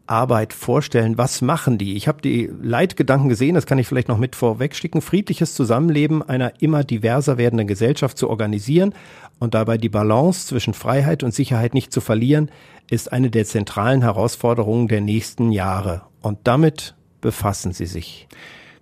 Arbeit 0.06 0.54
vorstellen? 0.54 1.18
Was 1.18 1.42
machen 1.42 1.78
die? 1.78 1.96
Ich 1.96 2.08
habe 2.08 2.22
die 2.22 2.52
Leitgedanken 2.62 3.30
gesehen, 3.30 3.56
das 3.56 3.66
kann 3.66 3.78
ich 3.78 3.88
vielleicht 3.88 4.10
noch 4.10 4.18
mit 4.18 4.36
vorwegschicken. 4.36 5.02
Friedliches 5.02 5.56
Zusammenleben 5.56 6.22
einer 6.22 6.62
immer 6.62 6.84
diverser 6.84 7.38
werdenden 7.38 7.68
Gesellschaft 7.68 8.18
zu 8.18 8.30
organisieren 8.30 8.94
und 9.40 9.54
dabei 9.54 9.78
die 9.78 9.90
Balance 9.90 10.48
zwischen 10.48 10.74
Freiheit 10.74 11.24
und 11.24 11.34
Sicherheit 11.34 11.74
nicht 11.74 11.94
zu 11.94 12.02
verlieren, 12.02 12.52
ist 12.90 13.12
eine 13.12 13.30
der 13.30 13.46
zentralen 13.46 14.02
Herausforderungen 14.02 14.88
der 14.88 15.02
nächsten 15.02 15.52
Jahre. 15.52 16.04
Und 16.22 16.40
damit 16.44 16.96
befassen 17.22 17.72
Sie 17.72 17.86
sich. 17.86 18.28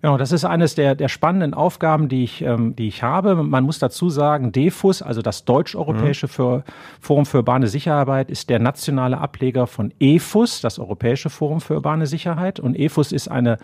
Genau, 0.02 0.18
das 0.18 0.32
ist 0.32 0.46
eines 0.46 0.74
der, 0.74 0.96
der 0.96 1.10
spannenden 1.10 1.54
Aufgaben, 1.54 2.10
die 2.10 2.24
ich, 2.24 2.42
ähm, 2.42 2.76
die 2.76 2.88
ich 2.88 3.04
habe. 3.04 3.36
Man 3.36 3.64
muss 3.64 3.78
dazu 3.78 4.10
sagen, 4.10 4.52
DEFUS, 4.52 5.04
also 5.04 5.22
das 5.22 5.46
Deutsch-Europäische 5.46 6.26
mhm. 6.26 6.64
Forum 7.00 7.26
für 7.28 7.38
urbane 7.38 7.68
Sicherheit, 7.68 8.32
ist 8.32 8.50
der 8.50 8.58
nationale 8.58 9.20
Ableger 9.20 9.68
von 9.68 9.94
EFUS, 10.00 10.62
das 10.62 10.80
Europäische 10.80 11.30
Forum 11.30 11.62
für 11.62 11.76
urbane 11.76 12.08
Sicherheit. 12.08 12.60
Und 12.60 12.76
EFUS 12.76 13.12
ist 13.12 13.28
eine 13.28 13.60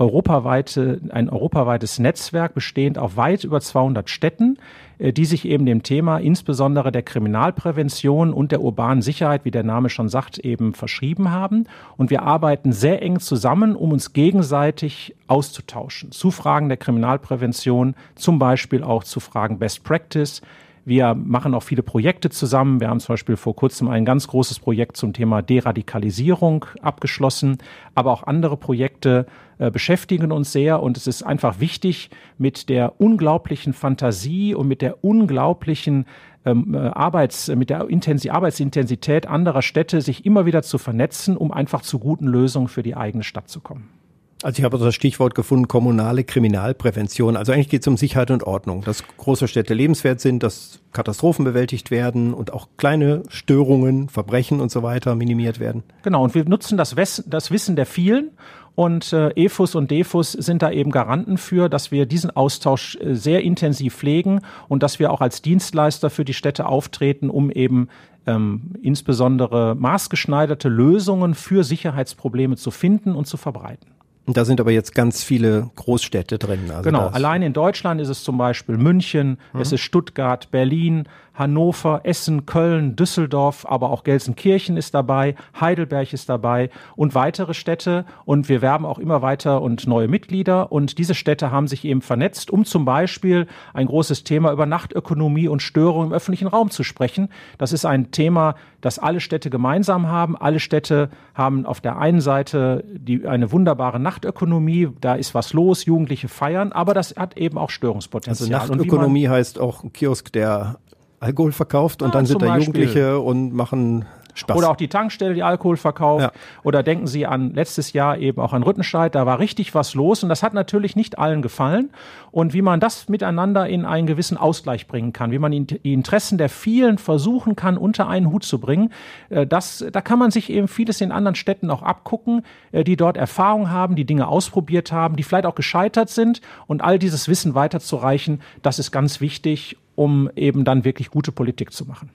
europaweite, 0.00 0.98
ein 1.10 1.28
europaweites 1.28 1.98
Netzwerk 1.98 2.54
bestehend 2.54 2.96
auf 2.96 3.16
weit 3.16 3.44
über 3.44 3.60
200 3.60 4.08
Städten, 4.08 4.58
äh, 4.98 5.12
die 5.12 5.26
sich 5.26 5.46
eben 5.46 5.66
dem 5.66 5.82
Thema 5.82 6.18
insbesondere 6.18 6.90
der 6.90 7.02
Kriminalprävention 7.02 8.32
und 8.32 8.50
der 8.50 8.62
urbanen 8.62 9.02
Sicherheit, 9.02 9.44
wie 9.44 9.50
der 9.50 9.62
Name 9.62 9.90
schon 9.90 10.08
sagt, 10.08 10.38
eben 10.38 10.72
verschrieben 10.72 11.30
haben. 11.30 11.66
Und 11.98 12.08
wir 12.08 12.22
arbeiten 12.22 12.72
sehr 12.72 13.02
eng 13.02 13.20
zusammen, 13.20 13.76
um 13.76 13.92
uns 13.92 14.14
gegenseitig 14.14 15.14
auszutauschen 15.26 16.12
zu 16.12 16.30
Fragen 16.30 16.68
der 16.68 16.78
Kriminalprävention, 16.78 17.94
zum 18.14 18.38
Beispiel 18.38 18.82
auch 18.82 19.04
zu 19.04 19.20
Fragen 19.20 19.58
Best 19.58 19.84
Practice, 19.84 20.40
wir 20.90 21.14
machen 21.14 21.54
auch 21.54 21.62
viele 21.62 21.84
Projekte 21.84 22.30
zusammen. 22.30 22.80
Wir 22.80 22.88
haben 22.88 22.98
zum 22.98 23.12
Beispiel 23.12 23.36
vor 23.36 23.54
kurzem 23.54 23.86
ein 23.86 24.04
ganz 24.04 24.26
großes 24.26 24.58
Projekt 24.58 24.96
zum 24.96 25.12
Thema 25.12 25.40
Deradikalisierung 25.40 26.66
abgeschlossen. 26.82 27.58
Aber 27.94 28.10
auch 28.10 28.24
andere 28.24 28.56
Projekte 28.56 29.26
äh, 29.58 29.70
beschäftigen 29.70 30.32
uns 30.32 30.50
sehr. 30.50 30.82
Und 30.82 30.96
es 30.96 31.06
ist 31.06 31.22
einfach 31.22 31.60
wichtig, 31.60 32.10
mit 32.38 32.68
der 32.68 33.00
unglaublichen 33.00 33.72
Fantasie 33.72 34.52
und 34.52 34.66
mit 34.66 34.82
der 34.82 35.04
unglaublichen 35.04 36.06
ähm, 36.44 36.74
äh, 36.74 36.78
Arbeits, 36.78 37.46
mit 37.46 37.70
der 37.70 37.88
Intensi 37.88 38.30
Arbeitsintensität 38.30 39.28
anderer 39.28 39.62
Städte 39.62 40.00
sich 40.00 40.26
immer 40.26 40.44
wieder 40.44 40.62
zu 40.62 40.76
vernetzen, 40.76 41.36
um 41.36 41.52
einfach 41.52 41.82
zu 41.82 42.00
guten 42.00 42.26
Lösungen 42.26 42.66
für 42.66 42.82
die 42.82 42.96
eigene 42.96 43.22
Stadt 43.22 43.48
zu 43.48 43.60
kommen. 43.60 43.99
Also 44.42 44.58
ich 44.58 44.64
habe 44.64 44.78
das 44.78 44.94
Stichwort 44.94 45.34
gefunden, 45.34 45.68
kommunale 45.68 46.24
Kriminalprävention. 46.24 47.36
Also 47.36 47.52
eigentlich 47.52 47.68
geht 47.68 47.82
es 47.82 47.88
um 47.88 47.98
Sicherheit 47.98 48.30
und 48.30 48.44
Ordnung, 48.44 48.82
dass 48.82 49.04
große 49.18 49.48
Städte 49.48 49.74
lebenswert 49.74 50.20
sind, 50.20 50.42
dass 50.42 50.80
Katastrophen 50.92 51.44
bewältigt 51.44 51.90
werden 51.90 52.32
und 52.32 52.52
auch 52.52 52.68
kleine 52.78 53.22
Störungen, 53.28 54.08
Verbrechen 54.08 54.60
und 54.60 54.70
so 54.70 54.82
weiter 54.82 55.14
minimiert 55.14 55.60
werden. 55.60 55.82
Genau, 56.02 56.24
und 56.24 56.34
wir 56.34 56.44
nutzen 56.46 56.78
das, 56.78 56.96
das 57.26 57.50
Wissen 57.50 57.76
der 57.76 57.84
vielen 57.84 58.30
und 58.74 59.12
äh, 59.12 59.28
EFUS 59.36 59.74
und 59.74 59.90
DEFUS 59.90 60.32
sind 60.32 60.62
da 60.62 60.70
eben 60.70 60.90
Garanten 60.90 61.36
für, 61.36 61.68
dass 61.68 61.90
wir 61.90 62.06
diesen 62.06 62.30
Austausch 62.30 62.96
äh, 62.96 63.14
sehr 63.14 63.42
intensiv 63.42 63.94
pflegen 63.94 64.40
und 64.68 64.82
dass 64.82 64.98
wir 64.98 65.12
auch 65.12 65.20
als 65.20 65.42
Dienstleister 65.42 66.08
für 66.08 66.24
die 66.24 66.32
Städte 66.32 66.64
auftreten, 66.64 67.28
um 67.28 67.50
eben 67.50 67.88
ähm, 68.26 68.72
insbesondere 68.80 69.74
maßgeschneiderte 69.74 70.70
Lösungen 70.70 71.34
für 71.34 71.62
Sicherheitsprobleme 71.62 72.56
zu 72.56 72.70
finden 72.70 73.14
und 73.14 73.26
zu 73.26 73.36
verbreiten. 73.36 73.99
Und 74.30 74.36
da 74.36 74.44
sind 74.44 74.60
aber 74.60 74.70
jetzt 74.70 74.94
ganz 74.94 75.24
viele 75.24 75.70
Großstädte 75.74 76.38
drin. 76.38 76.70
Also 76.70 76.82
genau, 76.82 77.08
allein 77.08 77.42
in 77.42 77.52
Deutschland 77.52 78.00
ist 78.00 78.08
es 78.10 78.22
zum 78.22 78.38
Beispiel 78.38 78.76
München, 78.76 79.38
mhm. 79.52 79.60
es 79.60 79.72
ist 79.72 79.80
Stuttgart, 79.80 80.52
Berlin, 80.52 81.08
Hannover, 81.34 82.00
Essen, 82.04 82.46
Köln, 82.46 82.96
Düsseldorf, 82.96 83.66
aber 83.68 83.90
auch 83.90 84.04
Gelsenkirchen 84.04 84.76
ist 84.76 84.94
dabei, 84.94 85.34
Heidelberg 85.58 86.12
ist 86.12 86.28
dabei 86.28 86.70
und 86.96 87.14
weitere 87.14 87.54
Städte. 87.54 88.04
Und 88.24 88.48
wir 88.48 88.62
werben 88.62 88.84
auch 88.84 88.98
immer 88.98 89.22
weiter 89.22 89.62
und 89.62 89.86
neue 89.86 90.08
Mitglieder. 90.08 90.72
Und 90.72 90.98
diese 90.98 91.14
Städte 91.14 91.50
haben 91.50 91.68
sich 91.68 91.84
eben 91.84 92.02
vernetzt, 92.02 92.50
um 92.50 92.64
zum 92.64 92.84
Beispiel 92.84 93.46
ein 93.74 93.86
großes 93.86 94.24
Thema 94.24 94.52
über 94.52 94.66
Nachtökonomie 94.66 95.48
und 95.48 95.62
Störung 95.62 96.06
im 96.06 96.12
öffentlichen 96.12 96.48
Raum 96.48 96.70
zu 96.70 96.82
sprechen. 96.82 97.28
Das 97.58 97.72
ist 97.72 97.84
ein 97.84 98.10
Thema, 98.10 98.54
das 98.80 98.98
alle 98.98 99.20
Städte 99.20 99.50
gemeinsam 99.50 100.08
haben. 100.08 100.36
Alle 100.36 100.60
Städte 100.60 101.10
haben 101.34 101.66
auf 101.66 101.80
der 101.80 101.98
einen 101.98 102.20
Seite 102.20 102.84
die, 102.92 103.26
eine 103.26 103.52
wunderbare 103.52 104.00
Nachtökonomie, 104.00 104.88
da 105.00 105.14
ist 105.14 105.34
was 105.34 105.52
los, 105.52 105.84
Jugendliche 105.84 106.28
feiern, 106.28 106.72
aber 106.72 106.94
das 106.94 107.14
hat 107.16 107.36
eben 107.36 107.58
auch 107.58 107.70
Störungspotenzial. 107.70 108.60
Also 108.60 108.74
Nachtökonomie 108.74 109.28
heißt 109.28 109.58
auch 109.58 109.84
ein 109.84 109.92
Kiosk, 109.92 110.32
der 110.32 110.78
Alkohol 111.20 111.52
verkauft 111.52 112.02
und 112.02 112.08
ja, 112.08 112.12
dann 112.12 112.26
sind 112.26 112.42
da 112.42 112.56
Jugendliche 112.56 113.20
und 113.20 113.52
machen 113.52 114.06
Spaß. 114.34 114.56
Oder 114.56 114.70
auch 114.70 114.76
die 114.76 114.88
Tankstelle, 114.88 115.34
die 115.34 115.42
Alkohol 115.42 115.76
verkauft. 115.76 116.22
Ja. 116.22 116.32
Oder 116.62 116.82
denken 116.82 117.06
Sie 117.06 117.26
an 117.26 117.52
letztes 117.54 117.92
Jahr 117.92 118.18
eben 118.18 118.40
auch 118.40 118.52
an 118.52 118.62
Rüttenscheid, 118.62 119.14
da 119.14 119.26
war 119.26 119.38
richtig 119.38 119.74
was 119.74 119.94
los 119.94 120.22
und 120.22 120.28
das 120.28 120.42
hat 120.42 120.54
natürlich 120.54 120.96
nicht 120.96 121.18
allen 121.18 121.42
gefallen. 121.42 121.90
Und 122.30 122.54
wie 122.54 122.62
man 122.62 122.80
das 122.80 123.08
miteinander 123.08 123.68
in 123.68 123.84
einen 123.84 124.06
gewissen 124.06 124.36
Ausgleich 124.36 124.86
bringen 124.86 125.12
kann, 125.12 125.30
wie 125.32 125.38
man 125.38 125.52
die 125.52 125.92
Interessen 125.92 126.38
der 126.38 126.48
vielen 126.48 126.98
versuchen 126.98 127.56
kann, 127.56 127.76
unter 127.76 128.08
einen 128.08 128.30
Hut 128.30 128.44
zu 128.44 128.60
bringen, 128.60 128.92
äh, 129.28 129.46
das, 129.46 129.84
da 129.92 130.00
kann 130.00 130.18
man 130.18 130.30
sich 130.30 130.50
eben 130.50 130.68
vieles 130.68 131.00
in 131.00 131.12
anderen 131.12 131.34
Städten 131.34 131.70
auch 131.70 131.82
abgucken, 131.82 132.42
äh, 132.72 132.84
die 132.84 132.96
dort 132.96 133.16
Erfahrung 133.16 133.70
haben, 133.70 133.96
die 133.96 134.04
Dinge 134.04 134.28
ausprobiert 134.28 134.92
haben, 134.92 135.16
die 135.16 135.22
vielleicht 135.22 135.46
auch 135.46 135.54
gescheitert 135.54 136.08
sind 136.08 136.40
und 136.66 136.82
all 136.82 136.98
dieses 136.98 137.28
Wissen 137.28 137.54
weiterzureichen, 137.54 138.40
das 138.62 138.78
ist 138.78 138.90
ganz 138.92 139.20
wichtig, 139.20 139.76
um 140.00 140.30
eben 140.34 140.64
dann 140.64 140.86
wirklich 140.86 141.10
gute 141.10 141.30
Politik 141.30 141.74
zu 141.74 141.84
machen. 141.84 142.08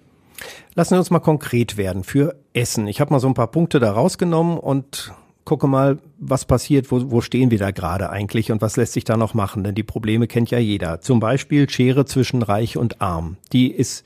Lassen 0.74 0.95
wir 0.95 0.98
uns 0.98 1.12
mal 1.12 1.19
konkret 1.19 1.78
werden 1.78 2.04
für 2.04 2.36
Essen. 2.52 2.88
Ich 2.88 3.00
habe 3.00 3.13
mal 3.13 3.19
so 3.19 3.28
ein 3.28 3.36
paar 3.36 3.52
Punkte 3.52 3.80
da 3.80 3.91
rausgenommen 3.91 4.58
und 4.58 5.13
gucke 5.43 5.67
mal, 5.67 6.00
was 6.17 6.45
passiert, 6.45 6.91
wo, 6.91 7.12
wo 7.12 7.21
stehen 7.21 7.52
wir 7.52 7.60
da 7.60 7.69
gerade 7.69 8.10
eigentlich 8.10 8.52
und 8.52 8.63
was 8.63 8.76
lässt 8.76 8.93
sich 8.93 9.04
da 9.04 9.17
noch 9.17 9.36
machen, 9.36 9.63
denn 9.63 9.76
die 9.76 9.84
Probleme 9.84 10.26
kennt 10.26 10.50
ja 10.50 10.58
jeder. 10.58 11.00
Zum 11.00 11.19
Beispiel 11.19 11.69
Schere 11.69 12.06
zwischen 12.06 12.41
Reich 12.41 12.76
und 12.76 13.02
Arm. 13.02 13.38
Die 13.54 13.69
ist, 13.69 14.04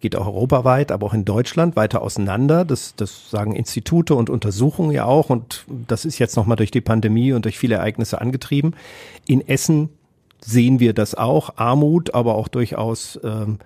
geht 0.00 0.16
auch 0.16 0.26
europaweit, 0.26 0.92
aber 0.92 1.06
auch 1.06 1.14
in 1.14 1.24
Deutschland 1.24 1.76
weiter 1.76 2.02
auseinander. 2.02 2.66
Das, 2.66 2.94
das 2.94 3.30
sagen 3.30 3.56
Institute 3.56 4.14
und 4.14 4.28
Untersuchungen 4.28 4.90
ja 4.90 5.06
auch 5.06 5.30
und 5.30 5.64
das 5.88 6.04
ist 6.04 6.18
jetzt 6.18 6.36
nochmal 6.36 6.56
durch 6.56 6.70
die 6.70 6.82
Pandemie 6.82 7.32
und 7.32 7.46
durch 7.46 7.58
viele 7.58 7.76
Ereignisse 7.76 8.20
angetrieben. 8.20 8.74
In 9.26 9.40
Essen 9.48 9.88
sehen 10.44 10.80
wir 10.80 10.92
das 10.92 11.14
auch, 11.14 11.56
Armut, 11.56 12.14
aber 12.14 12.34
auch 12.34 12.48
durchaus 12.48 13.18
ähm, 13.24 13.58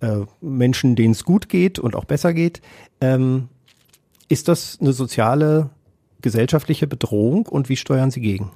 äh, 0.00 0.20
Menschen, 0.40 0.96
denen 0.96 1.12
es 1.12 1.24
gut 1.24 1.48
geht 1.48 1.78
und 1.78 1.96
auch 1.96 2.04
besser 2.04 2.32
geht. 2.32 2.62
Ähm, 3.00 3.48
ist 4.28 4.48
das 4.48 4.78
eine 4.80 4.92
soziale, 4.92 5.70
gesellschaftliche 6.22 6.86
Bedrohung 6.86 7.46
und 7.46 7.68
wie 7.68 7.76
steuern 7.76 8.10
Sie 8.10 8.20
gegen? 8.20 8.50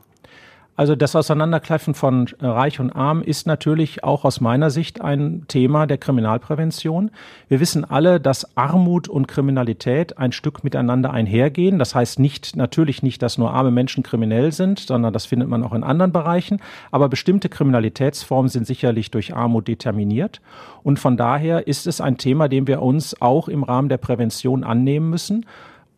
Also 0.78 0.94
das 0.94 1.16
Auseinanderkleffen 1.16 1.92
von 1.92 2.28
Reich 2.38 2.78
und 2.78 2.92
Arm 2.92 3.20
ist 3.20 3.48
natürlich 3.48 4.04
auch 4.04 4.24
aus 4.24 4.40
meiner 4.40 4.70
Sicht 4.70 5.00
ein 5.00 5.42
Thema 5.48 5.88
der 5.88 5.98
Kriminalprävention. 5.98 7.10
Wir 7.48 7.58
wissen 7.58 7.84
alle, 7.84 8.20
dass 8.20 8.56
Armut 8.56 9.08
und 9.08 9.26
Kriminalität 9.26 10.18
ein 10.18 10.30
Stück 10.30 10.62
miteinander 10.62 11.10
einhergehen. 11.10 11.80
Das 11.80 11.96
heißt 11.96 12.20
nicht, 12.20 12.54
natürlich 12.54 13.02
nicht, 13.02 13.22
dass 13.22 13.38
nur 13.38 13.52
arme 13.52 13.72
Menschen 13.72 14.04
kriminell 14.04 14.52
sind, 14.52 14.78
sondern 14.78 15.12
das 15.12 15.26
findet 15.26 15.48
man 15.48 15.64
auch 15.64 15.72
in 15.72 15.82
anderen 15.82 16.12
Bereichen. 16.12 16.60
Aber 16.92 17.08
bestimmte 17.08 17.48
Kriminalitätsformen 17.48 18.48
sind 18.48 18.64
sicherlich 18.64 19.10
durch 19.10 19.34
Armut 19.34 19.66
determiniert. 19.66 20.40
Und 20.84 21.00
von 21.00 21.16
daher 21.16 21.66
ist 21.66 21.88
es 21.88 22.00
ein 22.00 22.18
Thema, 22.18 22.48
dem 22.48 22.68
wir 22.68 22.82
uns 22.82 23.20
auch 23.20 23.48
im 23.48 23.64
Rahmen 23.64 23.88
der 23.88 23.98
Prävention 23.98 24.62
annehmen 24.62 25.10
müssen. 25.10 25.44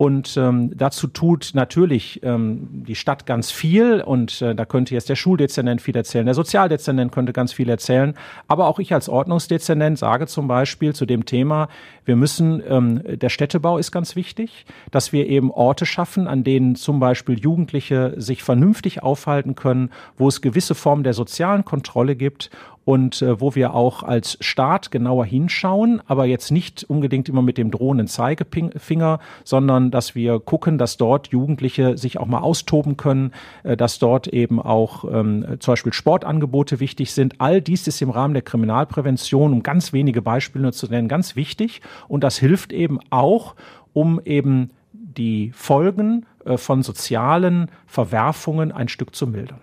Und 0.01 0.35
ähm, 0.35 0.75
dazu 0.75 1.05
tut 1.05 1.51
natürlich 1.53 2.21
ähm, 2.23 2.67
die 2.71 2.95
Stadt 2.95 3.27
ganz 3.27 3.51
viel 3.51 4.01
und 4.01 4.41
äh, 4.41 4.55
da 4.55 4.65
könnte 4.65 4.95
jetzt 4.95 5.09
der 5.09 5.15
Schuldezernent 5.15 5.79
viel 5.79 5.95
erzählen, 5.95 6.25
der 6.25 6.33
Sozialdezernent 6.33 7.11
könnte 7.11 7.33
ganz 7.33 7.53
viel 7.53 7.69
erzählen. 7.69 8.15
Aber 8.47 8.65
auch 8.65 8.79
ich 8.79 8.95
als 8.95 9.09
Ordnungsdezernent 9.09 9.99
sage 9.99 10.25
zum 10.25 10.47
Beispiel 10.47 10.95
zu 10.95 11.05
dem 11.05 11.25
Thema, 11.25 11.67
wir 12.03 12.15
müssen, 12.15 12.63
ähm, 12.67 13.03
der 13.19 13.29
Städtebau 13.29 13.77
ist 13.77 13.91
ganz 13.91 14.15
wichtig, 14.15 14.65
dass 14.89 15.13
wir 15.13 15.27
eben 15.27 15.51
Orte 15.51 15.85
schaffen, 15.85 16.27
an 16.27 16.43
denen 16.43 16.73
zum 16.73 16.99
Beispiel 16.99 17.37
Jugendliche 17.37 18.15
sich 18.17 18.41
vernünftig 18.41 19.03
aufhalten 19.03 19.53
können, 19.53 19.91
wo 20.17 20.27
es 20.27 20.41
gewisse 20.41 20.73
Formen 20.73 21.03
der 21.03 21.13
sozialen 21.13 21.63
Kontrolle 21.63 22.15
gibt 22.15 22.49
und 22.85 23.21
äh, 23.21 23.39
wo 23.39 23.55
wir 23.55 23.73
auch 23.73 24.03
als 24.03 24.37
Staat 24.41 24.91
genauer 24.91 25.25
hinschauen, 25.25 26.01
aber 26.07 26.25
jetzt 26.25 26.51
nicht 26.51 26.83
unbedingt 26.83 27.29
immer 27.29 27.41
mit 27.41 27.57
dem 27.57 27.71
drohenden 27.71 28.07
Zeigefinger, 28.07 29.19
sondern 29.43 29.91
dass 29.91 30.15
wir 30.15 30.39
gucken, 30.39 30.77
dass 30.77 30.97
dort 30.97 31.27
Jugendliche 31.27 31.97
sich 31.97 32.17
auch 32.17 32.25
mal 32.25 32.39
austoben 32.39 32.97
können, 32.97 33.33
äh, 33.63 33.77
dass 33.77 33.99
dort 33.99 34.27
eben 34.27 34.61
auch 34.61 35.05
ähm, 35.05 35.57
zum 35.59 35.73
Beispiel 35.73 35.93
Sportangebote 35.93 36.79
wichtig 36.79 37.13
sind. 37.13 37.35
All 37.39 37.61
dies 37.61 37.87
ist 37.87 38.01
im 38.01 38.09
Rahmen 38.09 38.33
der 38.33 38.43
Kriminalprävention, 38.43 39.53
um 39.53 39.63
ganz 39.63 39.93
wenige 39.93 40.21
Beispiele 40.21 40.63
nur 40.63 40.73
zu 40.73 40.87
nennen, 40.87 41.07
ganz 41.07 41.35
wichtig 41.35 41.81
und 42.07 42.23
das 42.23 42.37
hilft 42.37 42.73
eben 42.73 42.99
auch, 43.09 43.55
um 43.93 44.21
eben 44.25 44.71
die 44.93 45.51
Folgen 45.53 46.25
äh, 46.45 46.57
von 46.57 46.83
sozialen 46.83 47.69
Verwerfungen 47.85 48.71
ein 48.71 48.87
Stück 48.87 49.15
zu 49.15 49.27
mildern. 49.27 49.59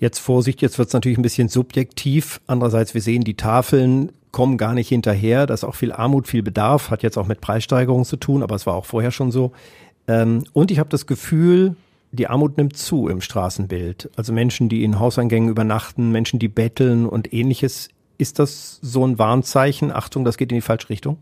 Jetzt 0.00 0.18
Vorsicht, 0.18 0.62
jetzt 0.62 0.78
wird 0.78 0.88
es 0.88 0.94
natürlich 0.94 1.18
ein 1.18 1.22
bisschen 1.22 1.48
subjektiv. 1.48 2.40
Andererseits, 2.46 2.94
wir 2.94 3.02
sehen, 3.02 3.22
die 3.22 3.36
Tafeln 3.36 4.12
kommen 4.32 4.56
gar 4.56 4.72
nicht 4.72 4.88
hinterher. 4.88 5.46
Da 5.46 5.52
ist 5.52 5.62
auch 5.62 5.74
viel 5.74 5.92
Armut, 5.92 6.26
viel 6.26 6.42
Bedarf, 6.42 6.90
hat 6.90 7.02
jetzt 7.02 7.18
auch 7.18 7.26
mit 7.26 7.42
Preissteigerungen 7.42 8.06
zu 8.06 8.16
tun, 8.16 8.42
aber 8.42 8.54
es 8.54 8.66
war 8.66 8.74
auch 8.74 8.86
vorher 8.86 9.10
schon 9.10 9.30
so. 9.30 9.52
Ähm, 10.08 10.44
und 10.54 10.70
ich 10.70 10.78
habe 10.78 10.88
das 10.88 11.06
Gefühl, 11.06 11.76
die 12.12 12.28
Armut 12.28 12.56
nimmt 12.56 12.78
zu 12.78 13.08
im 13.08 13.20
Straßenbild. 13.20 14.10
Also 14.16 14.32
Menschen, 14.32 14.70
die 14.70 14.84
in 14.84 14.98
Hauseingängen 14.98 15.50
übernachten, 15.50 16.10
Menschen, 16.10 16.38
die 16.38 16.48
betteln 16.48 17.06
und 17.06 17.32
ähnliches. 17.34 17.90
Ist 18.16 18.38
das 18.38 18.78
so 18.82 19.06
ein 19.06 19.18
Warnzeichen? 19.18 19.92
Achtung, 19.92 20.24
das 20.24 20.38
geht 20.38 20.50
in 20.50 20.56
die 20.56 20.62
falsche 20.62 20.88
Richtung? 20.88 21.18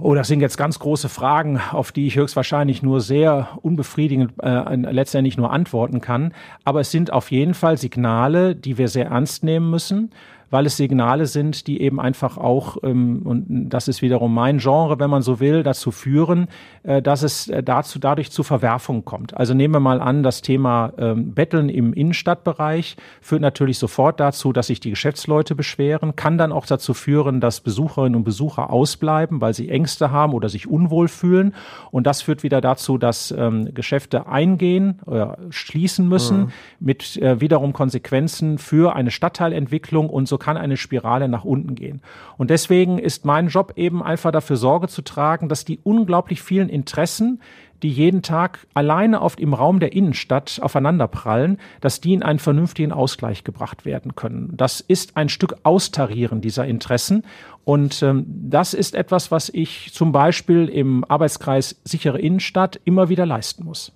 Oh, 0.00 0.14
das 0.14 0.28
sind 0.28 0.40
jetzt 0.40 0.58
ganz 0.58 0.78
große 0.78 1.08
Fragen, 1.08 1.60
auf 1.72 1.92
die 1.92 2.06
ich 2.06 2.16
höchstwahrscheinlich 2.16 2.82
nur 2.82 3.00
sehr 3.00 3.58
unbefriedigend 3.62 4.32
äh, 4.42 4.76
letztendlich 4.76 5.36
nur 5.36 5.50
antworten 5.50 6.00
kann. 6.00 6.34
Aber 6.64 6.80
es 6.80 6.90
sind 6.90 7.12
auf 7.12 7.30
jeden 7.30 7.54
Fall 7.54 7.78
Signale, 7.78 8.54
die 8.54 8.78
wir 8.78 8.88
sehr 8.88 9.06
ernst 9.06 9.44
nehmen 9.44 9.70
müssen 9.70 10.10
weil 10.50 10.66
es 10.66 10.76
Signale 10.76 11.26
sind, 11.26 11.66
die 11.66 11.80
eben 11.80 12.00
einfach 12.00 12.38
auch, 12.38 12.78
ähm, 12.82 13.22
und 13.24 13.68
das 13.68 13.88
ist 13.88 14.02
wiederum 14.02 14.32
mein 14.32 14.58
Genre, 14.58 14.98
wenn 14.98 15.10
man 15.10 15.22
so 15.22 15.40
will, 15.40 15.62
dazu 15.62 15.90
führen, 15.90 16.48
äh, 16.84 17.02
dass 17.02 17.22
es 17.22 17.48
äh, 17.48 17.62
dazu 17.62 17.98
dadurch 17.98 18.30
zu 18.30 18.42
Verwerfungen 18.42 19.04
kommt. 19.04 19.36
Also 19.36 19.54
nehmen 19.54 19.74
wir 19.74 19.80
mal 19.80 20.00
an, 20.00 20.22
das 20.22 20.42
Thema 20.42 20.92
ähm, 20.98 21.34
Betteln 21.34 21.68
im 21.68 21.92
Innenstadtbereich 21.92 22.96
führt 23.20 23.42
natürlich 23.42 23.78
sofort 23.78 24.20
dazu, 24.20 24.52
dass 24.52 24.68
sich 24.68 24.80
die 24.80 24.90
Geschäftsleute 24.90 25.54
beschweren, 25.54 26.16
kann 26.16 26.38
dann 26.38 26.52
auch 26.52 26.66
dazu 26.66 26.94
führen, 26.94 27.40
dass 27.40 27.60
Besucherinnen 27.60 28.16
und 28.16 28.24
Besucher 28.24 28.70
ausbleiben, 28.70 29.40
weil 29.40 29.54
sie 29.54 29.68
Ängste 29.68 30.10
haben 30.10 30.32
oder 30.32 30.48
sich 30.48 30.66
unwohl 30.66 31.08
fühlen. 31.08 31.54
Und 31.90 32.06
das 32.06 32.22
führt 32.22 32.42
wieder 32.42 32.60
dazu, 32.60 32.96
dass 32.96 33.30
ähm, 33.36 33.74
Geschäfte 33.74 34.26
eingehen 34.26 35.00
oder 35.04 35.38
schließen 35.50 36.08
müssen, 36.08 36.38
mhm. 36.40 36.50
mit 36.80 37.16
äh, 37.18 37.40
wiederum 37.40 37.72
Konsequenzen 37.72 38.58
für 38.58 38.96
eine 38.96 39.10
Stadtteilentwicklung 39.10 40.08
und 40.08 40.26
so 40.26 40.37
kann 40.38 40.56
eine 40.56 40.76
Spirale 40.76 41.28
nach 41.28 41.44
unten 41.44 41.74
gehen. 41.74 42.00
Und 42.36 42.50
deswegen 42.50 42.98
ist 42.98 43.24
mein 43.24 43.48
Job 43.48 43.74
eben 43.76 44.02
einfach 44.02 44.32
dafür 44.32 44.56
Sorge 44.56 44.88
zu 44.88 45.02
tragen, 45.02 45.48
dass 45.48 45.64
die 45.64 45.80
unglaublich 45.82 46.42
vielen 46.42 46.68
Interessen, 46.68 47.40
die 47.82 47.90
jeden 47.90 48.22
Tag 48.22 48.66
alleine 48.74 49.22
oft 49.22 49.40
im 49.40 49.54
Raum 49.54 49.78
der 49.80 49.92
Innenstadt 49.92 50.58
aufeinanderprallen, 50.62 51.58
dass 51.80 52.00
die 52.00 52.14
in 52.14 52.22
einen 52.22 52.38
vernünftigen 52.38 52.92
Ausgleich 52.92 53.44
gebracht 53.44 53.84
werden 53.84 54.16
können. 54.16 54.52
Das 54.56 54.80
ist 54.80 55.16
ein 55.16 55.28
Stück 55.28 55.56
Austarieren 55.62 56.40
dieser 56.40 56.66
Interessen. 56.66 57.24
Und 57.64 58.02
ähm, 58.02 58.24
das 58.26 58.74
ist 58.74 58.94
etwas, 58.94 59.30
was 59.30 59.48
ich 59.48 59.92
zum 59.92 60.10
Beispiel 60.12 60.68
im 60.68 61.04
Arbeitskreis 61.04 61.80
sichere 61.84 62.18
Innenstadt 62.18 62.80
immer 62.84 63.08
wieder 63.08 63.26
leisten 63.26 63.64
muss. 63.64 63.92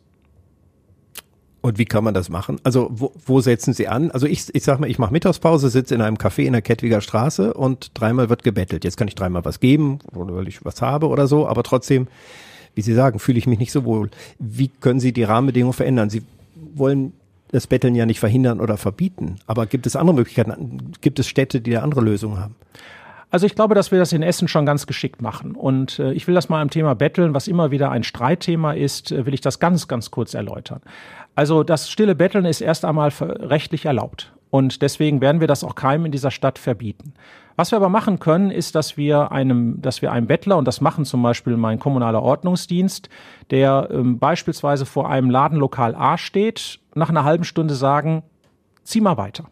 Und 1.62 1.78
wie 1.78 1.84
kann 1.84 2.02
man 2.02 2.12
das 2.12 2.28
machen? 2.28 2.60
Also 2.64 2.88
wo, 2.90 3.12
wo 3.24 3.40
setzen 3.40 3.72
Sie 3.72 3.86
an? 3.86 4.10
Also 4.10 4.26
ich, 4.26 4.52
ich 4.52 4.64
sag 4.64 4.80
mal, 4.80 4.90
ich 4.90 4.98
mache 4.98 5.12
Mittagspause, 5.12 5.70
sitze 5.70 5.94
in 5.94 6.02
einem 6.02 6.16
Café 6.16 6.42
in 6.42 6.52
der 6.52 6.60
Kettwiger 6.60 7.00
Straße 7.00 7.54
und 7.54 7.92
dreimal 7.94 8.28
wird 8.28 8.42
gebettelt. 8.42 8.82
Jetzt 8.82 8.96
kann 8.96 9.06
ich 9.06 9.14
dreimal 9.14 9.44
was 9.44 9.60
geben, 9.60 10.00
weil 10.10 10.48
ich 10.48 10.64
was 10.64 10.82
habe 10.82 11.06
oder 11.06 11.28
so, 11.28 11.46
aber 11.46 11.62
trotzdem, 11.62 12.08
wie 12.74 12.82
Sie 12.82 12.94
sagen, 12.94 13.20
fühle 13.20 13.38
ich 13.38 13.46
mich 13.46 13.60
nicht 13.60 13.70
so 13.70 13.84
wohl. 13.84 14.10
Wie 14.40 14.68
können 14.68 14.98
Sie 14.98 15.12
die 15.12 15.22
Rahmenbedingungen 15.22 15.72
verändern? 15.72 16.10
Sie 16.10 16.22
wollen 16.74 17.12
das 17.52 17.68
Betteln 17.68 17.94
ja 17.94 18.06
nicht 18.06 18.18
verhindern 18.18 18.60
oder 18.60 18.76
verbieten, 18.76 19.36
aber 19.46 19.66
gibt 19.66 19.86
es 19.86 19.94
andere 19.94 20.16
Möglichkeiten? 20.16 20.92
Gibt 21.00 21.20
es 21.20 21.28
Städte, 21.28 21.60
die 21.60 21.70
da 21.70 21.82
andere 21.82 22.00
Lösungen 22.00 22.40
haben? 22.40 22.56
Also 23.32 23.46
ich 23.46 23.54
glaube, 23.54 23.74
dass 23.74 23.90
wir 23.90 23.98
das 23.98 24.12
in 24.12 24.22
Essen 24.22 24.46
schon 24.46 24.66
ganz 24.66 24.86
geschickt 24.86 25.22
machen. 25.22 25.52
Und 25.52 25.98
äh, 25.98 26.12
ich 26.12 26.26
will 26.26 26.34
das 26.34 26.50
mal 26.50 26.60
am 26.60 26.68
Thema 26.68 26.94
Betteln, 26.94 27.32
was 27.32 27.48
immer 27.48 27.70
wieder 27.70 27.90
ein 27.90 28.02
Streitthema 28.04 28.72
ist, 28.72 29.10
äh, 29.10 29.24
will 29.24 29.32
ich 29.32 29.40
das 29.40 29.58
ganz, 29.58 29.88
ganz 29.88 30.10
kurz 30.10 30.34
erläutern. 30.34 30.82
Also 31.34 31.62
das 31.62 31.90
stille 31.90 32.14
Betteln 32.14 32.44
ist 32.44 32.60
erst 32.60 32.84
einmal 32.84 33.10
rechtlich 33.20 33.86
erlaubt. 33.86 34.32
Und 34.50 34.82
deswegen 34.82 35.22
werden 35.22 35.40
wir 35.40 35.48
das 35.48 35.64
auch 35.64 35.74
keinem 35.74 36.06
in 36.06 36.12
dieser 36.12 36.30
Stadt 36.30 36.58
verbieten. 36.58 37.14
Was 37.56 37.72
wir 37.72 37.76
aber 37.76 37.88
machen 37.88 38.18
können, 38.18 38.50
ist, 38.50 38.74
dass 38.74 38.96
wir 38.98 39.32
einem, 39.32 39.80
dass 39.80 40.02
wir 40.02 40.12
einem 40.12 40.26
Bettler, 40.26 40.58
und 40.58 40.66
das 40.66 40.82
machen 40.82 41.04
zum 41.04 41.22
Beispiel 41.22 41.56
mein 41.56 41.78
kommunaler 41.78 42.22
Ordnungsdienst, 42.22 43.08
der 43.50 43.88
ähm, 43.90 44.18
beispielsweise 44.18 44.84
vor 44.84 45.08
einem 45.08 45.30
Ladenlokal 45.30 45.94
A 45.94 46.18
steht, 46.18 46.80
nach 46.94 47.08
einer 47.08 47.24
halben 47.24 47.44
Stunde 47.44 47.74
sagen, 47.74 48.22
zieh 48.82 49.00
mal 49.00 49.16
weiter. 49.16 49.44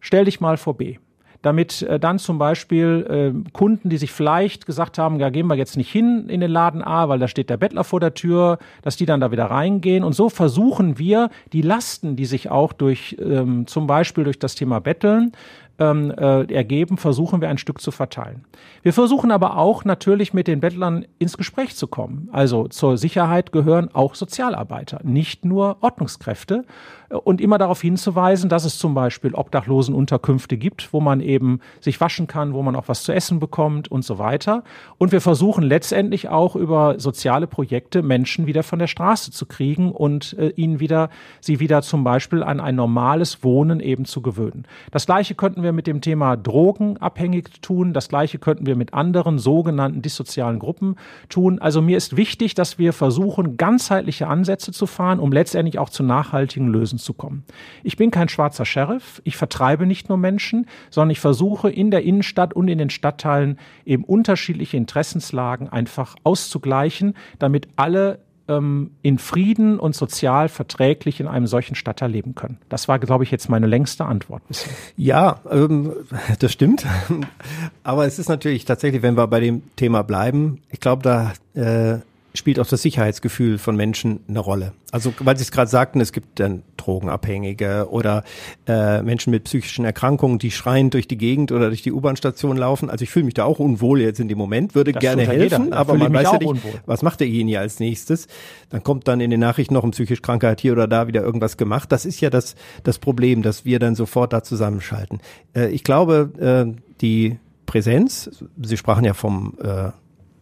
Stell 0.00 0.24
dich 0.24 0.40
mal 0.40 0.56
vor 0.56 0.76
B 0.76 0.96
damit 1.42 1.82
äh, 1.82 1.98
dann 1.98 2.18
zum 2.18 2.38
Beispiel 2.38 3.34
äh, 3.46 3.50
Kunden, 3.52 3.88
die 3.88 3.96
sich 3.96 4.12
vielleicht 4.12 4.66
gesagt 4.66 4.98
haben, 4.98 5.18
ja, 5.18 5.30
gehen 5.30 5.46
wir 5.46 5.56
jetzt 5.56 5.76
nicht 5.76 5.90
hin 5.90 6.28
in 6.28 6.40
den 6.40 6.50
Laden 6.50 6.82
A, 6.82 7.08
weil 7.08 7.18
da 7.18 7.28
steht 7.28 7.50
der 7.50 7.56
Bettler 7.56 7.84
vor 7.84 8.00
der 8.00 8.14
Tür, 8.14 8.58
dass 8.82 8.96
die 8.96 9.06
dann 9.06 9.20
da 9.20 9.30
wieder 9.32 9.46
reingehen. 9.46 10.04
Und 10.04 10.12
so 10.12 10.28
versuchen 10.28 10.98
wir, 10.98 11.30
die 11.52 11.62
Lasten, 11.62 12.16
die 12.16 12.26
sich 12.26 12.50
auch 12.50 12.72
durch 12.72 13.16
ähm, 13.20 13.66
zum 13.66 13.86
Beispiel 13.86 14.24
durch 14.24 14.38
das 14.38 14.54
Thema 14.54 14.80
Betteln 14.80 15.32
ähm, 15.80 16.12
äh, 16.12 16.44
ergeben, 16.52 16.98
versuchen 16.98 17.40
wir 17.40 17.48
ein 17.48 17.58
Stück 17.58 17.80
zu 17.80 17.90
verteilen. 17.90 18.44
Wir 18.82 18.92
versuchen 18.92 19.32
aber 19.32 19.56
auch 19.56 19.84
natürlich 19.84 20.32
mit 20.32 20.46
den 20.46 20.60
Bettlern 20.60 21.06
ins 21.18 21.36
Gespräch 21.36 21.74
zu 21.74 21.88
kommen. 21.88 22.28
Also 22.32 22.68
zur 22.68 22.98
Sicherheit 22.98 23.50
gehören 23.50 23.88
auch 23.92 24.14
Sozialarbeiter, 24.14 25.00
nicht 25.02 25.44
nur 25.44 25.78
Ordnungskräfte 25.80 26.64
und 27.10 27.40
immer 27.40 27.58
darauf 27.58 27.80
hinzuweisen, 27.80 28.48
dass 28.48 28.64
es 28.64 28.78
zum 28.78 28.94
Beispiel 28.94 29.34
Obdachlosenunterkünfte 29.34 30.56
gibt, 30.56 30.92
wo 30.92 31.00
man 31.00 31.20
eben 31.20 31.60
sich 31.80 32.00
waschen 32.00 32.28
kann, 32.28 32.54
wo 32.54 32.62
man 32.62 32.76
auch 32.76 32.86
was 32.86 33.02
zu 33.02 33.12
essen 33.12 33.40
bekommt 33.40 33.90
und 33.90 34.04
so 34.04 34.18
weiter. 34.18 34.62
Und 34.98 35.10
wir 35.10 35.20
versuchen 35.20 35.64
letztendlich 35.64 36.28
auch 36.28 36.54
über 36.54 37.00
soziale 37.00 37.48
Projekte 37.48 38.02
Menschen 38.02 38.46
wieder 38.46 38.62
von 38.62 38.78
der 38.78 38.86
Straße 38.86 39.32
zu 39.32 39.46
kriegen 39.46 39.90
und 39.90 40.36
äh, 40.38 40.50
ihnen 40.50 40.78
wieder, 40.78 41.10
sie 41.40 41.58
wieder 41.58 41.82
zum 41.82 42.04
Beispiel 42.04 42.44
an 42.44 42.60
ein 42.60 42.76
normales 42.76 43.42
Wohnen 43.42 43.80
eben 43.80 44.04
zu 44.04 44.22
gewöhnen. 44.22 44.64
Das 44.92 45.06
Gleiche 45.06 45.34
könnten 45.34 45.64
wir 45.64 45.69
mit 45.72 45.86
dem 45.86 46.00
Thema 46.00 46.36
Drogen 46.36 46.96
abhängig 46.98 47.62
tun. 47.62 47.92
Das 47.92 48.08
Gleiche 48.08 48.38
könnten 48.38 48.66
wir 48.66 48.76
mit 48.76 48.94
anderen 48.94 49.38
sogenannten 49.38 50.02
dissozialen 50.02 50.58
Gruppen 50.58 50.96
tun. 51.28 51.58
Also 51.58 51.82
mir 51.82 51.96
ist 51.96 52.16
wichtig, 52.16 52.54
dass 52.54 52.78
wir 52.78 52.92
versuchen, 52.92 53.56
ganzheitliche 53.56 54.26
Ansätze 54.26 54.72
zu 54.72 54.86
fahren, 54.86 55.20
um 55.20 55.32
letztendlich 55.32 55.78
auch 55.78 55.90
zu 55.90 56.02
nachhaltigen 56.02 56.68
Lösungen 56.68 56.98
zu 56.98 57.14
kommen. 57.14 57.44
Ich 57.82 57.96
bin 57.96 58.10
kein 58.10 58.28
schwarzer 58.28 58.64
Sheriff. 58.64 59.20
Ich 59.24 59.36
vertreibe 59.36 59.86
nicht 59.86 60.08
nur 60.08 60.18
Menschen, 60.18 60.66
sondern 60.90 61.10
ich 61.10 61.20
versuche 61.20 61.70
in 61.70 61.90
der 61.90 62.02
Innenstadt 62.02 62.54
und 62.54 62.68
in 62.68 62.78
den 62.78 62.90
Stadtteilen 62.90 63.58
eben 63.84 64.04
unterschiedliche 64.04 64.76
Interessenslagen 64.76 65.68
einfach 65.68 66.16
auszugleichen, 66.24 67.14
damit 67.38 67.68
alle 67.76 68.20
ähm, 68.50 68.90
in 69.02 69.18
Frieden 69.18 69.78
und 69.78 69.94
sozial 69.94 70.48
verträglich 70.48 71.20
in 71.20 71.28
einem 71.28 71.46
solchen 71.46 71.74
Stadtteil 71.74 72.10
leben 72.10 72.34
können. 72.34 72.58
Das 72.68 72.88
war, 72.88 72.98
glaube 72.98 73.24
ich, 73.24 73.30
jetzt 73.30 73.48
meine 73.48 73.66
längste 73.66 74.04
Antwort 74.04 74.46
bisher. 74.48 74.72
Ja, 74.96 75.40
ähm, 75.50 75.92
das 76.40 76.52
stimmt. 76.52 76.84
Aber 77.84 78.06
es 78.06 78.18
ist 78.18 78.28
natürlich 78.28 78.64
tatsächlich, 78.64 79.02
wenn 79.02 79.16
wir 79.16 79.26
bei 79.28 79.40
dem 79.40 79.62
Thema 79.76 80.02
bleiben, 80.02 80.60
ich 80.70 80.80
glaube, 80.80 81.02
da 81.02 81.32
äh, 81.54 82.00
spielt 82.34 82.60
auch 82.60 82.66
das 82.66 82.82
Sicherheitsgefühl 82.82 83.58
von 83.58 83.76
Menschen 83.76 84.20
eine 84.28 84.38
Rolle. 84.38 84.72
Also 84.92 85.12
weil 85.20 85.36
Sie 85.36 85.42
es 85.42 85.50
gerade 85.50 85.70
sagten, 85.70 86.00
es 86.00 86.12
gibt 86.12 86.40
dann 86.40 86.62
Drogenabhängige 86.76 87.88
oder 87.90 88.24
äh, 88.66 89.02
Menschen 89.02 89.30
mit 89.30 89.44
psychischen 89.44 89.84
Erkrankungen, 89.84 90.38
die 90.38 90.50
schreiend 90.50 90.94
durch 90.94 91.08
die 91.08 91.18
Gegend 91.18 91.52
oder 91.52 91.68
durch 91.68 91.82
die 91.82 91.92
U-Bahn-Station 91.92 92.56
laufen. 92.56 92.90
Also 92.90 93.02
ich 93.02 93.10
fühle 93.10 93.24
mich 93.24 93.34
da 93.34 93.44
auch 93.44 93.58
unwohl 93.58 94.00
jetzt 94.00 94.20
in 94.20 94.28
dem 94.28 94.38
Moment, 94.38 94.74
würde 94.74 94.92
das 94.92 95.00
gerne 95.00 95.26
helfen, 95.26 95.72
aber 95.72 95.94
man 95.94 96.12
weiß 96.12 96.32
ja 96.32 96.38
nicht, 96.38 96.48
unwohl. 96.48 96.80
was 96.86 97.02
macht 97.02 97.20
derjenige 97.20 97.58
als 97.58 97.80
nächstes. 97.80 98.26
Dann 98.70 98.82
kommt 98.82 99.08
dann 99.08 99.20
in 99.20 99.30
den 99.30 99.40
Nachrichten 99.40 99.74
noch 99.74 99.84
ein 99.84 99.90
psychisch 99.90 100.22
Kranker 100.22 100.50
hat 100.50 100.60
hier 100.60 100.72
oder 100.72 100.88
da 100.88 101.06
wieder 101.06 101.22
irgendwas 101.22 101.56
gemacht. 101.56 101.92
Das 101.92 102.04
ist 102.04 102.20
ja 102.20 102.30
das, 102.30 102.54
das 102.84 102.98
Problem, 102.98 103.42
dass 103.42 103.64
wir 103.64 103.78
dann 103.78 103.94
sofort 103.94 104.32
da 104.32 104.42
zusammenschalten. 104.42 105.20
Äh, 105.54 105.68
ich 105.68 105.84
glaube, 105.84 106.72
äh, 106.74 106.80
die 107.00 107.38
Präsenz, 107.66 108.44
Sie 108.60 108.76
sprachen 108.76 109.04
ja 109.04 109.14
vom 109.14 109.54
äh, 109.62 109.90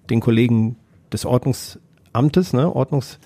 den 0.09 0.21
Kollegen 0.21 0.77
des 1.13 1.25
Ordnungsamtes, 1.25 2.53
ne? 2.53 2.75
Ordnungs 2.75 3.19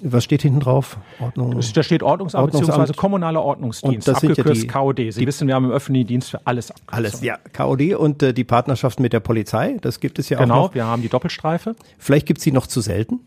was 0.00 0.24
steht 0.24 0.42
hinten 0.42 0.60
drauf? 0.60 0.96
Ordnung. 1.20 1.60
Da 1.74 1.82
steht 1.82 2.02
Ordnungsamt, 2.02 2.42
Ordnungsamt. 2.42 2.66
beziehungsweise 2.66 2.94
kommunaler 2.94 3.42
Ordnungsdienst, 3.42 4.08
und 4.08 4.08
das 4.08 4.22
abgekürzt 4.22 4.60
sind 4.60 4.70
ja 4.70 4.82
die, 4.82 5.02
KOD. 5.02 5.12
Sie 5.12 5.20
die, 5.20 5.26
wissen, 5.26 5.46
wir 5.46 5.54
haben 5.54 5.66
im 5.66 5.72
öffentlichen 5.72 6.06
Dienst 6.06 6.30
für 6.30 6.46
alles 6.46 6.70
abgekürzt. 6.70 6.94
Alles, 6.94 7.20
ja. 7.22 7.38
KOD 7.52 7.94
und 7.94 8.22
äh, 8.22 8.32
die 8.32 8.44
Partnerschaft 8.44 8.98
mit 8.98 9.12
der 9.12 9.20
Polizei, 9.20 9.76
das 9.80 10.00
gibt 10.00 10.18
es 10.18 10.28
ja 10.30 10.38
genau, 10.38 10.54
auch 10.54 10.58
noch. 10.58 10.72
Genau, 10.72 10.84
wir 10.84 10.90
haben 10.90 11.02
die 11.02 11.08
Doppelstreife. 11.08 11.74
Vielleicht 11.98 12.26
gibt 12.26 12.38
es 12.38 12.44
sie 12.44 12.52
noch 12.52 12.66
zu 12.66 12.80
selten? 12.80 13.20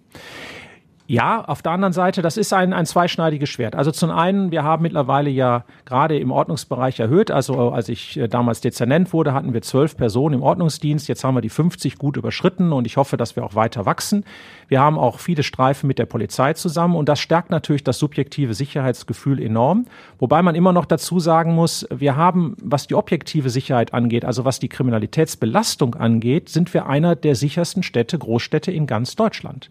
Ja, 1.10 1.40
auf 1.46 1.62
der 1.62 1.72
anderen 1.72 1.94
Seite, 1.94 2.22
das 2.22 2.36
ist 2.36 2.52
ein, 2.52 2.74
ein 2.74 2.86
zweischneidiges 2.86 3.48
Schwert. 3.48 3.78
Also 3.78 3.92
zum 3.92 4.12
einen, 4.12 4.52
wir 4.52 4.64
haben 4.64 4.84
mittlerweile 4.84 5.30
ja 5.30 5.64
gerade 5.86 6.20
im 6.20 6.32
Ordnungsbereich 6.32 7.00
erhöht. 7.00 7.32
Also 7.32 7.72
als 7.72 7.88
ich 7.88 8.18
äh, 8.18 8.28
damals 8.28 8.60
Dezernent 8.60 9.14
wurde, 9.14 9.34
hatten 9.34 9.54
wir 9.54 9.62
zwölf 9.62 9.96
Personen 9.96 10.36
im 10.36 10.44
Ordnungsdienst. 10.44 11.08
Jetzt 11.08 11.24
haben 11.24 11.36
wir 11.36 11.42
die 11.42 11.48
50 11.48 11.98
gut 11.98 12.18
überschritten 12.18 12.74
und 12.74 12.86
ich 12.86 12.98
hoffe, 12.98 13.16
dass 13.16 13.38
wir 13.38 13.46
auch 13.46 13.56
weiter 13.56 13.86
wachsen. 13.86 14.26
Wir 14.68 14.82
haben 14.82 15.00
auch 15.00 15.20
viele 15.20 15.44
Streifen 15.44 15.88
mit 15.88 15.98
der 15.98 16.08
Polizei 16.08 16.52
zusammen 16.52 16.98
und 16.98 17.08
das 17.08 17.22
stärkt 17.22 17.52
natürlich 17.52 17.86
das 17.86 18.00
subjektive 18.00 18.54
Sicherheitsgefühl 18.54 19.42
enorm. 19.42 19.86
Wobei 20.20 20.42
man 20.42 20.56
immer 20.56 20.74
noch 20.74 20.86
dazu 20.86 21.22
sagen 21.22 21.56
muss, 21.56 21.88
wir 21.90 22.18
haben, 22.18 22.58
was 22.62 22.86
die 22.86 22.96
objektive 22.96 23.50
Sicherheit 23.50 23.94
angeht, 23.94 24.26
also 24.26 24.44
was 24.44 24.60
die 24.60 24.68
Kriminalitätsbelastung 24.68 25.96
angeht, 25.96 26.50
sind 26.50 26.74
wir 26.74 26.88
einer 26.88 27.16
der 27.16 27.36
sichersten 27.36 27.82
Städte, 27.82 28.20
Großstädte 28.20 28.74
in 28.74 28.88
ganz 28.88 29.16
Deutschland. 29.16 29.70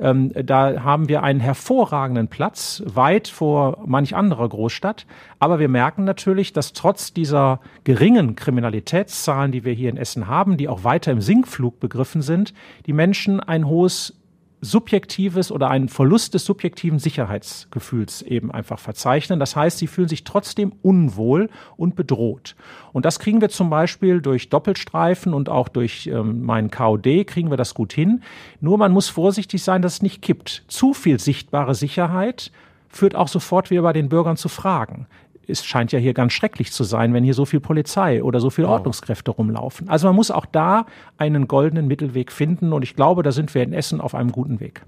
Ähm, 0.00 0.32
da 0.34 0.82
haben 0.82 1.08
wir 1.08 1.22
einen 1.22 1.40
hervorragenden 1.40 2.28
Platz, 2.28 2.82
weit 2.86 3.28
vor 3.28 3.82
manch 3.86 4.16
anderer 4.16 4.48
Großstadt. 4.48 5.06
Aber 5.38 5.58
wir 5.58 5.68
merken 5.68 6.04
natürlich, 6.04 6.52
dass 6.52 6.72
trotz 6.72 7.12
dieser 7.12 7.60
geringen 7.84 8.34
Kriminalitätszahlen, 8.34 9.52
die 9.52 9.64
wir 9.64 9.72
hier 9.74 9.90
in 9.90 9.96
Essen 9.96 10.26
haben, 10.26 10.56
die 10.56 10.68
auch 10.68 10.84
weiter 10.84 11.12
im 11.12 11.20
Sinkflug 11.20 11.80
begriffen 11.80 12.22
sind, 12.22 12.54
die 12.86 12.92
Menschen 12.92 13.40
ein 13.40 13.66
hohes 13.66 14.19
subjektives 14.60 15.50
oder 15.50 15.70
einen 15.70 15.88
Verlust 15.88 16.34
des 16.34 16.44
subjektiven 16.44 16.98
Sicherheitsgefühls 16.98 18.22
eben 18.22 18.50
einfach 18.50 18.78
verzeichnen. 18.78 19.40
Das 19.40 19.56
heißt, 19.56 19.78
sie 19.78 19.86
fühlen 19.86 20.08
sich 20.08 20.24
trotzdem 20.24 20.72
unwohl 20.82 21.48
und 21.76 21.96
bedroht. 21.96 22.56
Und 22.92 23.04
das 23.04 23.18
kriegen 23.18 23.40
wir 23.40 23.48
zum 23.48 23.70
Beispiel 23.70 24.20
durch 24.20 24.48
Doppelstreifen 24.48 25.32
und 25.32 25.48
auch 25.48 25.68
durch 25.68 26.06
ähm, 26.06 26.42
meinen 26.42 26.70
KOD 26.70 27.26
kriegen 27.26 27.50
wir 27.50 27.56
das 27.56 27.74
gut 27.74 27.92
hin. 27.92 28.22
Nur 28.60 28.78
man 28.78 28.92
muss 28.92 29.08
vorsichtig 29.08 29.62
sein, 29.62 29.82
dass 29.82 29.94
es 29.94 30.02
nicht 30.02 30.22
kippt. 30.22 30.64
Zu 30.68 30.92
viel 30.92 31.18
sichtbare 31.18 31.74
Sicherheit 31.74 32.52
führt 32.88 33.14
auch 33.14 33.28
sofort 33.28 33.70
wieder 33.70 33.82
bei 33.82 33.92
den 33.92 34.08
Bürgern 34.08 34.36
zu 34.36 34.48
Fragen 34.48 35.06
es 35.50 35.64
scheint 35.64 35.92
ja 35.92 35.98
hier 35.98 36.14
ganz 36.14 36.32
schrecklich 36.32 36.72
zu 36.72 36.84
sein, 36.84 37.12
wenn 37.12 37.24
hier 37.24 37.34
so 37.34 37.44
viel 37.44 37.60
Polizei 37.60 38.22
oder 38.22 38.40
so 38.40 38.50
viele 38.50 38.68
wow. 38.68 38.74
Ordnungskräfte 38.74 39.30
rumlaufen. 39.30 39.88
Also 39.88 40.06
man 40.06 40.16
muss 40.16 40.30
auch 40.30 40.46
da 40.46 40.86
einen 41.18 41.48
goldenen 41.48 41.86
Mittelweg 41.86 42.32
finden 42.32 42.72
und 42.72 42.82
ich 42.82 42.96
glaube, 42.96 43.22
da 43.22 43.32
sind 43.32 43.54
wir 43.54 43.62
in 43.62 43.72
Essen 43.72 44.00
auf 44.00 44.14
einem 44.14 44.32
guten 44.32 44.60
Weg. 44.60 44.82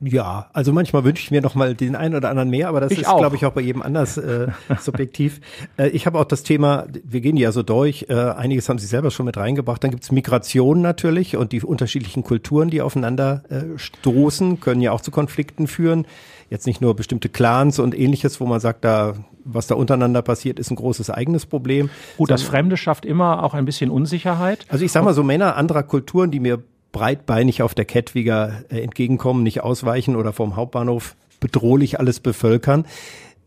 Ja, 0.00 0.50
also 0.52 0.72
manchmal 0.74 1.04
wünsche 1.04 1.22
ich 1.22 1.30
mir 1.30 1.40
noch 1.40 1.54
mal 1.54 1.74
den 1.74 1.96
einen 1.96 2.14
oder 2.14 2.28
anderen 2.28 2.50
mehr, 2.50 2.68
aber 2.68 2.80
das 2.80 2.92
ich 2.92 3.00
ist, 3.00 3.16
glaube 3.16 3.34
ich, 3.36 3.46
auch 3.46 3.52
bei 3.52 3.62
jedem 3.62 3.80
anders 3.80 4.18
äh, 4.18 4.48
subjektiv. 4.78 5.40
Äh, 5.78 5.88
ich 5.88 6.06
habe 6.06 6.18
auch 6.18 6.26
das 6.26 6.42
Thema, 6.42 6.86
wir 7.02 7.22
gehen 7.22 7.38
ja 7.38 7.50
so 7.50 7.62
durch, 7.62 8.06
äh, 8.10 8.14
einiges 8.14 8.68
haben 8.68 8.78
Sie 8.78 8.86
selber 8.86 9.10
schon 9.10 9.24
mit 9.24 9.38
reingebracht. 9.38 9.82
Dann 9.82 9.90
gibt's 9.90 10.12
Migration 10.12 10.82
natürlich 10.82 11.36
und 11.36 11.52
die 11.52 11.62
unterschiedlichen 11.62 12.24
Kulturen, 12.24 12.68
die 12.68 12.82
aufeinander 12.82 13.44
äh, 13.48 13.78
stoßen, 13.78 14.60
können 14.60 14.82
ja 14.82 14.92
auch 14.92 15.00
zu 15.00 15.10
Konflikten 15.10 15.66
führen 15.66 16.06
jetzt 16.50 16.66
nicht 16.66 16.80
nur 16.80 16.94
bestimmte 16.94 17.28
Clans 17.28 17.78
und 17.78 17.98
ähnliches, 17.98 18.40
wo 18.40 18.46
man 18.46 18.60
sagt, 18.60 18.84
da, 18.84 19.14
was 19.44 19.66
da 19.66 19.74
untereinander 19.74 20.22
passiert, 20.22 20.58
ist 20.58 20.70
ein 20.70 20.76
großes 20.76 21.10
eigenes 21.10 21.46
Problem. 21.46 21.90
Gut, 22.16 22.30
das 22.30 22.42
Fremde 22.42 22.76
schafft 22.76 23.04
immer 23.04 23.42
auch 23.42 23.54
ein 23.54 23.64
bisschen 23.64 23.90
Unsicherheit. 23.90 24.64
Also 24.68 24.84
ich 24.84 24.92
sag 24.92 25.04
mal 25.04 25.14
so 25.14 25.22
Männer 25.22 25.56
anderer 25.56 25.82
Kulturen, 25.82 26.30
die 26.30 26.40
mir 26.40 26.62
breitbeinig 26.92 27.62
auf 27.62 27.74
der 27.74 27.84
Kettwiger 27.84 28.64
äh, 28.70 28.80
entgegenkommen, 28.80 29.42
nicht 29.42 29.62
ausweichen 29.62 30.16
oder 30.16 30.32
vom 30.32 30.56
Hauptbahnhof 30.56 31.16
bedrohlich 31.40 32.00
alles 32.00 32.20
bevölkern. 32.20 32.86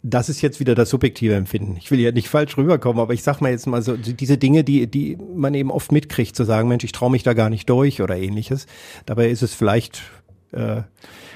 Das 0.02 0.30
ist 0.30 0.41
jetzt 0.41 0.60
wieder 0.60 0.76
das 0.76 0.89
subjektive 0.91 1.36
Empfinden. 1.36 1.76
Ich 1.78 1.91
will 1.91 2.00
ja 2.00 2.12
nicht 2.12 2.30
falsch 2.30 2.58
rüberkommen, 2.58 3.02
aber 3.02 3.14
ich 3.14 3.24
sag 3.24 3.41
mal 3.41 3.52
jetzt 3.52 3.68
mal 3.68 3.82
so, 3.82 3.97
diese 3.97 4.38
Dinge, 4.38 4.64
die, 4.64 4.88
die 4.88 5.18
man 5.36 5.54
eben 5.56 5.72
oft 5.72 5.91
mitkriegt, 5.91 6.36
zu 6.36 6.45
sagen, 6.45 6.70
Mensch, 6.70 6.84
ich 6.86 6.93
traue 6.93 7.12
mich 7.12 7.24
da 7.24 7.34
gar 7.34 7.50
nicht 7.50 7.70
durch 7.70 8.02
oder 8.02 8.16
ähnliches. 8.16 8.68
Dabei 9.06 9.30
ist 9.30 9.41
es 9.41 9.54
vielleicht 9.54 10.04
äh, 10.52 10.84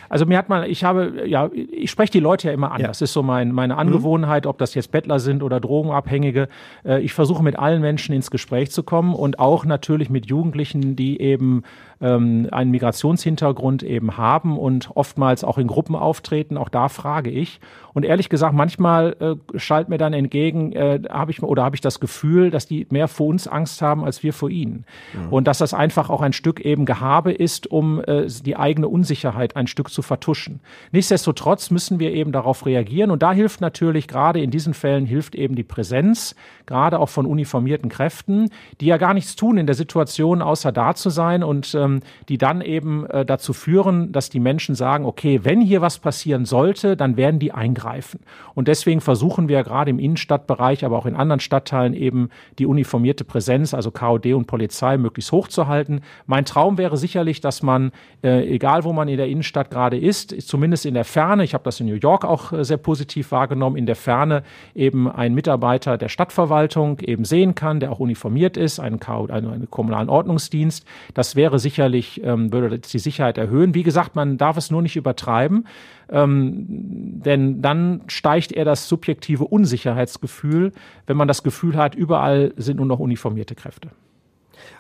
also 0.09 0.25
mir 0.25 0.37
hat 0.37 0.49
mal, 0.49 0.69
ich 0.69 0.83
habe, 0.83 1.27
ja, 1.27 1.49
ich 1.53 1.91
spreche 1.91 2.11
die 2.11 2.19
Leute 2.19 2.47
ja 2.47 2.53
immer 2.53 2.71
an. 2.71 2.81
Ja. 2.81 2.87
Das 2.87 3.01
ist 3.01 3.13
so 3.13 3.23
mein, 3.23 3.51
meine 3.51 3.77
Angewohnheit, 3.77 4.45
ob 4.45 4.57
das 4.57 4.73
jetzt 4.75 4.91
Bettler 4.91 5.19
sind 5.19 5.43
oder 5.43 5.59
Drogenabhängige. 5.59 6.47
Äh, 6.85 7.01
ich 7.01 7.13
versuche 7.13 7.43
mit 7.43 7.57
allen 7.57 7.81
Menschen 7.81 8.13
ins 8.13 8.31
Gespräch 8.31 8.71
zu 8.71 8.83
kommen 8.83 9.13
und 9.13 9.39
auch 9.39 9.65
natürlich 9.65 10.09
mit 10.09 10.27
Jugendlichen, 10.27 10.95
die 10.95 11.19
eben 11.19 11.63
ähm, 12.01 12.47
einen 12.51 12.71
Migrationshintergrund 12.71 13.81
eben 13.81 14.17
haben 14.17 14.57
und 14.57 14.91
oftmals 14.93 15.43
auch 15.43 15.57
in 15.57 15.67
Gruppen 15.67 15.95
auftreten. 15.95 16.57
Auch 16.57 16.69
da 16.69 16.89
frage 16.89 17.29
ich. 17.29 17.59
Und 17.93 18.03
ehrlich 18.03 18.27
gesagt, 18.27 18.53
manchmal 18.53 19.15
äh, 19.19 19.59
schallt 19.59 19.87
mir 19.87 19.97
dann 19.97 20.13
entgegen, 20.13 20.73
äh, 20.73 20.99
habe 21.09 21.31
ich 21.31 21.41
oder 21.41 21.63
habe 21.63 21.75
ich 21.75 21.81
das 21.81 21.99
Gefühl, 21.99 22.49
dass 22.49 22.67
die 22.67 22.87
mehr 22.89 23.07
vor 23.07 23.27
uns 23.27 23.47
Angst 23.47 23.81
haben 23.81 24.03
als 24.03 24.23
wir 24.23 24.33
vor 24.33 24.49
ihnen. 24.49 24.85
Mhm. 25.13 25.31
Und 25.31 25.47
dass 25.47 25.59
das 25.59 25.73
einfach 25.73 26.09
auch 26.09 26.21
ein 26.21 26.33
Stück 26.33 26.59
eben 26.59 26.85
Gehabe 26.85 27.31
ist, 27.31 27.67
um 27.71 28.01
äh, 28.01 28.27
die 28.27 28.57
eigene 28.57 28.87
Unsicherheit 28.87 29.55
ein 29.55 29.67
Stück 29.67 29.89
zu 29.93 30.01
vertuschen. 30.01 30.59
Nichtsdestotrotz 30.91 31.69
müssen 31.69 31.99
wir 31.99 32.11
eben 32.11 32.31
darauf 32.31 32.65
reagieren. 32.65 33.11
Und 33.11 33.23
da 33.23 33.31
hilft 33.31 33.61
natürlich 33.61 34.07
gerade 34.07 34.41
in 34.41 34.51
diesen 34.51 34.73
Fällen 34.73 35.05
hilft 35.05 35.35
eben 35.35 35.55
die 35.55 35.63
Präsenz, 35.63 36.35
gerade 36.65 36.99
auch 36.99 37.09
von 37.09 37.25
uniformierten 37.25 37.89
Kräften, 37.89 38.49
die 38.81 38.87
ja 38.87 38.97
gar 38.97 39.13
nichts 39.13 39.35
tun 39.35 39.57
in 39.57 39.65
der 39.65 39.75
Situation, 39.75 40.41
außer 40.41 40.71
da 40.71 40.95
zu 40.95 41.09
sein 41.09 41.43
und 41.43 41.75
ähm, 41.75 42.01
die 42.29 42.37
dann 42.37 42.61
eben 42.61 43.05
äh, 43.07 43.25
dazu 43.25 43.53
führen, 43.53 44.11
dass 44.11 44.29
die 44.29 44.39
Menschen 44.39 44.75
sagen, 44.75 45.05
okay, 45.05 45.41
wenn 45.43 45.61
hier 45.61 45.81
was 45.81 45.99
passieren 45.99 46.45
sollte, 46.45 46.97
dann 46.97 47.17
werden 47.17 47.39
die 47.39 47.51
eingreifen. 47.51 48.21
Und 48.55 48.67
deswegen 48.67 49.01
versuchen 49.01 49.47
wir 49.47 49.63
gerade 49.63 49.91
im 49.91 49.99
Innenstadtbereich, 49.99 50.85
aber 50.85 50.97
auch 50.97 51.05
in 51.05 51.15
anderen 51.15 51.39
Stadtteilen 51.39 51.93
eben 51.93 52.29
die 52.59 52.65
uniformierte 52.65 53.23
Präsenz, 53.23 53.73
also 53.73 53.91
KOD 53.91 54.33
und 54.33 54.47
Polizei, 54.47 54.97
möglichst 54.97 55.31
hoch 55.31 55.47
zu 55.47 55.67
halten. 55.67 56.01
Mein 56.25 56.45
Traum 56.45 56.77
wäre 56.77 56.97
sicherlich, 56.97 57.41
dass 57.41 57.61
man, 57.61 57.91
äh, 58.23 58.47
egal 58.47 58.83
wo 58.83 58.93
man 58.93 59.07
in 59.07 59.17
der 59.17 59.27
Innenstadt 59.27 59.69
gerade 59.69 59.82
ist, 59.91 60.41
zumindest 60.47 60.85
in 60.85 60.93
der 60.93 61.03
Ferne, 61.03 61.43
ich 61.43 61.53
habe 61.53 61.63
das 61.63 61.79
in 61.79 61.87
New 61.87 61.95
York 61.95 62.23
auch 62.23 62.53
äh, 62.53 62.63
sehr 62.63 62.77
positiv 62.77 63.31
wahrgenommen, 63.31 63.75
in 63.75 63.85
der 63.85 63.95
Ferne 63.95 64.43
eben 64.73 65.11
ein 65.11 65.33
Mitarbeiter 65.33 65.97
der 65.97 66.09
Stadtverwaltung 66.09 66.99
eben 66.99 67.25
sehen 67.25 67.55
kann, 67.55 67.79
der 67.79 67.91
auch 67.91 67.99
uniformiert 67.99 68.55
ist, 68.55 68.79
einen, 68.79 69.01
einen 69.01 69.69
kommunalen 69.69 70.09
Ordnungsdienst. 70.09 70.85
Das 71.13 71.35
wäre 71.35 71.59
sicherlich, 71.59 72.23
ähm, 72.23 72.53
würde 72.53 72.79
die 72.79 72.99
Sicherheit 72.99 73.37
erhöhen. 73.37 73.73
Wie 73.73 73.83
gesagt, 73.83 74.15
man 74.15 74.37
darf 74.37 74.57
es 74.57 74.71
nur 74.71 74.81
nicht 74.81 74.95
übertreiben, 74.95 75.67
ähm, 76.09 77.21
denn 77.23 77.61
dann 77.61 78.01
steigt 78.07 78.51
eher 78.51 78.65
das 78.65 78.87
subjektive 78.87 79.45
Unsicherheitsgefühl, 79.45 80.71
wenn 81.07 81.17
man 81.17 81.27
das 81.27 81.43
Gefühl 81.43 81.75
hat, 81.75 81.95
überall 81.95 82.53
sind 82.55 82.77
nur 82.77 82.85
noch 82.85 82.99
uniformierte 82.99 83.55
Kräfte. 83.55 83.89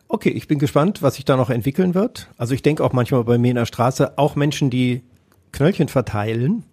Okay, 0.07 0.29
ich 0.29 0.47
bin 0.47 0.59
gespannt, 0.59 1.01
was 1.01 1.15
sich 1.15 1.25
da 1.25 1.35
noch 1.37 1.49
entwickeln 1.49 1.95
wird. 1.95 2.29
Also 2.37 2.53
ich 2.53 2.61
denke 2.61 2.83
auch 2.83 2.93
manchmal 2.93 3.23
bei 3.23 3.37
mir 3.37 3.49
in 3.49 3.55
der 3.55 3.65
Straße, 3.65 4.17
auch 4.17 4.35
Menschen, 4.35 4.69
die 4.69 5.01
Knöllchen 5.51 5.87
verteilen, 5.87 6.63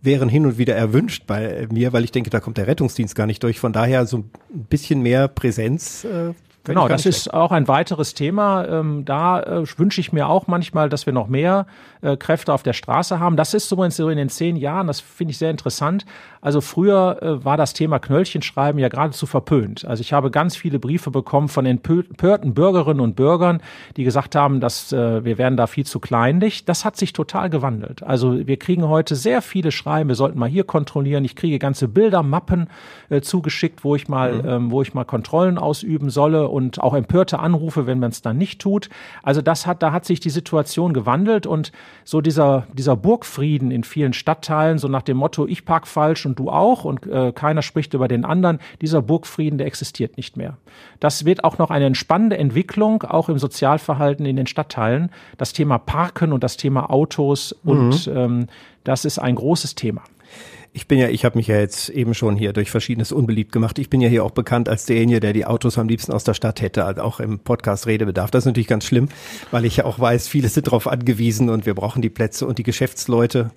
wären 0.00 0.28
hin 0.28 0.46
und 0.46 0.58
wieder 0.58 0.74
erwünscht 0.74 1.26
bei 1.26 1.66
mir, 1.70 1.92
weil 1.92 2.04
ich 2.04 2.12
denke, 2.12 2.30
da 2.30 2.40
kommt 2.40 2.58
der 2.58 2.66
Rettungsdienst 2.66 3.14
gar 3.14 3.26
nicht 3.26 3.42
durch. 3.42 3.58
Von 3.58 3.72
daher 3.72 4.06
so 4.06 4.18
ein 4.18 4.30
bisschen 4.68 5.00
mehr 5.00 5.28
Präsenz 5.28 6.04
äh, 6.04 6.34
Genau, 6.64 6.88
das 6.88 7.04
ist 7.04 7.32
auch 7.32 7.52
ein 7.52 7.68
weiteres 7.68 8.14
Thema. 8.14 8.66
Ähm, 8.66 9.04
da 9.04 9.42
äh, 9.42 9.78
wünsche 9.78 10.00
ich 10.00 10.14
mir 10.14 10.28
auch 10.28 10.46
manchmal, 10.46 10.88
dass 10.88 11.04
wir 11.04 11.12
noch 11.12 11.28
mehr 11.28 11.66
äh, 12.04 12.16
Kräfte 12.16 12.52
auf 12.52 12.62
der 12.62 12.74
Straße 12.74 13.18
haben. 13.18 13.36
Das 13.36 13.54
ist 13.54 13.68
so 13.68 13.82
in 13.82 14.16
den 14.16 14.28
zehn 14.28 14.56
Jahren, 14.56 14.86
das 14.86 15.00
finde 15.00 15.32
ich 15.32 15.38
sehr 15.38 15.50
interessant. 15.50 16.04
Also 16.44 16.60
früher 16.60 17.22
äh, 17.22 17.44
war 17.44 17.56
das 17.56 17.72
Thema 17.72 17.98
Knöllchenschreiben 17.98 18.78
ja 18.78 18.88
geradezu 18.88 19.24
verpönt. 19.24 19.86
Also 19.86 20.02
ich 20.02 20.12
habe 20.12 20.30
ganz 20.30 20.56
viele 20.56 20.78
Briefe 20.78 21.10
bekommen 21.10 21.48
von 21.48 21.64
empörten 21.64 22.52
Bürgerinnen 22.52 23.00
und 23.00 23.16
Bürgern, 23.16 23.62
die 23.96 24.04
gesagt 24.04 24.34
haben, 24.34 24.60
dass 24.60 24.92
äh, 24.92 25.24
wir 25.24 25.38
werden 25.38 25.56
da 25.56 25.66
viel 25.66 25.86
zu 25.86 26.00
kleinlich. 26.00 26.66
Das 26.66 26.84
hat 26.84 26.96
sich 26.96 27.14
total 27.14 27.48
gewandelt. 27.48 28.02
Also 28.02 28.46
wir 28.46 28.58
kriegen 28.58 28.86
heute 28.86 29.16
sehr 29.16 29.40
viele 29.40 29.72
Schreiben, 29.72 30.08
wir 30.08 30.16
sollten 30.16 30.38
mal 30.38 30.48
hier 30.48 30.64
kontrollieren. 30.64 31.24
Ich 31.24 31.34
kriege 31.34 31.58
ganze 31.58 31.88
Bildermappen 31.88 32.68
äh, 33.08 33.22
zugeschickt, 33.22 33.82
wo 33.82 33.96
ich 33.96 34.08
mal, 34.08 34.34
mhm. 34.34 34.48
ähm, 34.48 34.70
wo 34.70 34.82
ich 34.82 34.92
mal 34.92 35.04
Kontrollen 35.04 35.56
ausüben 35.56 36.10
solle 36.10 36.48
und 36.48 36.82
auch 36.82 36.92
empörte 36.92 37.38
Anrufe, 37.38 37.86
wenn 37.86 37.98
man 37.98 38.10
es 38.10 38.20
dann 38.20 38.36
nicht 38.36 38.60
tut. 38.60 38.90
Also 39.22 39.40
das 39.40 39.66
hat, 39.66 39.82
da 39.82 39.92
hat 39.92 40.04
sich 40.04 40.20
die 40.20 40.28
Situation 40.28 40.92
gewandelt 40.92 41.46
und 41.46 41.72
so 42.04 42.20
dieser, 42.20 42.66
dieser 42.72 42.96
Burgfrieden 42.96 43.70
in 43.70 43.84
vielen 43.84 44.12
Stadtteilen, 44.12 44.78
so 44.78 44.88
nach 44.88 45.02
dem 45.02 45.16
Motto, 45.16 45.46
ich 45.46 45.64
park 45.64 45.86
falsch 45.86 46.26
und 46.26 46.38
du 46.38 46.50
auch 46.50 46.84
und 46.84 47.06
äh, 47.06 47.32
keiner 47.32 47.62
spricht 47.62 47.94
über 47.94 48.08
den 48.08 48.24
anderen, 48.24 48.58
dieser 48.80 49.02
Burgfrieden, 49.02 49.58
der 49.58 49.66
existiert 49.66 50.16
nicht 50.16 50.36
mehr. 50.36 50.56
Das 51.00 51.24
wird 51.24 51.44
auch 51.44 51.58
noch 51.58 51.70
eine 51.70 51.94
spannende 51.94 52.38
Entwicklung, 52.38 53.02
auch 53.02 53.28
im 53.28 53.38
Sozialverhalten 53.38 54.26
in 54.26 54.36
den 54.36 54.46
Stadtteilen. 54.46 55.10
Das 55.38 55.52
Thema 55.52 55.78
Parken 55.78 56.32
und 56.32 56.42
das 56.42 56.56
Thema 56.56 56.90
Autos 56.90 57.52
und 57.64 58.06
mhm. 58.06 58.16
ähm, 58.16 58.46
das 58.84 59.04
ist 59.04 59.18
ein 59.18 59.34
großes 59.34 59.74
Thema. 59.74 60.02
Ich 60.76 60.88
bin 60.88 60.98
ja, 60.98 61.08
ich 61.08 61.24
habe 61.24 61.38
mich 61.38 61.46
ja 61.46 61.56
jetzt 61.56 61.88
eben 61.88 62.14
schon 62.14 62.34
hier 62.34 62.52
durch 62.52 62.68
verschiedenes 62.68 63.12
unbeliebt 63.12 63.52
gemacht. 63.52 63.78
Ich 63.78 63.88
bin 63.88 64.00
ja 64.00 64.08
hier 64.08 64.24
auch 64.24 64.32
bekannt 64.32 64.68
als 64.68 64.86
derjenige, 64.86 65.20
der 65.20 65.32
die 65.32 65.46
Autos 65.46 65.78
am 65.78 65.86
liebsten 65.86 66.12
aus 66.12 66.24
der 66.24 66.34
Stadt 66.34 66.60
hätte, 66.60 66.84
also 66.84 67.00
auch 67.00 67.20
im 67.20 67.38
Podcast 67.38 67.86
Redebedarf. 67.86 68.32
Das 68.32 68.42
ist 68.42 68.46
natürlich 68.46 68.66
ganz 68.66 68.84
schlimm, 68.84 69.08
weil 69.52 69.64
ich 69.66 69.76
ja 69.76 69.84
auch 69.84 70.00
weiß, 70.00 70.26
viele 70.26 70.48
sind 70.48 70.66
darauf 70.66 70.88
angewiesen 70.88 71.48
und 71.48 71.64
wir 71.64 71.74
brauchen 71.74 72.02
die 72.02 72.10
Plätze 72.10 72.44
und 72.44 72.58
die 72.58 72.64
Geschäftsleute, 72.64 73.52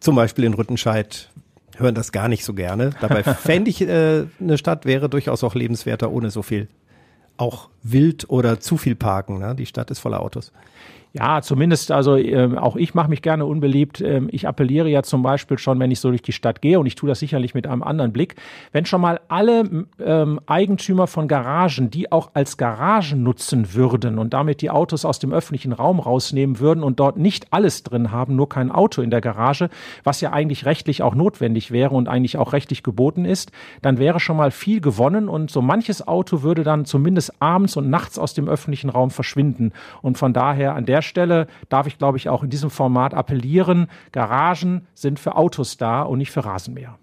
zum 0.00 0.16
Beispiel 0.16 0.44
in 0.44 0.54
Rüttenscheid, 0.54 1.30
hören 1.76 1.94
das 1.94 2.10
gar 2.10 2.26
nicht 2.26 2.44
so 2.44 2.52
gerne. 2.52 2.90
Dabei 3.00 3.22
fände 3.22 3.70
ich, 3.70 3.80
äh, 3.82 4.24
eine 4.40 4.58
Stadt 4.58 4.86
wäre 4.86 5.08
durchaus 5.08 5.44
auch 5.44 5.54
lebenswerter 5.54 6.10
ohne 6.10 6.30
so 6.30 6.42
viel 6.42 6.66
auch 7.36 7.68
wild 7.82 8.28
oder 8.28 8.60
zu 8.60 8.76
viel 8.76 8.96
parken. 8.96 9.38
Ne? 9.38 9.54
Die 9.54 9.66
Stadt 9.66 9.90
ist 9.90 10.00
voller 10.00 10.20
Autos. 10.20 10.52
Ja, 11.18 11.40
zumindest, 11.40 11.92
also 11.92 12.16
äh, 12.16 12.58
auch 12.58 12.76
ich 12.76 12.92
mache 12.92 13.08
mich 13.08 13.22
gerne 13.22 13.46
unbeliebt. 13.46 14.02
Ähm, 14.02 14.28
ich 14.30 14.46
appelliere 14.46 14.88
ja 14.90 15.02
zum 15.02 15.22
Beispiel 15.22 15.56
schon, 15.56 15.80
wenn 15.80 15.90
ich 15.90 15.98
so 15.98 16.10
durch 16.10 16.20
die 16.20 16.32
Stadt 16.32 16.60
gehe, 16.60 16.78
und 16.78 16.84
ich 16.84 16.94
tue 16.94 17.08
das 17.08 17.20
sicherlich 17.20 17.54
mit 17.54 17.66
einem 17.66 17.82
anderen 17.82 18.12
Blick, 18.12 18.34
wenn 18.72 18.84
schon 18.84 19.00
mal 19.00 19.20
alle 19.28 19.86
ähm, 19.98 20.40
Eigentümer 20.46 21.06
von 21.06 21.26
Garagen, 21.26 21.88
die 21.88 22.12
auch 22.12 22.32
als 22.34 22.58
Garagen 22.58 23.22
nutzen 23.22 23.72
würden 23.72 24.18
und 24.18 24.34
damit 24.34 24.60
die 24.60 24.68
Autos 24.68 25.06
aus 25.06 25.18
dem 25.18 25.32
öffentlichen 25.32 25.72
Raum 25.72 26.00
rausnehmen 26.00 26.60
würden 26.60 26.82
und 26.82 27.00
dort 27.00 27.16
nicht 27.16 27.50
alles 27.50 27.82
drin 27.82 28.10
haben, 28.12 28.36
nur 28.36 28.50
kein 28.50 28.70
Auto 28.70 29.00
in 29.00 29.08
der 29.08 29.22
Garage, 29.22 29.70
was 30.04 30.20
ja 30.20 30.32
eigentlich 30.32 30.66
rechtlich 30.66 31.02
auch 31.02 31.14
notwendig 31.14 31.70
wäre 31.70 31.94
und 31.94 32.08
eigentlich 32.08 32.36
auch 32.36 32.52
rechtlich 32.52 32.82
geboten 32.82 33.24
ist, 33.24 33.52
dann 33.80 33.96
wäre 33.96 34.20
schon 34.20 34.36
mal 34.36 34.50
viel 34.50 34.82
gewonnen 34.82 35.30
und 35.30 35.50
so 35.50 35.62
manches 35.62 36.06
Auto 36.06 36.42
würde 36.42 36.62
dann 36.62 36.84
zumindest 36.84 37.40
abends 37.40 37.74
und 37.78 37.88
nachts 37.88 38.18
aus 38.18 38.34
dem 38.34 38.48
öffentlichen 38.48 38.90
Raum 38.90 39.10
verschwinden. 39.10 39.72
Und 40.02 40.18
von 40.18 40.34
daher 40.34 40.74
an 40.74 40.84
der 40.84 41.05
Stelle 41.06 41.46
darf 41.68 41.86
ich, 41.86 41.96
glaube 41.98 42.18
ich, 42.18 42.28
auch 42.28 42.42
in 42.42 42.50
diesem 42.50 42.70
Format 42.70 43.14
appellieren, 43.14 43.88
Garagen 44.12 44.86
sind 44.94 45.18
für 45.18 45.36
Autos 45.36 45.78
da 45.78 46.02
und 46.02 46.18
nicht 46.18 46.30
für 46.30 46.44
Rasenmäher. 46.44 46.98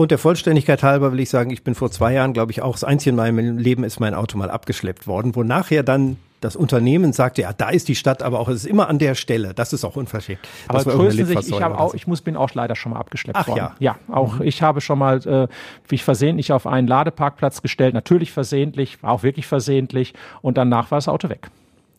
Und 0.00 0.10
der 0.10 0.16
Vollständigkeit 0.16 0.82
halber 0.82 1.12
will 1.12 1.20
ich 1.20 1.28
sagen, 1.28 1.50
ich 1.50 1.62
bin 1.62 1.74
vor 1.74 1.90
zwei 1.90 2.14
Jahren, 2.14 2.32
glaube 2.32 2.52
ich, 2.52 2.62
auch 2.62 2.72
das 2.72 2.84
einzige 2.84 3.10
in 3.10 3.16
meinem 3.16 3.58
Leben 3.58 3.84
ist 3.84 4.00
mein 4.00 4.14
Auto 4.14 4.38
mal 4.38 4.50
abgeschleppt 4.50 5.06
worden, 5.06 5.36
wo 5.36 5.42
nachher 5.42 5.82
dann 5.82 6.16
das 6.40 6.56
Unternehmen 6.56 7.12
sagte, 7.12 7.42
ja, 7.42 7.52
da 7.52 7.68
ist 7.68 7.86
die 7.88 7.94
Stadt, 7.94 8.22
aber 8.22 8.40
auch 8.40 8.48
es 8.48 8.64
ist 8.64 8.66
immer 8.66 8.88
an 8.88 8.98
der 8.98 9.14
Stelle. 9.14 9.52
Das 9.54 9.72
ist 9.72 9.84
auch 9.84 9.96
unverschämt. 9.96 10.40
Aber 10.68 10.84
trösten 10.84 11.26
sich, 11.26 11.48
ich 11.48 11.60
habe 11.60 11.78
auch, 11.78 11.92
ich 11.94 12.06
muss, 12.06 12.22
bin 12.22 12.36
auch 12.36 12.54
leider 12.54 12.76
schon 12.76 12.92
mal 12.92 12.98
abgeschleppt 12.98 13.38
Ach, 13.38 13.48
worden. 13.48 13.58
Ja, 13.58 13.74
ja, 13.78 14.14
auch 14.14 14.38
mhm. 14.38 14.42
ich 14.42 14.62
habe 14.62 14.80
schon 14.80 14.98
mal 14.98 15.18
äh, 15.26 15.48
mich 15.90 16.02
versehentlich 16.02 16.52
auf 16.52 16.66
einen 16.66 16.88
Ladeparkplatz 16.88 17.60
gestellt, 17.60 17.92
natürlich 17.92 18.32
versehentlich, 18.32 19.02
war 19.02 19.12
auch 19.12 19.22
wirklich 19.22 19.46
versehentlich 19.46 20.14
und 20.40 20.56
danach 20.56 20.90
war 20.90 20.96
das 20.96 21.08
Auto 21.08 21.28
weg. 21.28 21.50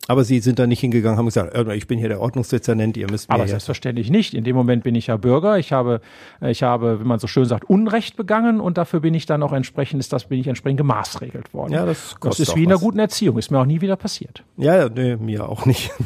Aber 0.08 0.24
Sie 0.24 0.40
sind 0.40 0.58
da 0.58 0.66
nicht 0.66 0.80
hingegangen, 0.80 1.16
haben 1.16 1.26
gesagt, 1.26 1.56
ich 1.74 1.86
bin 1.86 1.98
hier 1.98 2.08
der 2.08 2.20
Ordnungsdezernent, 2.20 2.96
ihr 2.96 3.08
müsst 3.08 3.28
mir 3.28 3.36
Aber 3.36 3.46
selbstverständlich 3.46 4.10
nicht. 4.10 4.34
In 4.34 4.42
dem 4.42 4.56
Moment 4.56 4.82
bin 4.82 4.96
ich 4.96 5.06
ja 5.06 5.16
Bürger. 5.16 5.58
Ich 5.58 5.72
habe, 5.72 6.00
ich 6.40 6.64
habe, 6.64 7.00
wie 7.00 7.04
man 7.04 7.20
so 7.20 7.28
schön 7.28 7.44
sagt, 7.44 7.64
Unrecht 7.70 8.16
begangen 8.16 8.60
und 8.60 8.78
dafür 8.78 8.98
bin 9.00 9.14
ich 9.14 9.26
dann 9.26 9.42
auch 9.44 9.52
entsprechend, 9.52 10.00
ist 10.00 10.12
das 10.12 10.24
bin 10.24 10.40
ich 10.40 10.48
entsprechend 10.48 10.78
gemaßregelt 10.78 11.54
worden. 11.54 11.72
Ja, 11.72 11.86
das, 11.86 12.16
das 12.20 12.40
ist 12.40 12.56
wie 12.56 12.64
in 12.64 12.72
einer 12.72 12.80
guten 12.80 12.98
Erziehung. 12.98 13.38
Ist 13.38 13.50
mir 13.52 13.60
auch 13.60 13.66
nie 13.66 13.80
wieder 13.80 13.96
passiert. 13.96 14.42
Ja, 14.56 14.88
nee, 14.88 15.16
mir 15.16 15.48
auch 15.48 15.66
nicht. 15.66 15.90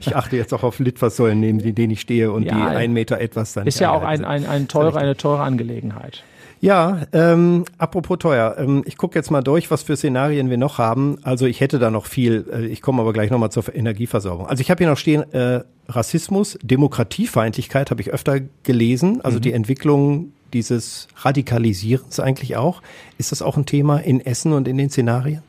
Ich 0.00 0.14
achte 0.16 0.36
jetzt 0.36 0.52
auch 0.54 0.62
auf 0.62 0.78
Litfaßsäulen, 0.78 1.38
neben 1.40 1.74
denen 1.74 1.90
ich 1.90 2.00
stehe 2.00 2.32
und 2.32 2.44
ja, 2.44 2.54
die 2.54 2.60
ein 2.76 2.92
Meter 2.92 3.20
etwas 3.20 3.52
dann. 3.52 3.66
Ist 3.66 3.80
ja 3.80 3.90
auch 3.90 4.02
ein, 4.02 4.24
ein, 4.24 4.46
ein 4.46 4.68
teure, 4.68 4.98
eine 4.98 5.16
teure 5.16 5.42
Angelegenheit. 5.42 6.22
Ja, 6.60 7.06
ähm, 7.12 7.64
apropos 7.78 8.18
teuer. 8.18 8.56
Ähm, 8.58 8.82
ich 8.84 8.98
gucke 8.98 9.18
jetzt 9.18 9.30
mal 9.30 9.40
durch, 9.40 9.70
was 9.70 9.82
für 9.82 9.96
Szenarien 9.96 10.50
wir 10.50 10.58
noch 10.58 10.76
haben. 10.76 11.18
Also 11.22 11.46
ich 11.46 11.60
hätte 11.60 11.78
da 11.78 11.90
noch 11.90 12.04
viel. 12.04 12.46
Äh, 12.52 12.66
ich 12.66 12.82
komme 12.82 13.00
aber 13.00 13.14
gleich 13.14 13.30
nochmal 13.30 13.50
zur 13.50 13.74
Energieversorgung. 13.74 14.46
Also 14.46 14.60
ich 14.60 14.70
habe 14.70 14.78
hier 14.78 14.90
noch 14.90 14.98
stehen 14.98 15.22
äh, 15.32 15.62
Rassismus, 15.88 16.58
Demokratiefeindlichkeit 16.62 17.90
habe 17.90 18.02
ich 18.02 18.10
öfter 18.10 18.40
gelesen. 18.62 19.22
Also 19.22 19.38
mhm. 19.38 19.42
die 19.42 19.52
Entwicklung 19.54 20.32
dieses 20.52 21.08
Radikalisierens 21.16 22.20
eigentlich 22.20 22.56
auch. 22.56 22.82
Ist 23.16 23.32
das 23.32 23.40
auch 23.40 23.56
ein 23.56 23.64
Thema 23.64 23.98
in 23.98 24.20
Essen 24.20 24.52
und 24.52 24.68
in 24.68 24.76
den 24.76 24.90
Szenarien? 24.90 25.42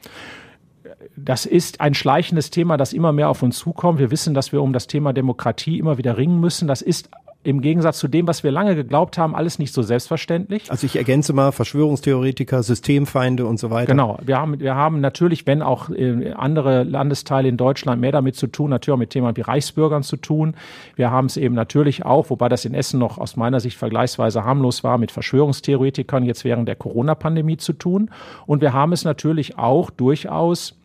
das 1.17 1.45
ist 1.45 1.81
ein 1.81 1.93
schleichendes 1.93 2.49
Thema, 2.49 2.77
das 2.77 2.93
immer 2.93 3.11
mehr 3.11 3.29
auf 3.29 3.43
uns 3.43 3.57
zukommt. 3.57 3.99
Wir 3.99 4.11
wissen, 4.11 4.33
dass 4.33 4.51
wir 4.51 4.61
um 4.61 4.73
das 4.73 4.87
Thema 4.87 5.13
Demokratie 5.13 5.77
immer 5.77 5.97
wieder 5.97 6.17
ringen 6.17 6.39
müssen. 6.39 6.67
Das 6.67 6.81
ist 6.81 7.09
im 7.43 7.61
Gegensatz 7.61 7.97
zu 7.97 8.07
dem, 8.07 8.27
was 8.27 8.43
wir 8.43 8.51
lange 8.51 8.75
geglaubt 8.75 9.17
haben, 9.17 9.35
alles 9.35 9.57
nicht 9.57 9.73
so 9.73 9.81
selbstverständlich. 9.81 10.69
Also 10.69 10.85
ich 10.85 10.95
ergänze 10.95 11.33
mal 11.33 11.51
Verschwörungstheoretiker, 11.51 12.61
Systemfeinde 12.61 13.45
und 13.45 13.59
so 13.59 13.71
weiter. 13.71 13.91
Genau. 13.91 14.19
Wir 14.23 14.37
haben, 14.37 14.59
wir 14.59 14.75
haben 14.75 15.01
natürlich, 15.01 15.47
wenn 15.47 15.61
auch 15.61 15.89
äh, 15.89 16.33
andere 16.33 16.83
Landesteile 16.83 17.49
in 17.49 17.57
Deutschland 17.57 17.99
mehr 17.99 18.11
damit 18.11 18.35
zu 18.35 18.47
tun, 18.47 18.69
natürlich 18.69 18.93
auch 18.93 18.99
mit 18.99 19.09
Themen 19.09 19.35
wie 19.35 19.41
Reichsbürgern 19.41 20.03
zu 20.03 20.17
tun. 20.17 20.53
Wir 20.95 21.09
haben 21.09 21.25
es 21.25 21.37
eben 21.37 21.55
natürlich 21.55 22.05
auch, 22.05 22.29
wobei 22.29 22.47
das 22.47 22.65
in 22.65 22.75
Essen 22.75 22.99
noch 22.99 23.17
aus 23.17 23.35
meiner 23.35 23.59
Sicht 23.59 23.77
vergleichsweise 23.77 24.43
harmlos 24.43 24.83
war, 24.83 24.97
mit 24.99 25.11
Verschwörungstheoretikern 25.11 26.23
jetzt 26.23 26.43
während 26.43 26.67
der 26.67 26.75
Corona-Pandemie 26.75 27.57
zu 27.57 27.73
tun. 27.73 28.11
Und 28.45 28.61
wir 28.61 28.73
haben 28.73 28.93
es 28.93 29.03
natürlich 29.03 29.57
auch 29.57 29.89
durchaus 29.89 30.75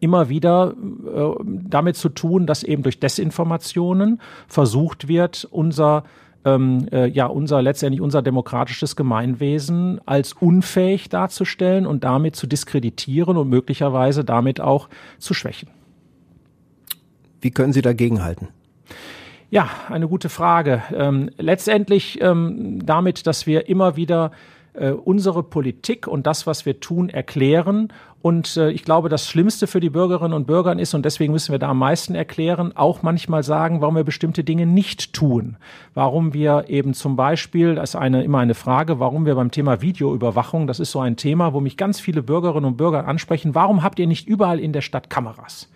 immer 0.00 0.28
wieder 0.28 0.74
äh, 0.74 1.44
damit 1.44 1.96
zu 1.96 2.08
tun, 2.08 2.46
dass 2.46 2.62
eben 2.62 2.82
durch 2.82 2.98
Desinformationen 3.00 4.20
versucht 4.48 5.08
wird, 5.08 5.46
unser 5.50 6.04
ähm, 6.44 6.88
äh, 6.92 7.06
ja 7.06 7.26
unser 7.26 7.62
letztendlich 7.62 8.00
unser 8.00 8.22
demokratisches 8.22 8.96
Gemeinwesen 8.96 10.00
als 10.06 10.32
unfähig 10.32 11.08
darzustellen 11.08 11.86
und 11.86 12.04
damit 12.04 12.36
zu 12.36 12.46
diskreditieren 12.46 13.36
und 13.36 13.48
möglicherweise 13.48 14.24
damit 14.24 14.60
auch 14.60 14.88
zu 15.18 15.34
schwächen. 15.34 15.68
Wie 17.40 17.50
können 17.50 17.72
Sie 17.72 17.82
dagegenhalten? 17.82 18.48
Ja, 19.50 19.68
eine 19.88 20.08
gute 20.08 20.28
Frage. 20.28 20.82
Ähm, 20.92 21.30
letztendlich 21.38 22.20
ähm, 22.20 22.84
damit, 22.84 23.26
dass 23.26 23.46
wir 23.46 23.68
immer 23.68 23.96
wieder 23.96 24.32
äh, 24.72 24.90
unsere 24.90 25.42
Politik 25.42 26.08
und 26.08 26.26
das, 26.26 26.46
was 26.46 26.66
wir 26.66 26.80
tun, 26.80 27.08
erklären. 27.08 27.92
Und 28.24 28.56
äh, 28.56 28.70
ich 28.70 28.84
glaube, 28.84 29.10
das 29.10 29.28
Schlimmste 29.28 29.66
für 29.66 29.80
die 29.80 29.90
Bürgerinnen 29.90 30.32
und 30.32 30.46
Bürger 30.46 30.78
ist, 30.78 30.94
und 30.94 31.04
deswegen 31.04 31.34
müssen 31.34 31.52
wir 31.52 31.58
da 31.58 31.68
am 31.68 31.78
meisten 31.78 32.14
erklären, 32.14 32.74
auch 32.74 33.02
manchmal 33.02 33.42
sagen, 33.42 33.82
warum 33.82 33.96
wir 33.96 34.04
bestimmte 34.04 34.44
Dinge 34.44 34.64
nicht 34.64 35.12
tun. 35.12 35.58
Warum 35.92 36.32
wir 36.32 36.64
eben 36.68 36.94
zum 36.94 37.16
Beispiel, 37.16 37.74
das 37.74 37.90
ist 37.90 37.96
eine, 37.96 38.24
immer 38.24 38.38
eine 38.38 38.54
Frage, 38.54 38.98
warum 38.98 39.26
wir 39.26 39.34
beim 39.34 39.50
Thema 39.50 39.82
Videoüberwachung, 39.82 40.66
das 40.66 40.80
ist 40.80 40.90
so 40.90 41.00
ein 41.00 41.16
Thema, 41.16 41.52
wo 41.52 41.60
mich 41.60 41.76
ganz 41.76 42.00
viele 42.00 42.22
Bürgerinnen 42.22 42.64
und 42.64 42.78
Bürger 42.78 43.06
ansprechen, 43.06 43.54
warum 43.54 43.82
habt 43.82 43.98
ihr 43.98 44.06
nicht 44.06 44.26
überall 44.26 44.58
in 44.58 44.72
der 44.72 44.80
Stadt 44.80 45.10
Kameras? 45.10 45.68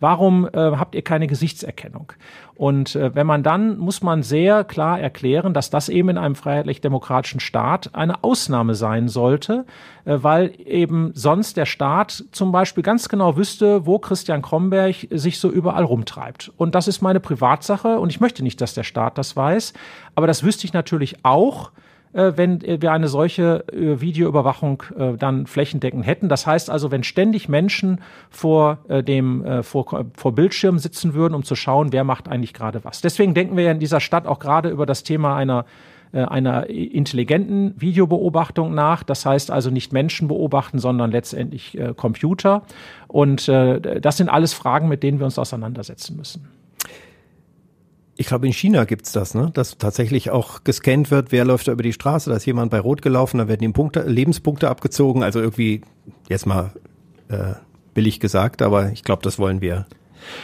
Warum 0.00 0.46
äh, 0.46 0.50
habt 0.52 0.94
ihr 0.94 1.02
keine 1.02 1.26
Gesichtserkennung? 1.26 2.12
Und 2.54 2.96
äh, 2.96 3.14
wenn 3.14 3.26
man 3.26 3.42
dann, 3.42 3.78
muss 3.78 4.02
man 4.02 4.22
sehr 4.22 4.64
klar 4.64 4.98
erklären, 4.98 5.54
dass 5.54 5.70
das 5.70 5.88
eben 5.88 6.08
in 6.08 6.18
einem 6.18 6.34
freiheitlich-demokratischen 6.34 7.40
Staat 7.40 7.94
eine 7.94 8.24
Ausnahme 8.24 8.74
sein 8.74 9.08
sollte, 9.08 9.66
äh, 10.04 10.18
weil 10.20 10.52
eben 10.64 11.12
sonst 11.14 11.56
der 11.56 11.66
Staat 11.66 12.24
zum 12.32 12.52
Beispiel 12.52 12.82
ganz 12.82 13.08
genau 13.08 13.36
wüsste, 13.36 13.86
wo 13.86 13.98
Christian 13.98 14.42
Kromberg 14.42 15.06
sich 15.10 15.38
so 15.38 15.50
überall 15.50 15.84
rumtreibt. 15.84 16.52
Und 16.56 16.74
das 16.74 16.88
ist 16.88 17.02
meine 17.02 17.20
Privatsache 17.20 17.98
und 17.98 18.10
ich 18.10 18.20
möchte 18.20 18.42
nicht, 18.42 18.60
dass 18.60 18.74
der 18.74 18.84
Staat 18.84 19.18
das 19.18 19.36
weiß. 19.36 19.72
Aber 20.14 20.26
das 20.26 20.42
wüsste 20.42 20.66
ich 20.66 20.72
natürlich 20.72 21.24
auch, 21.24 21.72
wenn 22.16 22.62
wir 22.62 22.92
eine 22.92 23.08
solche 23.08 23.64
äh, 23.72 24.00
Videoüberwachung 24.00 24.82
äh, 24.96 25.16
dann 25.16 25.46
flächendeckend 25.46 26.06
hätten. 26.06 26.28
Das 26.28 26.46
heißt 26.46 26.70
also, 26.70 26.90
wenn 26.90 27.02
ständig 27.02 27.48
Menschen 27.48 28.00
vor 28.30 28.78
dem 28.88 29.62
vor, 29.62 30.06
vor 30.14 30.34
Bildschirm 30.34 30.78
sitzen 30.78 31.14
würden, 31.14 31.34
um 31.34 31.42
zu 31.42 31.54
schauen, 31.54 31.92
wer 31.92 32.04
macht 32.04 32.28
eigentlich 32.28 32.54
gerade 32.54 32.84
was. 32.84 33.00
Deswegen 33.00 33.34
denken 33.34 33.56
wir 33.56 33.64
ja 33.64 33.70
in 33.72 33.78
dieser 33.78 34.00
Stadt 34.00 34.26
auch 34.26 34.38
gerade 34.38 34.68
über 34.68 34.86
das 34.86 35.02
Thema 35.02 35.36
einer 35.36 35.64
einer 36.12 36.70
intelligenten 36.70 37.74
Videobeobachtung 37.78 38.74
nach. 38.74 39.02
Das 39.02 39.26
heißt 39.26 39.50
also 39.50 39.70
nicht 39.70 39.92
Menschen 39.92 40.28
beobachten, 40.28 40.78
sondern 40.78 41.10
letztendlich 41.10 41.76
äh, 41.78 41.92
Computer. 41.94 42.62
Und 43.08 43.48
äh, 43.48 44.00
das 44.00 44.16
sind 44.16 44.28
alles 44.28 44.54
Fragen, 44.54 44.88
mit 44.88 45.02
denen 45.02 45.18
wir 45.18 45.26
uns 45.26 45.38
auseinandersetzen 45.38 46.16
müssen. 46.16 46.48
Ich 48.16 48.26
glaube, 48.26 48.46
in 48.46 48.52
China 48.52 48.84
gibt's 48.84 49.12
das, 49.12 49.34
ne? 49.34 49.50
dass 49.52 49.76
tatsächlich 49.76 50.30
auch 50.30 50.64
gescannt 50.64 51.10
wird, 51.10 51.32
wer 51.32 51.44
läuft 51.44 51.68
da 51.68 51.72
über 51.72 51.82
die 51.82 51.92
Straße, 51.92 52.30
da 52.30 52.36
ist 52.36 52.46
jemand 52.46 52.70
bei 52.70 52.80
Rot 52.80 53.02
gelaufen, 53.02 53.38
da 53.38 53.48
werden 53.48 53.62
ihm 53.62 53.74
Punkte, 53.74 54.02
Lebenspunkte 54.02 54.70
abgezogen. 54.70 55.22
Also 55.22 55.40
irgendwie, 55.40 55.82
jetzt 56.28 56.46
mal 56.46 56.72
äh, 57.28 57.54
billig 57.92 58.20
gesagt, 58.20 58.62
aber 58.62 58.92
ich 58.92 59.04
glaube, 59.04 59.22
das 59.22 59.38
wollen 59.38 59.60
wir, 59.60 59.86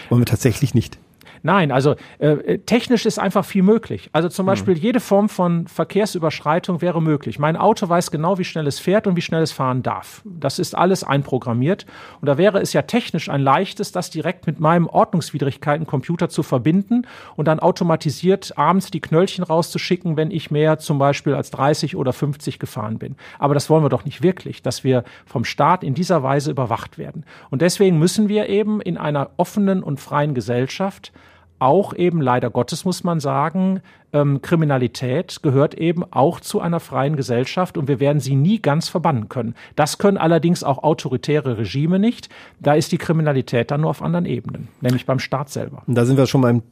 wollen 0.08 0.20
wir 0.20 0.26
tatsächlich 0.26 0.74
nicht. 0.74 0.98
Nein, 1.42 1.72
also 1.72 1.96
äh, 2.18 2.58
technisch 2.58 3.04
ist 3.04 3.18
einfach 3.18 3.44
viel 3.44 3.62
möglich. 3.62 4.10
Also 4.12 4.28
zum 4.28 4.46
Beispiel 4.46 4.78
jede 4.78 5.00
Form 5.00 5.28
von 5.28 5.66
Verkehrsüberschreitung 5.66 6.80
wäre 6.80 7.02
möglich. 7.02 7.38
Mein 7.38 7.56
Auto 7.56 7.88
weiß 7.88 8.12
genau, 8.12 8.38
wie 8.38 8.44
schnell 8.44 8.66
es 8.66 8.78
fährt 8.78 9.08
und 9.08 9.16
wie 9.16 9.22
schnell 9.22 9.42
es 9.42 9.50
fahren 9.50 9.82
darf. 9.82 10.22
Das 10.24 10.60
ist 10.60 10.76
alles 10.76 11.02
einprogrammiert. 11.02 11.86
Und 12.20 12.26
da 12.26 12.38
wäre 12.38 12.60
es 12.60 12.72
ja 12.72 12.82
technisch 12.82 13.28
ein 13.28 13.40
leichtes, 13.40 13.90
das 13.90 14.10
direkt 14.10 14.46
mit 14.46 14.60
meinem 14.60 14.86
Ordnungswidrigkeiten-Computer 14.86 16.28
zu 16.28 16.44
verbinden 16.44 17.06
und 17.34 17.48
dann 17.48 17.58
automatisiert 17.58 18.56
abends 18.56 18.92
die 18.92 19.00
Knöllchen 19.00 19.42
rauszuschicken, 19.42 20.16
wenn 20.16 20.30
ich 20.30 20.52
mehr 20.52 20.78
zum 20.78 20.98
Beispiel 20.98 21.34
als 21.34 21.50
30 21.50 21.96
oder 21.96 22.12
50 22.12 22.60
gefahren 22.60 22.98
bin. 22.98 23.16
Aber 23.40 23.54
das 23.54 23.68
wollen 23.68 23.84
wir 23.84 23.88
doch 23.88 24.04
nicht 24.04 24.22
wirklich, 24.22 24.62
dass 24.62 24.84
wir 24.84 25.02
vom 25.26 25.44
Staat 25.44 25.82
in 25.82 25.94
dieser 25.94 26.22
Weise 26.22 26.52
überwacht 26.52 26.98
werden. 26.98 27.24
Und 27.50 27.62
deswegen 27.62 27.98
müssen 27.98 28.28
wir 28.28 28.48
eben 28.48 28.80
in 28.80 28.96
einer 28.96 29.30
offenen 29.36 29.82
und 29.82 29.98
freien 29.98 30.34
Gesellschaft 30.34 31.12
auch 31.62 31.94
eben 31.94 32.20
leider 32.20 32.50
Gottes 32.50 32.84
muss 32.84 33.04
man 33.04 33.20
sagen, 33.20 33.80
ähm, 34.12 34.42
Kriminalität 34.42 35.42
gehört 35.42 35.74
eben 35.74 36.02
auch 36.12 36.40
zu 36.40 36.60
einer 36.60 36.80
freien 36.80 37.14
Gesellschaft 37.14 37.78
und 37.78 37.86
wir 37.86 38.00
werden 38.00 38.18
sie 38.18 38.34
nie 38.34 38.60
ganz 38.60 38.88
verbannen 38.88 39.28
können. 39.28 39.54
Das 39.76 39.98
können 39.98 40.18
allerdings 40.18 40.64
auch 40.64 40.82
autoritäre 40.82 41.58
Regime 41.58 42.00
nicht. 42.00 42.28
Da 42.58 42.74
ist 42.74 42.90
die 42.90 42.98
Kriminalität 42.98 43.70
dann 43.70 43.82
nur 43.82 43.90
auf 43.90 44.02
anderen 44.02 44.26
Ebenen, 44.26 44.68
nämlich 44.80 45.06
beim 45.06 45.20
Staat 45.20 45.50
selber. 45.50 45.84
Da 45.86 46.04
sind 46.04 46.16
wir 46.16 46.26
schon 46.26 46.40
beim, 46.40 46.62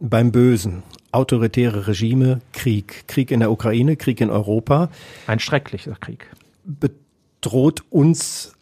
beim 0.00 0.32
Bösen. 0.32 0.82
Autoritäre 1.12 1.86
Regime, 1.86 2.40
Krieg. 2.52 3.06
Krieg 3.06 3.30
in 3.30 3.40
der 3.40 3.52
Ukraine, 3.52 3.96
Krieg 3.96 4.20
in 4.20 4.30
Europa. 4.30 4.90
Ein 5.28 5.38
schrecklicher 5.38 5.94
Krieg. 6.00 6.26
Bedroht 6.64 7.84
uns 7.90 8.56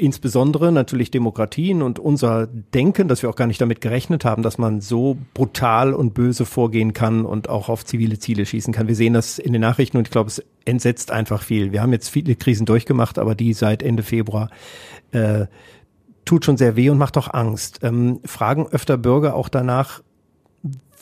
insbesondere 0.00 0.72
natürlich 0.72 1.10
Demokratien 1.10 1.82
und 1.82 1.98
unser 1.98 2.46
Denken, 2.46 3.06
dass 3.06 3.22
wir 3.22 3.30
auch 3.30 3.36
gar 3.36 3.46
nicht 3.46 3.60
damit 3.60 3.80
gerechnet 3.80 4.24
haben, 4.24 4.42
dass 4.42 4.58
man 4.58 4.80
so 4.80 5.16
brutal 5.34 5.92
und 5.92 6.14
böse 6.14 6.46
vorgehen 6.46 6.94
kann 6.94 7.24
und 7.24 7.48
auch 7.48 7.68
auf 7.68 7.84
zivile 7.84 8.18
Ziele 8.18 8.46
schießen 8.46 8.72
kann. 8.72 8.88
Wir 8.88 8.94
sehen 8.94 9.12
das 9.12 9.38
in 9.38 9.52
den 9.52 9.62
Nachrichten 9.62 9.98
und 9.98 10.08
ich 10.08 10.10
glaube, 10.10 10.28
es 10.28 10.42
entsetzt 10.64 11.10
einfach 11.10 11.42
viel. 11.42 11.72
Wir 11.72 11.82
haben 11.82 11.92
jetzt 11.92 12.08
viele 12.08 12.34
Krisen 12.34 12.66
durchgemacht, 12.66 13.18
aber 13.18 13.34
die 13.34 13.52
seit 13.52 13.82
Ende 13.82 14.02
Februar 14.02 14.50
äh, 15.12 15.46
tut 16.24 16.44
schon 16.44 16.56
sehr 16.56 16.76
weh 16.76 16.90
und 16.90 16.98
macht 16.98 17.16
auch 17.18 17.32
Angst. 17.32 17.80
Ähm, 17.82 18.20
fragen 18.24 18.66
öfter 18.68 18.96
Bürger 18.96 19.34
auch 19.34 19.48
danach, 19.48 20.02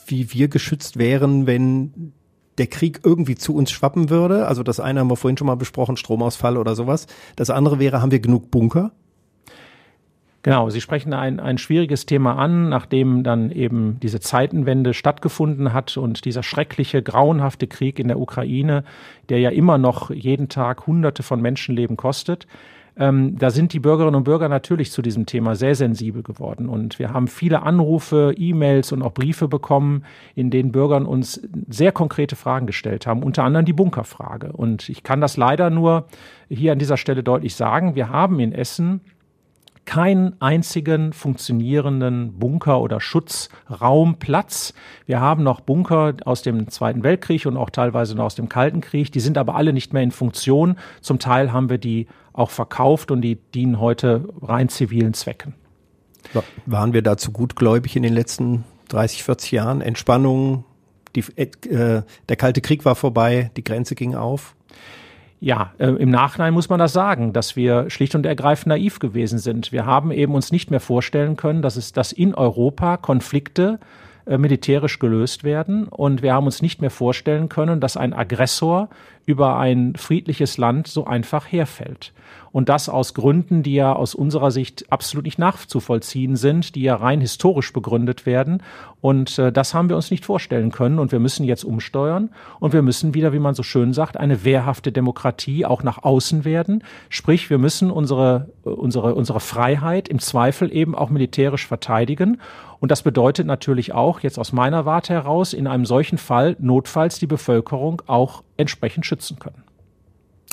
wie 0.06 0.32
wir 0.32 0.48
geschützt 0.48 0.98
wären, 0.98 1.46
wenn 1.46 2.12
der 2.58 2.66
Krieg 2.66 3.00
irgendwie 3.04 3.36
zu 3.36 3.54
uns 3.54 3.70
schwappen 3.70 4.10
würde. 4.10 4.46
Also 4.46 4.62
das 4.62 4.80
eine 4.80 5.00
haben 5.00 5.10
wir 5.10 5.16
vorhin 5.16 5.36
schon 5.36 5.46
mal 5.46 5.56
besprochen, 5.56 5.96
Stromausfall 5.96 6.56
oder 6.56 6.74
sowas. 6.74 7.06
Das 7.36 7.50
andere 7.50 7.78
wäre, 7.78 8.02
haben 8.02 8.10
wir 8.10 8.20
genug 8.20 8.50
Bunker? 8.50 8.92
Genau, 10.42 10.70
Sie 10.70 10.80
sprechen 10.80 11.12
ein, 11.12 11.40
ein 11.40 11.58
schwieriges 11.58 12.06
Thema 12.06 12.36
an, 12.36 12.68
nachdem 12.68 13.24
dann 13.24 13.50
eben 13.50 13.98
diese 14.00 14.20
Zeitenwende 14.20 14.94
stattgefunden 14.94 15.72
hat 15.72 15.96
und 15.96 16.24
dieser 16.24 16.44
schreckliche, 16.44 17.02
grauenhafte 17.02 17.66
Krieg 17.66 17.98
in 17.98 18.08
der 18.08 18.20
Ukraine, 18.20 18.84
der 19.28 19.40
ja 19.40 19.50
immer 19.50 19.78
noch 19.78 20.10
jeden 20.10 20.48
Tag 20.48 20.86
Hunderte 20.86 21.24
von 21.24 21.42
Menschenleben 21.42 21.96
kostet. 21.96 22.46
Ähm, 22.98 23.38
da 23.38 23.50
sind 23.50 23.72
die 23.72 23.78
Bürgerinnen 23.78 24.16
und 24.16 24.24
Bürger 24.24 24.48
natürlich 24.48 24.90
zu 24.90 25.02
diesem 25.02 25.24
Thema 25.24 25.54
sehr 25.54 25.74
sensibel 25.74 26.22
geworden. 26.22 26.68
Und 26.68 26.98
wir 26.98 27.12
haben 27.12 27.28
viele 27.28 27.62
Anrufe, 27.62 28.34
E-Mails 28.36 28.90
und 28.92 29.02
auch 29.02 29.14
Briefe 29.14 29.46
bekommen, 29.46 30.04
in 30.34 30.50
denen 30.50 30.72
Bürgern 30.72 31.06
uns 31.06 31.40
sehr 31.68 31.92
konkrete 31.92 32.34
Fragen 32.34 32.66
gestellt 32.66 33.06
haben, 33.06 33.22
unter 33.22 33.44
anderem 33.44 33.66
die 33.66 33.72
Bunkerfrage. 33.72 34.52
Und 34.52 34.88
ich 34.88 35.04
kann 35.04 35.20
das 35.20 35.36
leider 35.36 35.70
nur 35.70 36.06
hier 36.48 36.72
an 36.72 36.78
dieser 36.78 36.96
Stelle 36.96 37.22
deutlich 37.22 37.54
sagen. 37.54 37.94
Wir 37.94 38.08
haben 38.08 38.40
in 38.40 38.52
Essen 38.52 39.00
keinen 39.88 40.38
einzigen 40.42 41.14
funktionierenden 41.14 42.38
Bunker 42.38 42.82
oder 42.82 43.00
Schutzraumplatz. 43.00 44.74
Wir 45.06 45.18
haben 45.18 45.42
noch 45.42 45.60
Bunker 45.60 46.12
aus 46.26 46.42
dem 46.42 46.68
Zweiten 46.68 47.04
Weltkrieg 47.04 47.46
und 47.46 47.56
auch 47.56 47.70
teilweise 47.70 48.14
noch 48.14 48.24
aus 48.24 48.34
dem 48.34 48.50
Kalten 48.50 48.82
Krieg. 48.82 49.10
Die 49.12 49.20
sind 49.20 49.38
aber 49.38 49.54
alle 49.54 49.72
nicht 49.72 49.94
mehr 49.94 50.02
in 50.02 50.10
Funktion. 50.10 50.76
Zum 51.00 51.18
Teil 51.18 51.54
haben 51.54 51.70
wir 51.70 51.78
die 51.78 52.06
auch 52.38 52.50
verkauft 52.50 53.10
und 53.10 53.22
die 53.22 53.36
dienen 53.54 53.80
heute 53.80 54.28
rein 54.40 54.68
zivilen 54.68 55.14
Zwecken. 55.14 55.54
Waren 56.66 56.92
wir 56.92 57.02
dazu 57.02 57.32
gutgläubig 57.32 57.96
in 57.96 58.02
den 58.02 58.12
letzten 58.12 58.64
30, 58.88 59.24
40 59.24 59.52
Jahren? 59.52 59.80
Entspannung, 59.80 60.64
die, 61.16 61.24
äh, 61.40 62.02
der 62.28 62.36
Kalte 62.36 62.60
Krieg 62.60 62.84
war 62.84 62.94
vorbei, 62.94 63.50
die 63.56 63.64
Grenze 63.64 63.94
ging 63.94 64.14
auf? 64.14 64.54
Ja, 65.40 65.72
äh, 65.78 65.86
im 65.86 66.10
Nachhinein 66.10 66.52
muss 66.52 66.68
man 66.68 66.80
das 66.80 66.92
sagen, 66.92 67.32
dass 67.32 67.54
wir 67.54 67.90
schlicht 67.90 68.14
und 68.14 68.26
ergreifend 68.26 68.68
naiv 68.68 68.98
gewesen 68.98 69.38
sind. 69.38 69.70
Wir 69.70 69.86
haben 69.86 70.10
eben 70.10 70.34
uns 70.34 70.50
nicht 70.50 70.70
mehr 70.70 70.80
vorstellen 70.80 71.36
können, 71.36 71.62
dass 71.62 71.76
es, 71.76 71.92
dass 71.92 72.12
in 72.12 72.34
Europa 72.34 72.96
Konflikte 72.96 73.78
äh, 74.26 74.36
militärisch 74.36 74.98
gelöst 74.98 75.44
werden. 75.44 75.86
Und 75.86 76.22
wir 76.22 76.34
haben 76.34 76.46
uns 76.46 76.60
nicht 76.60 76.80
mehr 76.80 76.90
vorstellen 76.90 77.48
können, 77.48 77.80
dass 77.80 77.96
ein 77.96 78.12
Aggressor 78.12 78.88
über 79.28 79.58
ein 79.58 79.92
friedliches 79.94 80.56
Land 80.56 80.86
so 80.86 81.04
einfach 81.04 81.52
herfällt. 81.52 82.14
Und 82.50 82.70
das 82.70 82.88
aus 82.88 83.12
Gründen, 83.12 83.62
die 83.62 83.74
ja 83.74 83.92
aus 83.92 84.14
unserer 84.14 84.50
Sicht 84.50 84.90
absolut 84.90 85.26
nicht 85.26 85.38
nachzuvollziehen 85.38 86.34
sind, 86.34 86.74
die 86.74 86.82
ja 86.82 86.96
rein 86.96 87.20
historisch 87.20 87.74
begründet 87.74 88.24
werden. 88.24 88.62
Und 89.02 89.38
äh, 89.38 89.52
das 89.52 89.74
haben 89.74 89.90
wir 89.90 89.96
uns 89.96 90.10
nicht 90.10 90.24
vorstellen 90.24 90.72
können. 90.72 90.98
Und 90.98 91.12
wir 91.12 91.18
müssen 91.18 91.44
jetzt 91.44 91.62
umsteuern. 91.62 92.30
Und 92.58 92.72
wir 92.72 92.80
müssen 92.80 93.12
wieder, 93.12 93.34
wie 93.34 93.38
man 93.38 93.54
so 93.54 93.62
schön 93.62 93.92
sagt, 93.92 94.16
eine 94.16 94.44
wehrhafte 94.44 94.92
Demokratie 94.92 95.66
auch 95.66 95.82
nach 95.82 96.02
außen 96.02 96.46
werden. 96.46 96.82
Sprich, 97.10 97.50
wir 97.50 97.58
müssen 97.58 97.90
unsere, 97.90 98.48
äh, 98.64 98.70
unsere, 98.70 99.14
unsere 99.14 99.40
Freiheit 99.40 100.08
im 100.08 100.18
Zweifel 100.18 100.74
eben 100.74 100.94
auch 100.94 101.10
militärisch 101.10 101.66
verteidigen. 101.66 102.40
Und 102.80 102.90
das 102.90 103.02
bedeutet 103.02 103.46
natürlich 103.46 103.92
auch, 103.92 104.20
jetzt 104.20 104.38
aus 104.38 104.52
meiner 104.52 104.86
Warte 104.86 105.12
heraus, 105.12 105.52
in 105.52 105.66
einem 105.66 105.84
solchen 105.84 106.16
Fall 106.16 106.56
notfalls 106.60 107.18
die 107.18 107.26
Bevölkerung 107.26 108.00
auch 108.06 108.42
entsprechend 108.58 109.06
schützen 109.06 109.38
können. 109.38 109.62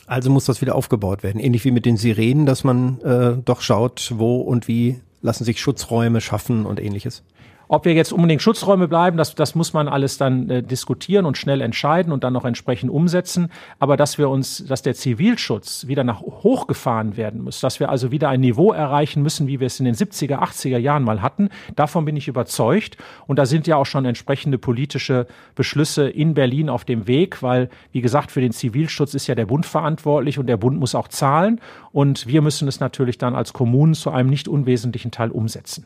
Also 0.08 0.30
muss 0.30 0.46
das 0.46 0.62
wieder 0.62 0.76
aufgebaut 0.76 1.24
werden, 1.24 1.40
ähnlich 1.40 1.66
wie 1.66 1.72
mit 1.72 1.86
den 1.86 1.98
Sirenen, 1.98 2.46
dass 2.46 2.64
man 2.64 3.02
äh, 3.02 3.38
doch 3.44 3.62
schaut, 3.62 4.14
wo 4.16 4.38
und 4.42 4.68
wie 4.68 5.02
lassen 5.22 5.44
sich 5.44 5.60
Schutzräume 5.60 6.22
schaffen 6.22 6.66
und 6.66 6.80
ähnliches. 6.80 7.24
Ob 7.68 7.86
wir 7.86 7.94
jetzt 7.94 8.14
unbedingt 8.14 8.42
Schutzräume 8.42 8.88
bleiben, 8.88 9.18
das, 9.18 9.34
das 9.36 9.56
muss 9.56 9.74
man 9.74 9.88
alles 9.88 10.18
dann 10.18 10.50
äh, 10.50 10.64
diskutieren 10.64 11.26
und 11.26 11.38
schnell 11.38 11.62
entscheiden 11.62 12.14
und 12.14 12.24
dann 12.24 12.34
noch 12.34 12.46
entsprechend 12.46 12.92
umsetzen. 12.92 13.52
Aber 13.80 13.98
dass 13.98 14.18
wir 14.18 14.30
uns, 14.30 14.66
dass 14.68 14.82
der 14.82 14.94
Zivilschutz 14.94 15.88
wieder 15.88 16.04
nach 16.04 16.22
hochgefahren 16.22 17.18
werden 17.18 17.44
muss, 17.44 17.60
dass 17.60 17.80
wir 17.80 17.90
also 17.90 18.12
wieder 18.12 18.30
ein 18.30 18.42
Niveau 18.42 18.72
erreichen 18.72 19.24
müssen, 19.24 19.48
wie 19.48 19.60
wir 19.60 19.68
es 19.68 19.80
in 19.80 19.86
den 19.86 19.96
70er, 19.96 20.40
80er 20.40 20.78
Jahren 20.78 21.04
mal 21.04 21.22
hatten, 21.22 21.50
davon 21.76 22.06
bin 22.06 22.16
ich 22.16 22.28
überzeugt. 22.28 22.98
Und 23.26 23.40
da 23.40 23.46
sind 23.46 23.68
ja 23.68 23.78
auch 23.78 23.86
schon 23.86 24.06
entsprechende 24.06 24.58
politische 24.58 25.26
Beschlüsse 25.56 26.08
in 26.08 26.36
Berlin 26.36 26.70
auf 26.70 26.86
dem 26.86 27.08
Weg, 27.08 27.42
weil, 27.42 27.70
wie 27.92 28.02
gesagt, 28.02 28.32
für 28.32 28.42
den 28.42 28.52
Zivilschutz 28.52 29.14
ist 29.14 29.28
ja 29.28 29.36
der 29.36 29.46
Bund 29.48 29.66
verantwortlich 29.66 30.38
und 30.38 30.48
der 30.48 30.58
Bund 30.58 30.80
muss 30.80 30.94
auch 30.94 31.08
zahlen. 31.08 31.60
Und 31.92 32.28
wir 32.28 32.42
müssen 32.42 32.68
es 32.68 32.80
natürlich 32.80 33.18
dann 33.18 33.36
als 33.36 33.54
Kommunen 33.54 33.96
zu 33.96 34.12
einem 34.12 34.30
nicht 34.30 34.48
unwesentlichen 34.48 35.12
Teil 35.12 35.32
umsetzen. 35.32 35.86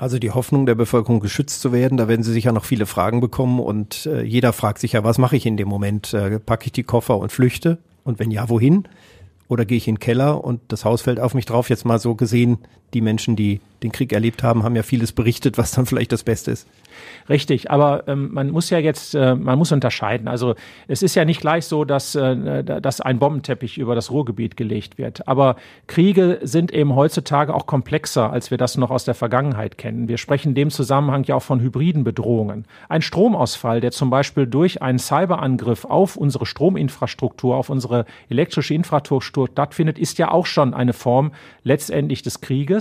Also 0.00 0.18
die 0.18 0.30
Hoffnung 0.30 0.64
der 0.64 0.76
Bevölkerung 0.76 1.20
geschützt 1.20 1.60
zu 1.60 1.72
werden, 1.72 1.98
da 1.98 2.08
werden 2.08 2.22
Sie 2.22 2.32
sicher 2.32 2.52
noch 2.52 2.64
viele 2.64 2.86
Fragen 2.86 3.20
bekommen 3.20 3.60
und 3.60 4.06
äh, 4.06 4.22
jeder 4.22 4.54
fragt 4.54 4.78
sich 4.78 4.92
ja, 4.92 5.04
was 5.04 5.18
mache 5.18 5.36
ich 5.36 5.44
in 5.44 5.58
dem 5.58 5.68
Moment? 5.68 6.14
Äh, 6.14 6.40
packe 6.40 6.64
ich 6.64 6.72
die 6.72 6.84
Koffer 6.84 7.18
und 7.18 7.30
flüchte? 7.30 7.76
Und 8.02 8.18
wenn 8.18 8.30
ja, 8.30 8.48
wohin? 8.48 8.88
Oder 9.48 9.66
gehe 9.66 9.76
ich 9.76 9.88
in 9.88 9.96
den 9.96 10.00
Keller 10.00 10.42
und 10.42 10.62
das 10.68 10.86
Haus 10.86 11.02
fällt 11.02 11.20
auf 11.20 11.34
mich 11.34 11.44
drauf? 11.44 11.68
Jetzt 11.68 11.84
mal 11.84 11.98
so 11.98 12.14
gesehen, 12.14 12.60
die 12.94 13.00
Menschen, 13.00 13.36
die 13.36 13.60
den 13.82 13.92
Krieg 13.92 14.12
erlebt 14.12 14.42
haben, 14.42 14.62
haben 14.62 14.76
ja 14.76 14.82
vieles 14.82 15.12
berichtet, 15.12 15.56
was 15.58 15.72
dann 15.72 15.86
vielleicht 15.86 16.12
das 16.12 16.22
Beste 16.22 16.50
ist. 16.50 16.66
Richtig, 17.28 17.70
aber 17.70 18.06
ähm, 18.08 18.30
man 18.32 18.50
muss 18.50 18.70
ja 18.70 18.78
jetzt, 18.78 19.14
äh, 19.14 19.34
man 19.34 19.58
muss 19.58 19.72
unterscheiden. 19.72 20.28
Also 20.28 20.54
es 20.88 21.02
ist 21.02 21.14
ja 21.14 21.24
nicht 21.24 21.40
gleich 21.40 21.64
so, 21.64 21.84
dass, 21.84 22.14
äh, 22.14 22.64
dass 22.64 23.00
ein 23.00 23.18
Bombenteppich 23.18 23.78
über 23.78 23.94
das 23.94 24.10
Ruhrgebiet 24.10 24.56
gelegt 24.56 24.98
wird. 24.98 25.26
Aber 25.28 25.56
Kriege 25.86 26.40
sind 26.42 26.72
eben 26.72 26.94
heutzutage 26.94 27.54
auch 27.54 27.66
komplexer, 27.66 28.30
als 28.30 28.50
wir 28.50 28.58
das 28.58 28.76
noch 28.76 28.90
aus 28.90 29.04
der 29.04 29.14
Vergangenheit 29.14 29.78
kennen. 29.78 30.08
Wir 30.08 30.18
sprechen 30.18 30.50
in 30.50 30.54
dem 30.54 30.70
Zusammenhang 30.70 31.24
ja 31.24 31.36
auch 31.36 31.42
von 31.42 31.60
hybriden 31.60 32.04
Bedrohungen. 32.04 32.66
Ein 32.88 33.02
Stromausfall, 33.02 33.80
der 33.80 33.92
zum 33.92 34.10
Beispiel 34.10 34.46
durch 34.46 34.82
einen 34.82 34.98
Cyberangriff 34.98 35.84
auf 35.84 36.16
unsere 36.16 36.46
Strominfrastruktur, 36.46 37.56
auf 37.56 37.70
unsere 37.70 38.04
elektrische 38.28 38.74
Infrastruktur 38.74 39.48
stattfindet, 39.48 39.98
ist 39.98 40.18
ja 40.18 40.30
auch 40.30 40.46
schon 40.46 40.74
eine 40.74 40.92
Form 40.92 41.32
letztendlich 41.62 42.22
des 42.22 42.40
Krieges. 42.40 42.79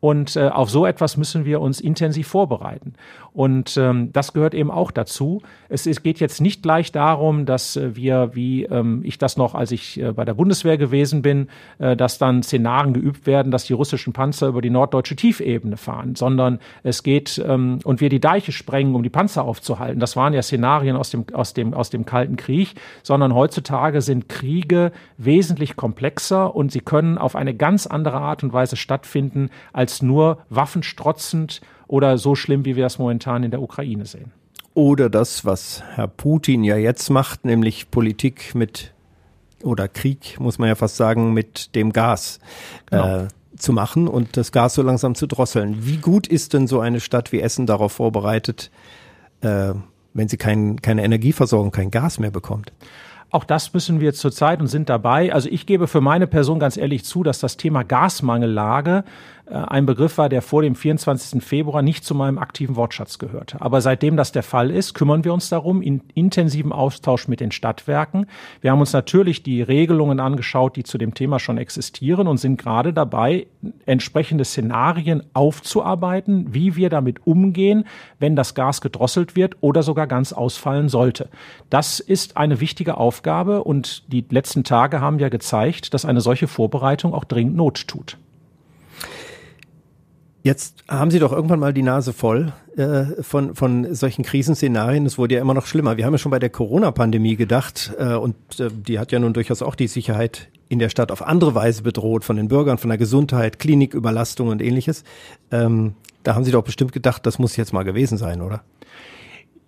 Und 0.00 0.34
äh, 0.36 0.48
auf 0.48 0.70
so 0.70 0.86
etwas 0.86 1.18
müssen 1.18 1.44
wir 1.44 1.60
uns 1.60 1.80
intensiv 1.80 2.26
vorbereiten. 2.28 2.94
Und 3.32 3.76
ähm, 3.76 4.12
das 4.12 4.32
gehört 4.32 4.54
eben 4.54 4.70
auch 4.70 4.90
dazu. 4.90 5.42
Es, 5.68 5.86
es 5.86 6.02
geht 6.02 6.18
jetzt 6.20 6.40
nicht 6.40 6.62
gleich 6.62 6.92
darum, 6.92 7.46
dass 7.46 7.76
äh, 7.76 7.94
wir, 7.94 8.30
wie 8.34 8.64
ähm, 8.64 9.02
ich 9.04 9.18
das 9.18 9.36
noch, 9.36 9.54
als 9.54 9.70
ich 9.70 10.00
äh, 10.00 10.12
bei 10.12 10.24
der 10.24 10.34
Bundeswehr 10.34 10.78
gewesen 10.78 11.22
bin, 11.22 11.48
äh, 11.78 11.96
dass 11.96 12.18
dann 12.18 12.42
Szenarien 12.42 12.92
geübt 12.92 13.26
werden, 13.26 13.52
dass 13.52 13.64
die 13.64 13.72
russischen 13.72 14.12
Panzer 14.12 14.48
über 14.48 14.62
die 14.62 14.70
norddeutsche 14.70 15.16
Tiefebene 15.16 15.76
fahren, 15.76 16.16
sondern 16.16 16.58
es 16.82 17.02
geht 17.02 17.42
ähm, 17.46 17.78
und 17.84 18.00
wir 18.00 18.08
die 18.08 18.20
Deiche 18.20 18.52
sprengen, 18.52 18.94
um 18.94 19.02
die 19.02 19.10
Panzer 19.10 19.44
aufzuhalten. 19.44 20.00
Das 20.00 20.16
waren 20.16 20.32
ja 20.32 20.42
Szenarien 20.42 20.96
aus 20.96 21.10
dem, 21.10 21.24
aus 21.32 21.54
dem, 21.54 21.72
aus 21.72 21.90
dem 21.90 22.04
Kalten 22.04 22.36
Krieg, 22.36 22.74
sondern 23.02 23.34
heutzutage 23.34 24.00
sind 24.00 24.28
Kriege 24.28 24.92
wesentlich 25.18 25.76
komplexer 25.76 26.54
und 26.54 26.72
sie 26.72 26.80
können 26.80 27.18
auf 27.18 27.36
eine 27.36 27.54
ganz 27.54 27.86
andere 27.86 28.18
Art 28.18 28.42
und 28.42 28.52
Weise 28.52 28.76
stattfinden, 28.76 29.50
als 29.72 30.02
nur 30.02 30.38
waffenstrotzend 30.48 31.60
oder 31.90 32.18
so 32.18 32.36
schlimm, 32.36 32.64
wie 32.64 32.76
wir 32.76 32.84
das 32.84 33.00
momentan 33.00 33.42
in 33.42 33.50
der 33.50 33.60
Ukraine 33.60 34.06
sehen. 34.06 34.30
Oder 34.74 35.10
das, 35.10 35.44
was 35.44 35.82
Herr 35.94 36.06
Putin 36.06 36.62
ja 36.62 36.76
jetzt 36.76 37.10
macht, 37.10 37.44
nämlich 37.44 37.90
Politik 37.90 38.54
mit 38.54 38.92
oder 39.64 39.88
Krieg, 39.88 40.38
muss 40.38 40.58
man 40.58 40.68
ja 40.68 40.76
fast 40.76 40.96
sagen, 40.96 41.34
mit 41.34 41.74
dem 41.74 41.92
Gas 41.92 42.38
genau. 42.86 43.24
äh, 43.24 43.28
zu 43.56 43.72
machen 43.72 44.06
und 44.06 44.36
das 44.36 44.52
Gas 44.52 44.74
so 44.74 44.82
langsam 44.82 45.16
zu 45.16 45.26
drosseln. 45.26 45.84
Wie 45.84 45.96
gut 45.96 46.28
ist 46.28 46.54
denn 46.54 46.68
so 46.68 46.78
eine 46.78 47.00
Stadt 47.00 47.32
wie 47.32 47.40
Essen 47.40 47.66
darauf 47.66 47.92
vorbereitet, 47.92 48.70
äh, 49.40 49.74
wenn 50.14 50.28
sie 50.28 50.36
kein, 50.36 50.80
keine 50.80 51.02
Energieversorgung, 51.02 51.72
kein 51.72 51.90
Gas 51.90 52.20
mehr 52.20 52.30
bekommt? 52.30 52.72
Auch 53.32 53.44
das 53.44 53.72
müssen 53.74 54.00
wir 54.00 54.12
zurzeit 54.12 54.60
und 54.60 54.66
sind 54.66 54.88
dabei. 54.88 55.32
Also 55.32 55.48
ich 55.48 55.64
gebe 55.66 55.86
für 55.86 56.00
meine 56.00 56.26
Person 56.26 56.58
ganz 56.58 56.76
ehrlich 56.76 57.04
zu, 57.04 57.22
dass 57.22 57.38
das 57.38 57.56
Thema 57.56 57.84
Gasmangellage 57.84 59.04
ein 59.50 59.86
Begriff 59.86 60.18
war, 60.18 60.28
der 60.28 60.42
vor 60.42 60.62
dem 60.62 60.74
24. 60.74 61.42
Februar 61.42 61.82
nicht 61.82 62.04
zu 62.04 62.14
meinem 62.14 62.38
aktiven 62.38 62.76
Wortschatz 62.76 63.18
gehörte. 63.18 63.60
Aber 63.60 63.80
seitdem 63.80 64.16
das 64.16 64.32
der 64.32 64.42
Fall 64.42 64.70
ist, 64.70 64.94
kümmern 64.94 65.24
wir 65.24 65.34
uns 65.34 65.48
darum, 65.48 65.82
in 65.82 66.02
intensiven 66.14 66.72
Austausch 66.72 67.26
mit 67.26 67.40
den 67.40 67.50
Stadtwerken. 67.50 68.26
Wir 68.60 68.70
haben 68.70 68.80
uns 68.80 68.92
natürlich 68.92 69.42
die 69.42 69.62
Regelungen 69.62 70.20
angeschaut, 70.20 70.76
die 70.76 70.84
zu 70.84 70.98
dem 70.98 71.14
Thema 71.14 71.38
schon 71.38 71.58
existieren 71.58 72.28
und 72.28 72.38
sind 72.38 72.58
gerade 72.58 72.92
dabei, 72.92 73.46
entsprechende 73.86 74.44
Szenarien 74.44 75.24
aufzuarbeiten, 75.32 76.54
wie 76.54 76.76
wir 76.76 76.88
damit 76.88 77.26
umgehen, 77.26 77.84
wenn 78.18 78.36
das 78.36 78.54
Gas 78.54 78.80
gedrosselt 78.80 79.36
wird 79.36 79.56
oder 79.60 79.82
sogar 79.82 80.06
ganz 80.06 80.32
ausfallen 80.32 80.88
sollte. 80.88 81.28
Das 81.70 81.98
ist 81.98 82.36
eine 82.36 82.60
wichtige 82.60 82.96
Aufgabe 82.96 83.64
und 83.64 84.04
die 84.12 84.24
letzten 84.30 84.64
Tage 84.64 85.00
haben 85.00 85.18
ja 85.18 85.28
gezeigt, 85.28 85.92
dass 85.92 86.04
eine 86.04 86.20
solche 86.20 86.46
Vorbereitung 86.46 87.14
auch 87.14 87.24
dringend 87.24 87.56
Not 87.56 87.88
tut. 87.88 88.16
Jetzt 90.42 90.84
haben 90.88 91.10
Sie 91.10 91.18
doch 91.18 91.32
irgendwann 91.32 91.60
mal 91.60 91.74
die 91.74 91.82
Nase 91.82 92.14
voll 92.14 92.52
äh, 92.76 93.22
von, 93.22 93.54
von 93.54 93.94
solchen 93.94 94.24
Krisenszenarien. 94.24 95.04
Es 95.04 95.18
wurde 95.18 95.34
ja 95.34 95.40
immer 95.40 95.52
noch 95.52 95.66
schlimmer. 95.66 95.98
Wir 95.98 96.06
haben 96.06 96.14
ja 96.14 96.18
schon 96.18 96.30
bei 96.30 96.38
der 96.38 96.48
Corona-Pandemie 96.48 97.36
gedacht 97.36 97.92
äh, 97.98 98.14
und 98.14 98.36
äh, 98.58 98.70
die 98.70 98.98
hat 98.98 99.12
ja 99.12 99.18
nun 99.18 99.34
durchaus 99.34 99.60
auch 99.60 99.74
die 99.74 99.86
Sicherheit 99.86 100.48
in 100.70 100.78
der 100.78 100.88
Stadt 100.88 101.12
auf 101.12 101.26
andere 101.26 101.54
Weise 101.54 101.82
bedroht, 101.82 102.24
von 102.24 102.36
den 102.36 102.48
Bürgern, 102.48 102.78
von 102.78 102.88
der 102.88 102.96
Gesundheit, 102.96 103.58
Kliniküberlastung 103.58 104.48
und 104.48 104.62
ähnliches. 104.62 105.04
Ähm, 105.50 105.94
da 106.22 106.34
haben 106.34 106.44
Sie 106.44 106.52
doch 106.52 106.64
bestimmt 106.64 106.92
gedacht, 106.92 107.26
das 107.26 107.38
muss 107.38 107.56
jetzt 107.56 107.72
mal 107.72 107.82
gewesen 107.82 108.16
sein, 108.16 108.40
oder? 108.40 108.62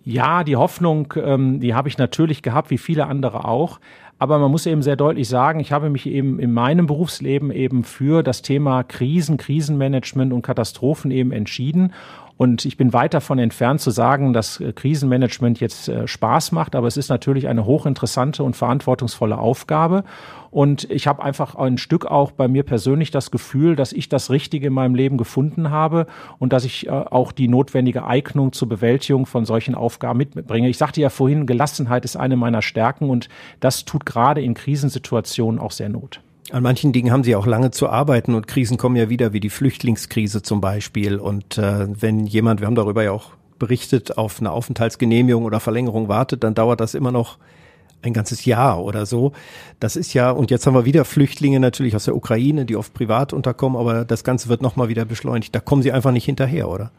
Ja, 0.05 0.43
die 0.43 0.55
Hoffnung, 0.57 1.13
ähm, 1.17 1.59
die 1.59 1.73
habe 1.73 1.87
ich 1.87 1.97
natürlich 1.97 2.41
gehabt, 2.41 2.71
wie 2.71 2.77
viele 2.77 3.07
andere 3.07 3.45
auch. 3.45 3.79
Aber 4.23 4.39
man 4.39 4.51
muss 4.51 4.65
eben 4.65 4.81
sehr 4.81 4.95
deutlich 4.95 5.27
sagen, 5.27 5.59
ich 5.59 5.73
habe 5.73 5.89
mich 5.89 6.05
eben 6.05 6.39
in 6.39 6.53
meinem 6.53 6.87
Berufsleben 6.87 7.51
eben 7.51 7.83
für 7.83 8.23
das 8.23 8.41
Thema 8.41 8.81
Krisen, 8.83 9.35
Krisenmanagement 9.35 10.31
und 10.31 10.43
Katastrophen 10.43 11.11
eben 11.11 11.33
entschieden. 11.33 11.91
Und 12.37 12.63
ich 12.63 12.77
bin 12.77 12.93
weit 12.93 13.13
davon 13.13 13.37
entfernt 13.37 13.81
zu 13.81 13.91
sagen, 13.91 14.31
dass 14.31 14.61
äh, 14.61 14.71
Krisenmanagement 14.71 15.59
jetzt 15.59 15.89
äh, 15.89 16.07
Spaß 16.07 16.53
macht, 16.53 16.73
aber 16.73 16.87
es 16.87 16.95
ist 16.95 17.09
natürlich 17.09 17.49
eine 17.49 17.65
hochinteressante 17.65 18.43
und 18.43 18.55
verantwortungsvolle 18.55 19.37
Aufgabe. 19.37 20.05
Und 20.53 20.87
ich 20.91 21.07
habe 21.07 21.23
einfach 21.23 21.55
ein 21.55 21.79
Stück 21.79 22.05
auch 22.05 22.31
bei 22.31 22.47
mir 22.47 22.61
persönlich 22.61 23.09
das 23.09 23.31
Gefühl, 23.31 23.75
dass 23.75 23.91
ich 23.91 24.07
das 24.07 24.29
Richtige 24.29 24.67
in 24.67 24.73
meinem 24.73 24.93
Leben 24.93 25.17
gefunden 25.17 25.71
habe 25.71 26.05
und 26.37 26.53
dass 26.53 26.63
ich 26.63 26.85
äh, 26.85 26.91
auch 26.91 27.31
die 27.31 27.47
notwendige 27.47 28.05
Eignung 28.05 28.53
zur 28.53 28.69
Bewältigung 28.69 29.25
von 29.25 29.45
solchen 29.45 29.73
Aufgaben 29.73 30.19
mitbringe. 30.19 30.69
Ich 30.69 30.77
sagte 30.77 31.01
ja 31.01 31.09
vorhin, 31.09 31.47
Gelassenheit 31.47 32.05
ist 32.05 32.17
eine 32.17 32.35
meiner 32.35 32.61
Stärken 32.61 33.09
und 33.09 33.29
das 33.61 33.83
tut 33.83 34.05
gerade 34.05 34.41
in 34.43 34.53
Krisensituationen 34.53 35.59
auch 35.59 35.71
sehr 35.71 35.89
Not. 35.89 36.21
An 36.51 36.61
manchen 36.61 36.93
Dingen 36.93 37.11
haben 37.11 37.23
sie 37.23 37.35
auch 37.35 37.47
lange 37.47 37.71
zu 37.71 37.89
arbeiten 37.89 38.35
und 38.35 38.47
Krisen 38.47 38.77
kommen 38.77 38.95
ja 38.95 39.09
wieder, 39.09 39.33
wie 39.33 39.39
die 39.39 39.49
Flüchtlingskrise 39.49 40.43
zum 40.43 40.61
Beispiel. 40.61 41.17
Und 41.17 41.57
äh, 41.57 41.87
wenn 41.99 42.27
jemand, 42.27 42.59
wir 42.59 42.67
haben 42.67 42.75
darüber 42.75 43.03
ja 43.03 43.11
auch 43.11 43.31
berichtet, 43.57 44.19
auf 44.19 44.39
eine 44.39 44.51
Aufenthaltsgenehmigung 44.51 45.45
oder 45.45 45.59
Verlängerung 45.59 46.09
wartet, 46.09 46.43
dann 46.43 46.53
dauert 46.53 46.79
das 46.79 46.93
immer 46.93 47.11
noch 47.11 47.39
ein 48.03 48.13
ganzes 48.13 48.45
Jahr 48.45 48.83
oder 48.83 49.05
so. 49.05 49.33
Das 49.79 49.95
ist 49.95 50.13
ja, 50.13 50.31
und 50.31 50.51
jetzt 50.51 50.67
haben 50.67 50.73
wir 50.73 50.85
wieder 50.85 51.05
Flüchtlinge 51.05 51.59
natürlich 51.59 51.95
aus 51.95 52.05
der 52.05 52.15
Ukraine, 52.15 52.65
die 52.65 52.75
oft 52.75 52.93
privat 52.93 53.33
unterkommen, 53.33 53.79
aber 53.79 54.05
das 54.05 54.23
Ganze 54.23 54.49
wird 54.49 54.61
nochmal 54.61 54.89
wieder 54.89 55.05
beschleunigt. 55.05 55.55
Da 55.55 55.59
kommen 55.59 55.81
sie 55.81 55.91
einfach 55.91 56.11
nicht 56.11 56.25
hinterher, 56.25 56.69
oder? 56.69 56.91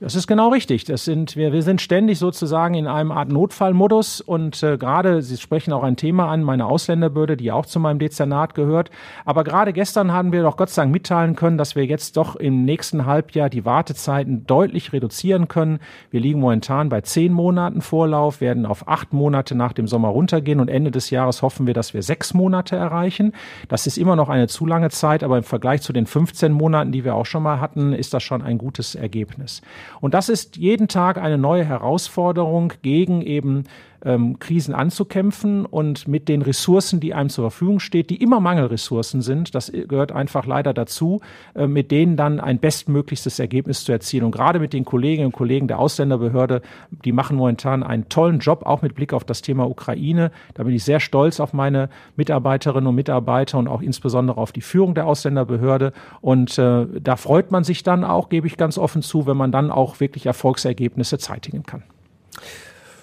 Das 0.00 0.14
ist 0.14 0.28
genau 0.28 0.50
richtig. 0.50 0.84
Das 0.84 1.04
sind, 1.04 1.34
wir, 1.34 1.52
wir 1.52 1.64
sind 1.64 1.80
ständig 1.80 2.20
sozusagen 2.20 2.74
in 2.74 2.86
einem 2.86 3.10
Art 3.10 3.30
Notfallmodus 3.30 4.20
und 4.20 4.62
äh, 4.62 4.78
gerade, 4.78 5.22
Sie 5.22 5.36
sprechen 5.38 5.72
auch 5.72 5.82
ein 5.82 5.96
Thema 5.96 6.28
an, 6.28 6.44
meine 6.44 6.66
Ausländerbürde, 6.66 7.36
die 7.36 7.50
auch 7.50 7.66
zu 7.66 7.80
meinem 7.80 7.98
Dezernat 7.98 8.54
gehört. 8.54 8.92
Aber 9.24 9.42
gerade 9.42 9.72
gestern 9.72 10.12
haben 10.12 10.30
wir 10.30 10.42
doch 10.42 10.56
Gott 10.56 10.70
sei 10.70 10.82
Dank 10.82 10.92
mitteilen 10.92 11.34
können, 11.34 11.58
dass 11.58 11.74
wir 11.74 11.84
jetzt 11.84 12.16
doch 12.16 12.36
im 12.36 12.64
nächsten 12.64 13.06
Halbjahr 13.06 13.50
die 13.50 13.64
Wartezeiten 13.64 14.46
deutlich 14.46 14.92
reduzieren 14.92 15.48
können. 15.48 15.80
Wir 16.12 16.20
liegen 16.20 16.38
momentan 16.38 16.90
bei 16.90 17.00
zehn 17.00 17.32
Monaten 17.32 17.80
Vorlauf, 17.80 18.40
werden 18.40 18.66
auf 18.66 18.86
acht 18.86 19.12
Monate 19.12 19.56
nach 19.56 19.72
dem 19.72 19.88
Sommer 19.88 20.10
runtergehen 20.10 20.60
und 20.60 20.68
Ende 20.68 20.92
des 20.92 21.10
Jahres 21.10 21.42
hoffen 21.42 21.66
wir, 21.66 21.74
dass 21.74 21.92
wir 21.92 22.04
sechs 22.04 22.34
Monate 22.34 22.76
erreichen. 22.76 23.32
Das 23.66 23.88
ist 23.88 23.98
immer 23.98 24.14
noch 24.14 24.28
eine 24.28 24.46
zu 24.46 24.64
lange 24.64 24.90
Zeit, 24.90 25.24
aber 25.24 25.38
im 25.38 25.42
Vergleich 25.44 25.82
zu 25.82 25.92
den 25.92 26.06
15 26.06 26.52
Monaten, 26.52 26.92
die 26.92 27.04
wir 27.04 27.16
auch 27.16 27.26
schon 27.26 27.42
mal 27.42 27.60
hatten, 27.60 27.92
ist 27.92 28.14
das 28.14 28.22
schon 28.22 28.42
ein 28.42 28.58
gutes 28.58 28.94
Ergebnis. 28.94 29.60
Und 30.00 30.14
das 30.14 30.28
ist 30.28 30.56
jeden 30.56 30.88
Tag 30.88 31.18
eine 31.18 31.38
neue 31.38 31.64
Herausforderung 31.64 32.72
gegen 32.82 33.22
eben 33.22 33.64
ähm, 34.04 34.38
Krisen 34.38 34.74
anzukämpfen 34.74 35.66
und 35.66 36.08
mit 36.08 36.28
den 36.28 36.42
Ressourcen, 36.42 37.00
die 37.00 37.14
einem 37.14 37.30
zur 37.30 37.50
Verfügung 37.50 37.80
steht, 37.80 38.10
die 38.10 38.22
immer 38.22 38.40
Mangelressourcen 38.40 39.22
sind, 39.22 39.54
das 39.54 39.72
gehört 39.72 40.12
einfach 40.12 40.46
leider 40.46 40.72
dazu, 40.72 41.20
äh, 41.54 41.66
mit 41.66 41.90
denen 41.90 42.16
dann 42.16 42.40
ein 42.40 42.58
bestmöglichstes 42.58 43.38
Ergebnis 43.38 43.84
zu 43.84 43.92
erzielen. 43.92 44.24
Und 44.24 44.32
gerade 44.32 44.60
mit 44.60 44.72
den 44.72 44.84
Kolleginnen 44.84 45.26
und 45.26 45.32
Kollegen 45.32 45.68
der 45.68 45.78
Ausländerbehörde, 45.78 46.62
die 47.04 47.12
machen 47.12 47.36
momentan 47.36 47.82
einen 47.82 48.08
tollen 48.08 48.38
Job, 48.38 48.64
auch 48.64 48.82
mit 48.82 48.94
Blick 48.94 49.12
auf 49.12 49.24
das 49.24 49.42
Thema 49.42 49.68
Ukraine. 49.68 50.30
Da 50.54 50.62
bin 50.62 50.74
ich 50.74 50.84
sehr 50.84 51.00
stolz 51.00 51.40
auf 51.40 51.52
meine 51.52 51.88
Mitarbeiterinnen 52.16 52.86
und 52.86 52.94
Mitarbeiter 52.94 53.58
und 53.58 53.68
auch 53.68 53.82
insbesondere 53.82 54.38
auf 54.38 54.52
die 54.52 54.60
Führung 54.60 54.94
der 54.94 55.06
Ausländerbehörde. 55.06 55.92
Und 56.20 56.58
äh, 56.58 56.86
da 57.00 57.16
freut 57.16 57.50
man 57.50 57.64
sich 57.64 57.82
dann 57.82 58.04
auch, 58.04 58.28
gebe 58.28 58.46
ich 58.46 58.56
ganz 58.56 58.78
offen 58.78 59.02
zu, 59.02 59.26
wenn 59.26 59.36
man 59.36 59.52
dann 59.52 59.70
auch 59.70 60.00
wirklich 60.00 60.26
Erfolgsergebnisse 60.26 61.18
zeitigen 61.18 61.64
kann. 61.64 61.82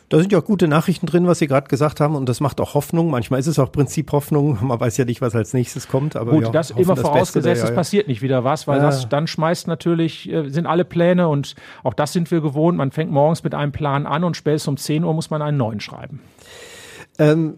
Da 0.10 0.20
sind 0.20 0.32
ja 0.32 0.38
auch 0.38 0.46
gute 0.46 0.68
Nachrichten 0.68 1.08
drin, 1.08 1.26
was 1.26 1.40
Sie 1.40 1.48
gerade 1.48 1.68
gesagt 1.68 2.00
haben, 2.00 2.16
und 2.16 2.30
das 2.30 2.40
macht 2.40 2.62
auch 2.62 2.76
Hoffnung. 2.76 3.10
Manchmal 3.10 3.40
ist 3.40 3.48
es 3.48 3.58
auch 3.58 3.72
Prinzip 3.72 4.12
Hoffnung. 4.12 4.60
Man 4.68 4.80
weiß 4.80 4.98
ja 4.98 5.06
nicht, 5.06 5.22
was 5.22 5.36
als 5.36 5.54
nächstes 5.54 5.88
kommt. 5.88 6.16
Aber 6.16 6.32
Gut, 6.32 6.54
das 6.54 6.72
immer 6.72 6.96
vorausgesetzt, 6.96 7.58
es 7.58 7.64
ja, 7.64 7.70
ja. 7.70 7.76
passiert 7.76 8.08
nicht 8.08 8.22
wieder 8.22 8.44
was, 8.44 8.68
weil 8.68 8.78
ja. 8.78 8.86
das 8.86 9.10
dann 9.10 9.26
schmeißt 9.26 9.68
natürlich, 9.68 10.32
äh, 10.32 10.50
sind 10.50 10.68
alle 10.68 10.86
Pläne 10.86 11.28
und 11.28 11.56
auch 11.84 11.94
das 11.94 12.14
sind 12.14 12.30
wir 12.30 12.42
gewohnt. 12.42 12.78
Man 12.78 12.92
fängt 12.92 13.12
morgens 13.12 13.44
mit 13.44 13.56
einem 13.56 13.72
Plan 13.72 14.06
an 14.06 14.24
und 14.24 14.38
spätestens 14.38 14.68
um 14.68 14.78
10 14.78 15.04
Uhr 15.04 15.14
muss 15.14 15.30
man 15.32 15.42
einen 15.42 15.58
neuen 15.58 15.80
schreiben. 15.80 16.22
Ähm, 17.18 17.56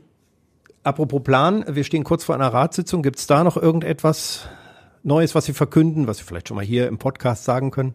apropos 0.84 1.22
Plan, 1.24 1.66
wir 1.68 1.84
stehen 1.84 2.06
kurz 2.06 2.24
vor 2.24 2.36
einer 2.36 2.54
Ratssitzung. 2.54 3.02
Gibt 3.02 3.18
es 3.18 3.28
da 3.28 3.44
noch 3.44 3.58
irgendetwas 3.58 4.48
Neues, 5.04 5.36
was 5.36 5.46
Sie 5.46 5.54
verkünden, 5.54 6.08
was 6.08 6.18
Sie 6.18 6.24
vielleicht 6.24 6.48
schon 6.48 6.56
mal 6.56 6.66
hier 6.66 6.88
im 6.88 6.98
Podcast 6.98 7.44
sagen 7.44 7.72
können? 7.72 7.94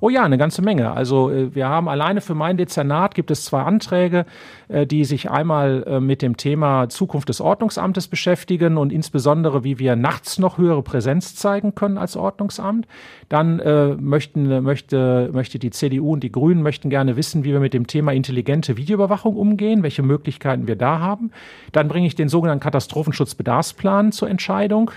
Oh 0.00 0.10
ja, 0.10 0.22
eine 0.22 0.38
ganze 0.38 0.62
Menge. 0.62 0.92
Also 0.92 1.30
äh, 1.30 1.54
wir 1.54 1.68
haben 1.68 1.88
alleine 1.88 2.20
für 2.20 2.34
mein 2.34 2.56
Dezernat 2.56 3.14
gibt 3.14 3.30
es 3.30 3.44
zwei 3.44 3.62
Anträge, 3.62 4.26
äh, 4.68 4.86
die 4.86 5.04
sich 5.04 5.30
einmal 5.30 5.84
äh, 5.86 6.00
mit 6.00 6.22
dem 6.22 6.36
Thema 6.36 6.88
Zukunft 6.88 7.28
des 7.28 7.40
Ordnungsamtes 7.40 8.08
beschäftigen 8.08 8.76
und 8.76 8.92
insbesondere, 8.92 9.64
wie 9.64 9.78
wir 9.78 9.96
nachts 9.96 10.38
noch 10.38 10.58
höhere 10.58 10.82
Präsenz 10.82 11.36
zeigen 11.36 11.74
können 11.74 11.98
als 11.98 12.16
Ordnungsamt. 12.16 12.86
Dann 13.28 13.60
äh, 13.60 13.94
möchten, 13.94 14.62
möchte, 14.62 15.30
möchte 15.32 15.58
die 15.58 15.70
CDU 15.70 16.12
und 16.12 16.22
die 16.22 16.32
Grünen 16.32 16.62
möchten 16.62 16.90
gerne 16.90 17.16
wissen, 17.16 17.44
wie 17.44 17.52
wir 17.52 17.60
mit 17.60 17.74
dem 17.74 17.86
Thema 17.86 18.12
intelligente 18.12 18.76
Videoüberwachung 18.76 19.36
umgehen, 19.36 19.82
welche 19.82 20.02
Möglichkeiten 20.02 20.66
wir 20.66 20.76
da 20.76 20.98
haben. 21.00 21.30
Dann 21.72 21.88
bringe 21.88 22.06
ich 22.06 22.14
den 22.14 22.28
sogenannten 22.28 22.62
Katastrophenschutzbedarfsplan 22.62 24.12
zur 24.12 24.28
Entscheidung. 24.28 24.90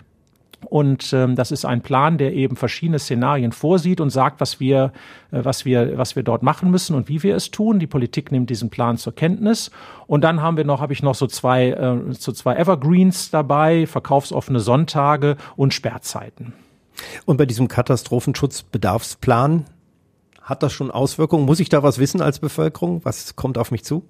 Und 0.66 1.14
ähm, 1.14 1.36
das 1.36 1.51
ist 1.51 1.66
ein 1.66 1.82
Plan, 1.82 2.18
der 2.18 2.34
eben 2.34 2.55
verschiedene 2.55 2.99
Szenarien 2.99 3.51
vorsieht 3.51 4.01
und 4.01 4.10
sagt, 4.10 4.41
was 4.41 4.60
wir, 4.60 4.91
äh, 5.32 5.43
was 5.43 5.66
wir, 5.66 5.97
was 5.97 6.16
wir 6.16 6.24
dort 6.24 6.43
machen 6.43 6.72
müssen 6.72 6.95
und 6.95 7.08
wie 7.10 7.22
wir 7.24 7.36
es 7.36 7.51
tun. 7.51 7.80
Die 7.80 7.88
Politik 7.88 8.32
nimmt 8.32 8.49
diesen 8.49 8.70
Plan 8.70 8.97
zur 8.97 9.16
Kenntnis. 9.16 9.72
Und 10.08 10.24
dann 10.24 10.41
haben 10.41 10.58
wir 10.58 10.66
noch, 10.66 10.82
habe 10.82 10.93
ich 10.93 11.03
noch 11.03 11.16
so 11.16 11.28
zwei, 11.28 11.70
äh, 11.70 12.14
so 12.14 12.32
zwei 12.32 12.55
Evergreens 12.55 13.30
dabei, 13.30 13.88
verkaufsoffene 13.88 14.60
Sonntage 14.60 15.38
und 15.55 15.74
Sperrzeiten. 15.74 16.53
Und 17.26 17.38
bei 17.38 17.45
diesem 17.45 17.68
Katastrophenschutzbedarfsplan, 17.68 19.66
hat 20.47 20.63
das 20.63 20.71
schon 20.71 20.91
Auswirkungen? 20.91 21.45
Muss 21.45 21.59
ich 21.59 21.67
da 21.67 21.83
was 21.83 21.99
wissen 21.99 22.21
als 22.21 22.39
Bevölkerung? 22.39 23.01
Was 23.03 23.35
kommt 23.35 23.57
auf 23.57 23.69
mich 23.69 23.83
zu? 23.83 24.05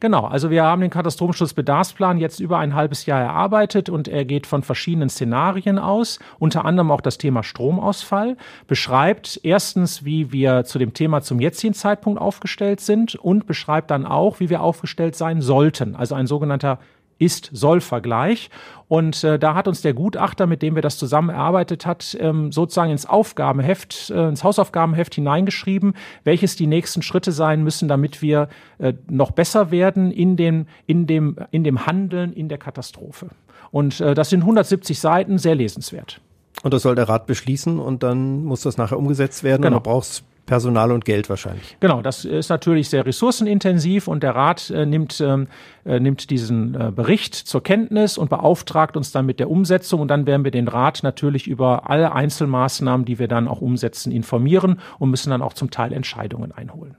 Genau, 0.00 0.24
also 0.24 0.50
wir 0.50 0.64
haben 0.64 0.80
den 0.80 0.90
Katastrophenschutzbedarfsplan 0.90 2.18
jetzt 2.18 2.40
über 2.40 2.58
ein 2.58 2.74
halbes 2.74 3.06
Jahr 3.06 3.20
erarbeitet 3.20 3.88
und 3.88 4.08
er 4.08 4.24
geht 4.24 4.48
von 4.48 4.64
verschiedenen 4.64 5.08
Szenarien 5.08 5.78
aus, 5.78 6.18
unter 6.40 6.64
anderem 6.64 6.90
auch 6.90 7.00
das 7.00 7.18
Thema 7.18 7.44
Stromausfall, 7.44 8.36
beschreibt 8.66 9.40
erstens, 9.44 10.04
wie 10.04 10.32
wir 10.32 10.64
zu 10.64 10.80
dem 10.80 10.92
Thema 10.92 11.22
zum 11.22 11.40
jetzigen 11.40 11.74
Zeitpunkt 11.74 12.20
aufgestellt 12.20 12.80
sind 12.80 13.14
und 13.14 13.46
beschreibt 13.46 13.92
dann 13.92 14.06
auch, 14.06 14.40
wie 14.40 14.50
wir 14.50 14.62
aufgestellt 14.62 15.14
sein 15.14 15.40
sollten. 15.40 15.94
Also 15.94 16.16
ein 16.16 16.26
sogenannter 16.26 16.80
Ist-Soll-Vergleich. 17.18 18.50
Und 18.88 19.24
äh, 19.24 19.38
da 19.38 19.54
hat 19.54 19.66
uns 19.66 19.82
der 19.82 19.94
Gutachter, 19.94 20.46
mit 20.46 20.62
dem 20.62 20.74
wir 20.74 20.82
das 20.82 20.96
zusammen 20.96 21.30
erarbeitet 21.30 21.86
hat, 21.86 22.16
ähm, 22.20 22.52
sozusagen 22.52 22.92
ins 22.92 23.06
Aufgabenheft, 23.06 24.10
äh, 24.10 24.28
ins 24.28 24.44
Hausaufgabenheft 24.44 25.14
hineingeschrieben, 25.14 25.94
welches 26.24 26.56
die 26.56 26.66
nächsten 26.66 27.02
Schritte 27.02 27.32
sein 27.32 27.64
müssen, 27.64 27.88
damit 27.88 28.22
wir 28.22 28.48
äh, 28.78 28.92
noch 29.08 29.32
besser 29.32 29.70
werden 29.70 30.12
in 30.12 30.36
dem, 30.36 30.66
in 30.86 31.06
dem, 31.06 31.36
in 31.50 31.64
dem 31.64 31.86
Handeln 31.86 32.32
in 32.32 32.48
der 32.48 32.58
Katastrophe. 32.58 33.28
Und 33.72 34.00
äh, 34.00 34.14
das 34.14 34.30
sind 34.30 34.42
170 34.42 35.00
Seiten, 35.00 35.38
sehr 35.38 35.56
lesenswert. 35.56 36.20
Und 36.62 36.72
das 36.72 36.82
soll 36.82 36.94
der 36.94 37.08
Rat 37.08 37.26
beschließen 37.26 37.78
und 37.78 38.02
dann 38.02 38.44
muss 38.44 38.62
das 38.62 38.76
nachher 38.76 38.98
umgesetzt 38.98 39.44
werden 39.44 39.62
genau. 39.62 39.76
und 39.76 39.86
da 39.86 39.90
brauchst 39.90 40.24
Personal 40.46 40.92
und 40.92 41.04
Geld 41.04 41.28
wahrscheinlich. 41.28 41.76
Genau, 41.80 42.02
das 42.02 42.24
ist 42.24 42.48
natürlich 42.48 42.88
sehr 42.88 43.04
ressourcenintensiv 43.04 44.08
und 44.08 44.22
der 44.22 44.34
Rat 44.34 44.70
äh, 44.70 44.86
nimmt, 44.86 45.20
ähm, 45.20 45.48
äh, 45.84 46.00
nimmt 46.00 46.30
diesen 46.30 46.74
äh, 46.74 46.90
Bericht 46.90 47.34
zur 47.34 47.62
Kenntnis 47.62 48.16
und 48.16 48.30
beauftragt 48.30 48.96
uns 48.96 49.12
dann 49.12 49.26
mit 49.26 49.40
der 49.40 49.50
Umsetzung 49.50 50.00
und 50.00 50.08
dann 50.08 50.26
werden 50.26 50.44
wir 50.44 50.52
den 50.52 50.68
Rat 50.68 51.02
natürlich 51.02 51.48
über 51.48 51.90
alle 51.90 52.12
Einzelmaßnahmen, 52.12 53.04
die 53.04 53.18
wir 53.18 53.28
dann 53.28 53.48
auch 53.48 53.60
umsetzen, 53.60 54.12
informieren 54.12 54.80
und 54.98 55.10
müssen 55.10 55.30
dann 55.30 55.42
auch 55.42 55.52
zum 55.52 55.70
Teil 55.70 55.92
Entscheidungen 55.92 56.52
einholen. 56.52 56.96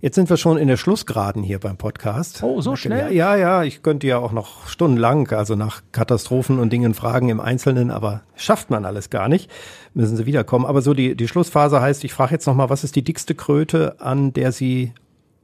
Jetzt 0.00 0.14
sind 0.14 0.30
wir 0.30 0.36
schon 0.36 0.58
in 0.58 0.68
der 0.68 0.76
Schlussgraden 0.76 1.42
hier 1.42 1.58
beim 1.58 1.76
Podcast. 1.76 2.42
Oh, 2.42 2.60
so 2.60 2.76
schnell? 2.76 3.12
Ja, 3.12 3.36
ja, 3.36 3.62
ich 3.62 3.82
könnte 3.82 4.06
ja 4.06 4.18
auch 4.18 4.32
noch 4.32 4.66
stundenlang, 4.68 5.30
also 5.32 5.54
nach 5.54 5.82
Katastrophen 5.92 6.58
und 6.58 6.72
Dingen 6.72 6.94
fragen 6.94 7.28
im 7.28 7.40
Einzelnen, 7.40 7.90
aber 7.90 8.22
schafft 8.36 8.70
man 8.70 8.84
alles 8.84 9.10
gar 9.10 9.28
nicht. 9.28 9.50
Müssen 9.94 10.16
Sie 10.16 10.26
wiederkommen. 10.26 10.66
Aber 10.66 10.82
so 10.82 10.94
die, 10.94 11.16
die 11.16 11.28
Schlussphase 11.28 11.80
heißt, 11.80 12.04
ich 12.04 12.12
frage 12.12 12.32
jetzt 12.32 12.46
nochmal, 12.46 12.70
was 12.70 12.84
ist 12.84 12.96
die 12.96 13.02
dickste 13.02 13.34
Kröte, 13.34 13.96
an 14.00 14.32
der 14.32 14.52
Sie 14.52 14.92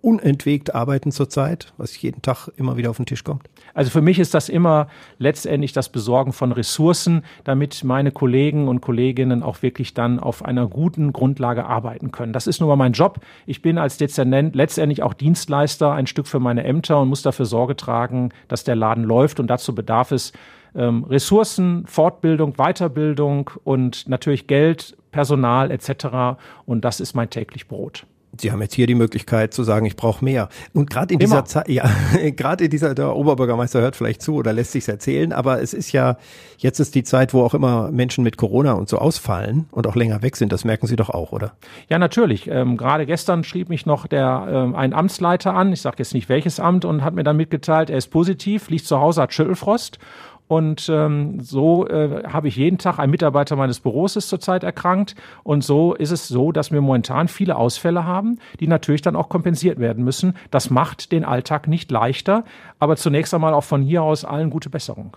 unentwegt 0.04 0.74
arbeiten 0.74 1.10
zurzeit, 1.10 1.72
was 1.78 2.00
jeden 2.00 2.20
Tag 2.20 2.48
immer 2.56 2.76
wieder 2.76 2.90
auf 2.90 2.98
den 2.98 3.06
Tisch 3.06 3.24
kommt? 3.24 3.48
Also 3.72 3.90
für 3.90 4.02
mich 4.02 4.18
ist 4.18 4.34
das 4.34 4.50
immer 4.50 4.88
letztendlich 5.18 5.72
das 5.72 5.88
Besorgen 5.88 6.34
von 6.34 6.52
Ressourcen, 6.52 7.24
damit 7.44 7.82
meine 7.84 8.12
Kollegen 8.12 8.68
und 8.68 8.82
Kolleginnen 8.82 9.42
auch 9.42 9.62
wirklich 9.62 9.94
dann 9.94 10.20
auf 10.20 10.44
einer 10.44 10.68
guten 10.68 11.14
Grundlage 11.14 11.64
arbeiten 11.64 12.12
können. 12.12 12.34
Das 12.34 12.46
ist 12.46 12.60
nun 12.60 12.68
mal 12.68 12.76
mein 12.76 12.92
Job. 12.92 13.20
Ich 13.46 13.62
bin 13.62 13.78
als 13.78 13.96
Dezernent 13.96 14.54
letztendlich 14.54 15.02
auch 15.02 15.14
Dienstleister 15.14 15.92
ein 15.92 16.06
Stück 16.06 16.26
für 16.26 16.38
meine 16.38 16.64
Ämter 16.64 17.00
und 17.00 17.08
muss 17.08 17.22
dafür 17.22 17.46
Sorge 17.46 17.74
tragen, 17.74 18.28
dass 18.48 18.62
der 18.62 18.76
Laden 18.76 19.04
läuft 19.04 19.40
und 19.40 19.46
dazu 19.46 19.74
bedarf 19.74 20.12
es 20.12 20.32
ähm, 20.74 21.04
Ressourcen, 21.04 21.86
Fortbildung, 21.86 22.54
Weiterbildung 22.58 23.50
und 23.64 24.06
natürlich 24.08 24.46
Geld, 24.48 24.96
Personal 25.12 25.70
etc. 25.70 26.36
Und 26.66 26.84
das 26.84 27.00
ist 27.00 27.14
mein 27.14 27.30
täglich 27.30 27.68
Brot. 27.68 28.04
Sie 28.40 28.52
haben 28.52 28.60
jetzt 28.62 28.74
hier 28.74 28.86
die 28.86 28.94
Möglichkeit 28.94 29.54
zu 29.54 29.62
sagen, 29.62 29.86
ich 29.86 29.96
brauche 29.96 30.24
mehr. 30.24 30.48
Und 30.72 30.90
gerade 30.90 31.14
in 31.14 31.20
Immer. 31.20 31.42
dieser 31.42 31.44
Zeit, 31.44 31.68
ja, 31.68 31.90
gerade 32.36 32.64
in 32.64 32.70
dieser, 32.70 32.94
der 32.94 33.14
Oberbürgermeister 33.14 33.80
hört 33.80 33.96
vielleicht 33.96 34.22
zu 34.22 34.34
oder 34.34 34.52
lässt 34.52 34.72
sich's 34.72 34.88
erzählen, 34.88 35.32
aber 35.32 35.60
es 35.62 35.74
ist 35.74 35.92
ja, 35.92 36.16
jetzt 36.58 36.80
ist 36.80 36.94
die 36.94 37.02
Zeit, 37.02 37.34
wo 37.34 37.42
auch 37.42 37.54
immer 37.54 37.90
Menschen 37.90 38.24
mit 38.24 38.36
Corona 38.36 38.72
und 38.72 38.88
so 38.88 38.98
ausfallen 38.98 39.66
und 39.70 39.86
auch 39.86 39.96
länger 39.96 40.22
weg 40.22 40.36
sind. 40.36 40.52
Das 40.52 40.64
merken 40.64 40.86
Sie 40.86 40.96
doch 40.96 41.10
auch, 41.10 41.32
oder? 41.32 41.52
Ja, 41.88 41.98
natürlich. 41.98 42.48
Ähm, 42.48 42.76
gerade 42.76 43.06
gestern 43.06 43.44
schrieb 43.44 43.68
mich 43.68 43.86
noch 43.86 44.06
der, 44.06 44.46
ähm, 44.50 44.74
ein 44.74 44.92
Amtsleiter 44.92 45.54
an, 45.54 45.72
ich 45.72 45.80
sage 45.80 45.96
jetzt 45.98 46.14
nicht 46.14 46.28
welches 46.28 46.60
Amt, 46.60 46.84
und 46.84 47.04
hat 47.04 47.14
mir 47.14 47.24
dann 47.24 47.36
mitgeteilt, 47.36 47.90
er 47.90 47.98
ist 47.98 48.08
positiv, 48.08 48.68
liegt 48.70 48.86
zu 48.86 49.00
Hause, 49.00 49.22
hat 49.22 49.32
Schüttelfrost 49.32 49.98
und 50.46 50.88
ähm, 50.90 51.40
so 51.40 51.88
äh, 51.88 52.24
habe 52.24 52.48
ich 52.48 52.56
jeden 52.56 52.78
Tag, 52.78 52.98
ein 52.98 53.10
Mitarbeiter 53.10 53.56
meines 53.56 53.80
Büros 53.80 54.16
ist 54.16 54.28
zurzeit 54.28 54.62
erkrankt. 54.62 55.14
Und 55.42 55.64
so 55.64 55.94
ist 55.94 56.10
es 56.10 56.28
so, 56.28 56.52
dass 56.52 56.70
wir 56.70 56.80
momentan 56.80 57.28
viele 57.28 57.56
Ausfälle 57.56 58.04
haben, 58.04 58.38
die 58.60 58.66
natürlich 58.66 59.02
dann 59.02 59.16
auch 59.16 59.28
kompensiert 59.28 59.78
werden 59.78 60.04
müssen. 60.04 60.36
Das 60.50 60.70
macht 60.70 61.12
den 61.12 61.24
Alltag 61.24 61.66
nicht 61.66 61.90
leichter. 61.90 62.44
Aber 62.78 62.96
zunächst 62.96 63.32
einmal 63.32 63.54
auch 63.54 63.64
von 63.64 63.82
hier 63.82 64.02
aus 64.02 64.24
allen 64.24 64.50
gute 64.50 64.68
Besserung 64.70 65.16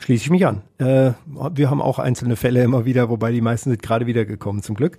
schließe 0.00 0.24
ich 0.24 0.30
mich 0.30 0.46
an. 0.46 0.62
Äh, 0.78 1.12
wir 1.54 1.70
haben 1.70 1.80
auch 1.80 1.98
einzelne 1.98 2.36
Fälle 2.36 2.62
immer 2.62 2.84
wieder, 2.84 3.08
wobei 3.08 3.30
die 3.30 3.40
meisten 3.40 3.70
sind 3.70 3.82
gerade 3.82 4.06
wiedergekommen 4.06 4.62
zum 4.62 4.74
Glück. 4.74 4.98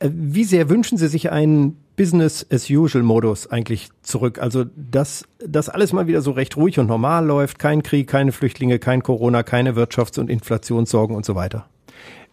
Äh, 0.00 0.10
wie 0.12 0.44
sehr 0.44 0.68
wünschen 0.68 0.98
Sie 0.98 1.08
sich 1.08 1.30
einen 1.30 1.76
Business-as-usual-Modus 1.96 3.46
eigentlich 3.48 3.90
zurück. 4.02 4.38
Also, 4.40 4.64
dass 4.74 5.24
das 5.38 5.68
alles 5.68 5.92
mal 5.92 6.06
wieder 6.06 6.20
so 6.20 6.32
recht 6.32 6.56
ruhig 6.56 6.78
und 6.78 6.86
normal 6.86 7.26
läuft. 7.26 7.58
Kein 7.58 7.82
Krieg, 7.82 8.08
keine 8.08 8.32
Flüchtlinge, 8.32 8.78
kein 8.78 9.02
Corona, 9.02 9.42
keine 9.42 9.74
Wirtschafts- 9.74 10.18
und 10.18 10.30
Inflationssorgen 10.30 11.14
und 11.14 11.24
so 11.24 11.34
weiter. 11.34 11.66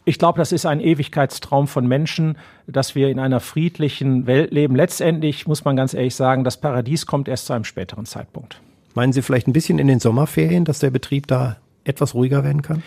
Ich 0.05 0.19
glaube, 0.19 0.37
das 0.37 0.53
ist 0.53 0.65
ein 0.65 0.79
Ewigkeitstraum 0.79 1.67
von 1.67 1.85
Menschen, 1.85 2.37
dass 2.65 2.95
wir 2.95 3.09
in 3.09 3.19
einer 3.19 3.41
friedlichen 3.41 4.25
Welt 4.25 4.51
leben. 4.51 4.73
Letztendlich 4.73 5.47
muss 5.47 5.65
man 5.65 5.75
ganz 5.75 5.93
ehrlich 5.93 6.15
sagen, 6.15 6.45
das 6.45 6.61
Paradies 6.61 7.05
kommt 7.05 7.27
erst 7.27 7.47
zu 7.47 7.53
einem 7.53 7.65
späteren 7.65 8.05
Zeitpunkt. 8.05 8.61
Meinen 8.95 9.11
Sie 9.11 9.21
vielleicht 9.21 9.47
ein 9.47 9.53
bisschen 9.53 9.79
in 9.79 9.87
den 9.87 9.99
Sommerferien, 9.99 10.63
dass 10.63 10.79
der 10.79 10.91
Betrieb 10.91 11.27
da 11.27 11.57
etwas 11.87 12.13
ruhiger 12.13 12.43
werden 12.43 12.61
kann? 12.61 12.83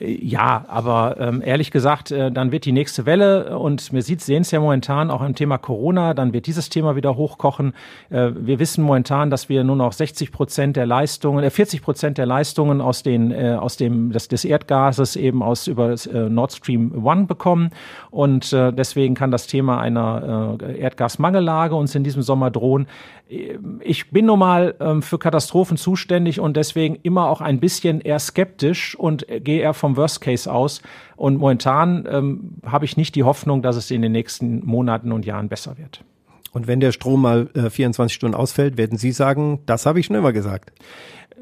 Ja, 0.00 0.64
aber 0.66 1.16
ähm, 1.20 1.40
ehrlich 1.44 1.70
gesagt, 1.70 2.10
äh, 2.10 2.32
dann 2.32 2.50
wird 2.50 2.64
die 2.64 2.72
nächste 2.72 3.06
Welle 3.06 3.56
und 3.56 3.92
wir 3.92 4.02
sehen 4.02 4.42
es 4.42 4.50
ja 4.50 4.58
momentan 4.58 5.08
auch 5.08 5.22
im 5.22 5.36
Thema 5.36 5.56
Corona, 5.56 6.14
dann 6.14 6.32
wird 6.32 6.48
dieses 6.48 6.68
Thema 6.68 6.96
wieder 6.96 7.16
hochkochen. 7.16 7.74
Äh, 8.10 8.32
wir 8.34 8.58
wissen 8.58 8.82
momentan, 8.82 9.30
dass 9.30 9.48
wir 9.48 9.62
nur 9.62 9.76
noch 9.76 9.92
60 9.92 10.32
Prozent 10.32 10.74
der 10.74 10.86
Leistungen, 10.86 11.44
äh, 11.44 11.50
40 11.50 11.80
Prozent 11.80 12.18
der 12.18 12.26
Leistungen 12.26 12.80
aus 12.80 13.04
den 13.04 13.30
äh, 13.30 13.56
aus 13.58 13.76
dem 13.76 14.10
des, 14.10 14.26
des 14.26 14.44
Erdgases 14.44 15.14
eben 15.14 15.44
aus 15.44 15.68
über 15.68 15.90
das, 15.90 16.06
äh, 16.06 16.28
Nord 16.28 16.52
Stream 16.52 17.04
One 17.04 17.26
bekommen 17.26 17.70
und 18.10 18.52
äh, 18.52 18.72
deswegen 18.72 19.14
kann 19.14 19.30
das 19.30 19.46
Thema 19.46 19.80
einer 19.80 20.58
äh, 20.60 20.80
Erdgasmangellage 20.80 21.76
uns 21.76 21.94
in 21.94 22.02
diesem 22.02 22.22
Sommer 22.22 22.50
drohen. 22.50 22.88
Ich 23.26 24.10
bin 24.10 24.26
nun 24.26 24.38
mal 24.38 24.74
ähm, 24.80 25.00
für 25.00 25.18
Katastrophen 25.18 25.78
zuständig 25.78 26.40
und 26.40 26.56
deswegen 26.56 26.96
immer 27.02 27.30
auch 27.30 27.40
ein 27.40 27.58
bisschen 27.58 28.00
eher 28.00 28.18
skeptisch 28.18 28.94
und 28.94 29.28
äh, 29.30 29.40
gehe 29.40 29.62
eher 29.62 29.72
vom 29.72 29.96
Worst 29.96 30.20
Case 30.20 30.52
aus. 30.52 30.82
Und 31.16 31.38
momentan 31.38 32.06
ähm, 32.10 32.50
habe 32.66 32.84
ich 32.84 32.98
nicht 32.98 33.14
die 33.14 33.22
Hoffnung, 33.22 33.62
dass 33.62 33.76
es 33.76 33.90
in 33.90 34.02
den 34.02 34.12
nächsten 34.12 34.64
Monaten 34.66 35.10
und 35.10 35.24
Jahren 35.24 35.48
besser 35.48 35.78
wird. 35.78 36.04
Und 36.52 36.66
wenn 36.66 36.80
der 36.80 36.92
Strom 36.92 37.22
mal 37.22 37.48
äh, 37.54 37.70
24 37.70 38.14
Stunden 38.14 38.36
ausfällt, 38.36 38.76
werden 38.76 38.98
Sie 38.98 39.10
sagen, 39.10 39.60
das 39.66 39.86
habe 39.86 40.00
ich 40.00 40.06
schon 40.06 40.16
immer 40.16 40.32
gesagt. 40.32 40.72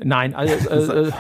Nein, 0.05 0.35
also, 0.37 0.69
äh, 0.69 1.09
äh, 1.09 1.13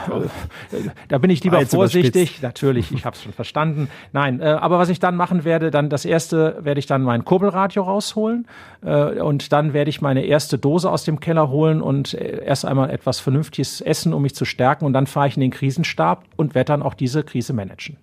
da 1.08 1.18
bin 1.18 1.30
ich 1.30 1.42
lieber 1.44 1.58
Allzu 1.58 1.76
vorsichtig. 1.76 2.42
Natürlich, 2.42 2.92
ich 2.92 3.04
habe 3.04 3.16
es 3.16 3.22
schon 3.22 3.32
verstanden. 3.32 3.88
Nein, 4.12 4.40
äh, 4.40 4.44
aber 4.44 4.78
was 4.78 4.88
ich 4.88 5.00
dann 5.00 5.16
machen 5.16 5.44
werde, 5.44 5.70
dann 5.70 5.88
das 5.88 6.04
erste 6.04 6.56
werde 6.60 6.78
ich 6.78 6.86
dann 6.86 7.02
mein 7.02 7.24
Kurbelradio 7.24 7.82
rausholen 7.82 8.46
äh, 8.84 9.20
und 9.20 9.52
dann 9.52 9.72
werde 9.72 9.90
ich 9.90 10.00
meine 10.00 10.24
erste 10.24 10.58
Dose 10.58 10.90
aus 10.90 11.04
dem 11.04 11.20
Keller 11.20 11.48
holen 11.48 11.82
und 11.82 12.14
äh, 12.14 12.44
erst 12.44 12.64
einmal 12.64 12.90
etwas 12.90 13.20
Vernünftiges 13.20 13.80
essen, 13.80 14.12
um 14.12 14.22
mich 14.22 14.34
zu 14.34 14.44
stärken 14.44 14.84
und 14.84 14.92
dann 14.92 15.06
fahre 15.06 15.28
ich 15.28 15.36
in 15.36 15.40
den 15.40 15.50
Krisenstab 15.50 16.24
und 16.36 16.54
werde 16.54 16.72
dann 16.72 16.82
auch 16.82 16.94
diese 16.94 17.22
Krise 17.22 17.52
managen. 17.52 17.96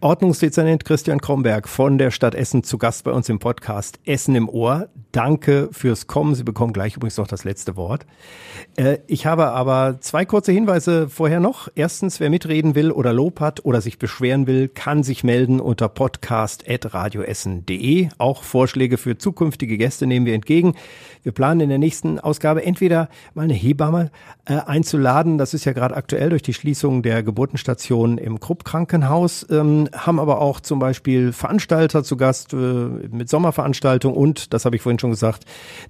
Ordnungsdezernent 0.00 0.84
Christian 0.84 1.20
Kromberg 1.20 1.68
von 1.68 1.98
der 1.98 2.10
Stadt 2.10 2.34
Essen 2.34 2.62
zu 2.62 2.78
Gast 2.78 3.04
bei 3.04 3.12
uns 3.12 3.28
im 3.28 3.38
Podcast 3.38 3.98
Essen 4.04 4.34
im 4.34 4.48
Ohr. 4.48 4.88
Danke 5.12 5.68
fürs 5.72 6.06
Kommen. 6.06 6.34
Sie 6.34 6.44
bekommen 6.44 6.72
gleich 6.72 6.96
übrigens 6.96 7.16
noch 7.16 7.26
das 7.26 7.44
letzte 7.44 7.76
Wort. 7.76 8.06
Äh, 8.76 8.98
ich 9.06 9.26
habe 9.26 9.48
aber 9.48 9.98
zwei 10.00 10.26
kurze 10.26 10.52
Hinweise 10.52 11.08
vorher 11.08 11.40
noch. 11.40 11.68
Erstens, 11.74 12.20
wer 12.20 12.30
mitreden 12.30 12.74
will 12.74 12.90
oder 12.90 13.12
Lob 13.12 13.40
hat 13.40 13.64
oder 13.64 13.80
sich 13.80 13.98
beschweren 13.98 14.46
will, 14.46 14.68
kann 14.68 15.02
sich 15.02 15.24
melden 15.24 15.60
unter 15.60 15.88
podcast.radioessen.de. 15.88 18.08
Auch 18.18 18.42
Vorschläge 18.42 18.98
für 18.98 19.16
zukünftige 19.16 19.78
Gäste 19.78 20.06
nehmen 20.06 20.26
wir 20.26 20.34
entgegen. 20.34 20.74
Wir 21.22 21.32
planen 21.32 21.60
in 21.60 21.70
der 21.70 21.78
nächsten 21.78 22.20
Ausgabe 22.20 22.64
entweder 22.64 23.08
mal 23.34 23.44
eine 23.44 23.54
Hebamme 23.54 24.10
äh, 24.44 24.58
einzuladen. 24.58 25.38
Das 25.38 25.54
ist 25.54 25.64
ja 25.64 25.72
gerade 25.72 25.96
aktuell 25.96 26.28
durch 26.30 26.42
die 26.42 26.54
Schließung 26.54 27.02
der 27.02 27.22
Geburtenstation 27.22 28.18
im 28.18 28.38
Krupp-Krankenhaus 28.38 29.44
ähm, 29.60 29.88
haben 29.92 30.20
aber 30.20 30.40
auch 30.40 30.60
zum 30.60 30.78
Beispiel 30.78 31.32
Veranstalter 31.32 32.04
zu 32.04 32.16
Gast 32.16 32.52
äh, 32.52 32.56
mit 32.56 33.28
Sommerveranstaltung 33.28 34.14
und, 34.14 34.52
das 34.52 34.64
habe 34.64 34.76
ich 34.76 34.82
vorhin 34.82 34.98
schon 34.98 35.10
gesagt, 35.10 35.44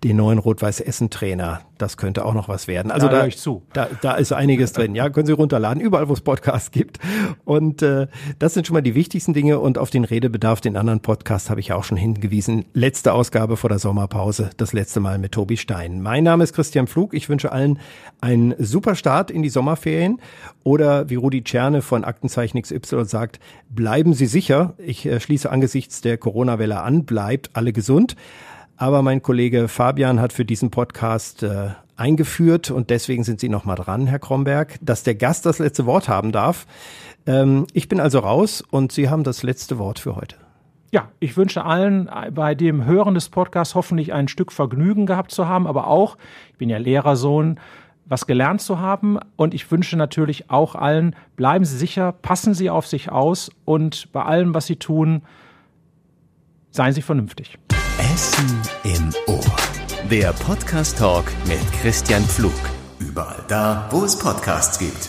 den 0.04 0.16
neuen 0.16 0.38
Rot-Weiß-Essen-Trainer. 0.38 1.60
Das 1.78 1.96
könnte 1.96 2.24
auch 2.24 2.34
noch 2.34 2.48
was 2.48 2.68
werden. 2.68 2.90
Also 2.90 3.08
da, 3.08 3.20
da, 3.20 3.26
ich 3.26 3.38
zu. 3.38 3.62
da, 3.72 3.88
da 4.00 4.14
ist 4.14 4.32
einiges 4.32 4.72
drin. 4.72 4.94
Ja, 4.94 5.10
können 5.10 5.26
Sie 5.26 5.32
runterladen, 5.32 5.80
überall, 5.80 6.08
wo 6.08 6.14
es 6.14 6.22
Podcasts 6.22 6.70
gibt. 6.70 6.98
Und 7.44 7.82
äh, 7.82 8.06
das 8.38 8.54
sind 8.54 8.66
schon 8.66 8.74
mal 8.74 8.80
die 8.80 8.94
wichtigsten 8.94 9.34
Dinge. 9.34 9.58
Und 9.58 9.76
auf 9.76 9.90
den 9.90 10.04
Redebedarf, 10.04 10.60
den 10.60 10.76
anderen 10.76 11.00
Podcast 11.00 11.50
habe 11.50 11.60
ich 11.60 11.68
ja 11.68 11.76
auch 11.76 11.84
schon 11.84 11.98
hingewiesen. 11.98 12.64
Letzte 12.72 13.12
Ausgabe 13.12 13.56
vor 13.56 13.68
der 13.68 13.78
Sommerpause, 13.78 14.50
das 14.56 14.72
letzte 14.72 15.00
Mal 15.00 15.18
mit 15.18 15.32
Tobi 15.32 15.56
Stein. 15.56 16.00
Mein 16.00 16.24
Name 16.24 16.44
ist 16.44 16.54
Christian 16.54 16.86
Flug. 16.86 17.12
Ich 17.12 17.28
wünsche 17.28 17.52
allen 17.52 17.78
einen 18.20 18.54
super 18.58 18.94
Start 18.94 19.30
in 19.30 19.42
die 19.42 19.50
Sommerferien. 19.50 20.20
Oder 20.64 21.10
wie 21.10 21.14
Rudi 21.14 21.44
Czerne 21.44 21.82
von 21.82 22.04
Aktenzeichen 22.04 22.60
XY 22.60 23.04
sagt, 23.04 23.38
bleiben 23.68 24.14
Sie 24.14 24.26
sicher. 24.26 24.74
Ich 24.78 25.06
äh, 25.06 25.20
schließe 25.20 25.50
angesichts 25.50 26.00
der 26.00 26.18
Corona-Welle 26.18 26.80
an, 26.80 27.04
bleibt 27.04 27.50
alle 27.54 27.72
gesund. 27.72 28.16
Aber 28.76 29.02
mein 29.02 29.22
Kollege 29.22 29.68
Fabian 29.68 30.20
hat 30.20 30.32
für 30.32 30.44
diesen 30.44 30.70
Podcast 30.70 31.42
äh, 31.42 31.70
eingeführt 31.96 32.70
und 32.70 32.90
deswegen 32.90 33.24
sind 33.24 33.40
Sie 33.40 33.48
noch 33.48 33.64
mal 33.64 33.76
dran, 33.76 34.06
Herr 34.06 34.18
Kromberg, 34.18 34.78
dass 34.82 35.02
der 35.02 35.14
Gast 35.14 35.46
das 35.46 35.58
letzte 35.58 35.86
Wort 35.86 36.08
haben 36.08 36.30
darf. 36.30 36.66
Ähm, 37.26 37.66
ich 37.72 37.88
bin 37.88 38.00
also 38.00 38.18
raus 38.18 38.62
und 38.70 38.92
Sie 38.92 39.08
haben 39.08 39.24
das 39.24 39.42
letzte 39.42 39.78
Wort 39.78 39.98
für 39.98 40.14
heute. 40.16 40.36
Ja, 40.92 41.08
ich 41.18 41.36
wünsche 41.36 41.64
allen 41.64 42.08
bei 42.32 42.54
dem 42.54 42.84
Hören 42.84 43.14
des 43.14 43.28
Podcasts 43.28 43.74
hoffentlich 43.74 44.12
ein 44.12 44.28
Stück 44.28 44.52
Vergnügen 44.52 45.06
gehabt 45.06 45.32
zu 45.32 45.48
haben, 45.48 45.66
aber 45.66 45.88
auch, 45.88 46.16
ich 46.52 46.58
bin 46.58 46.68
ja 46.68 46.78
Lehrersohn, 46.78 47.58
was 48.06 48.26
gelernt 48.26 48.60
zu 48.60 48.78
haben. 48.80 49.18
Und 49.36 49.54
ich 49.54 49.70
wünsche 49.70 49.96
natürlich 49.96 50.50
auch 50.50 50.74
allen, 50.74 51.14
bleiben 51.36 51.64
Sie 51.64 51.76
sicher, 51.76 52.12
passen 52.12 52.54
Sie 52.54 52.70
auf 52.70 52.86
sich 52.86 53.10
aus 53.10 53.50
und 53.64 54.12
bei 54.12 54.22
allem, 54.22 54.54
was 54.54 54.66
Sie 54.66 54.76
tun, 54.76 55.22
seien 56.70 56.92
Sie 56.92 57.02
vernünftig. 57.02 57.58
Essen 57.98 58.60
im 58.84 59.12
Ohr. 59.26 59.44
Der 60.10 60.32
Podcast 60.32 60.98
Talk 60.98 61.24
mit 61.46 61.60
Christian 61.80 62.22
Pflug. 62.22 62.52
Überall 62.98 63.42
da, 63.48 63.88
wo 63.90 64.04
es 64.04 64.18
Podcasts 64.18 64.78
gibt. 64.78 65.08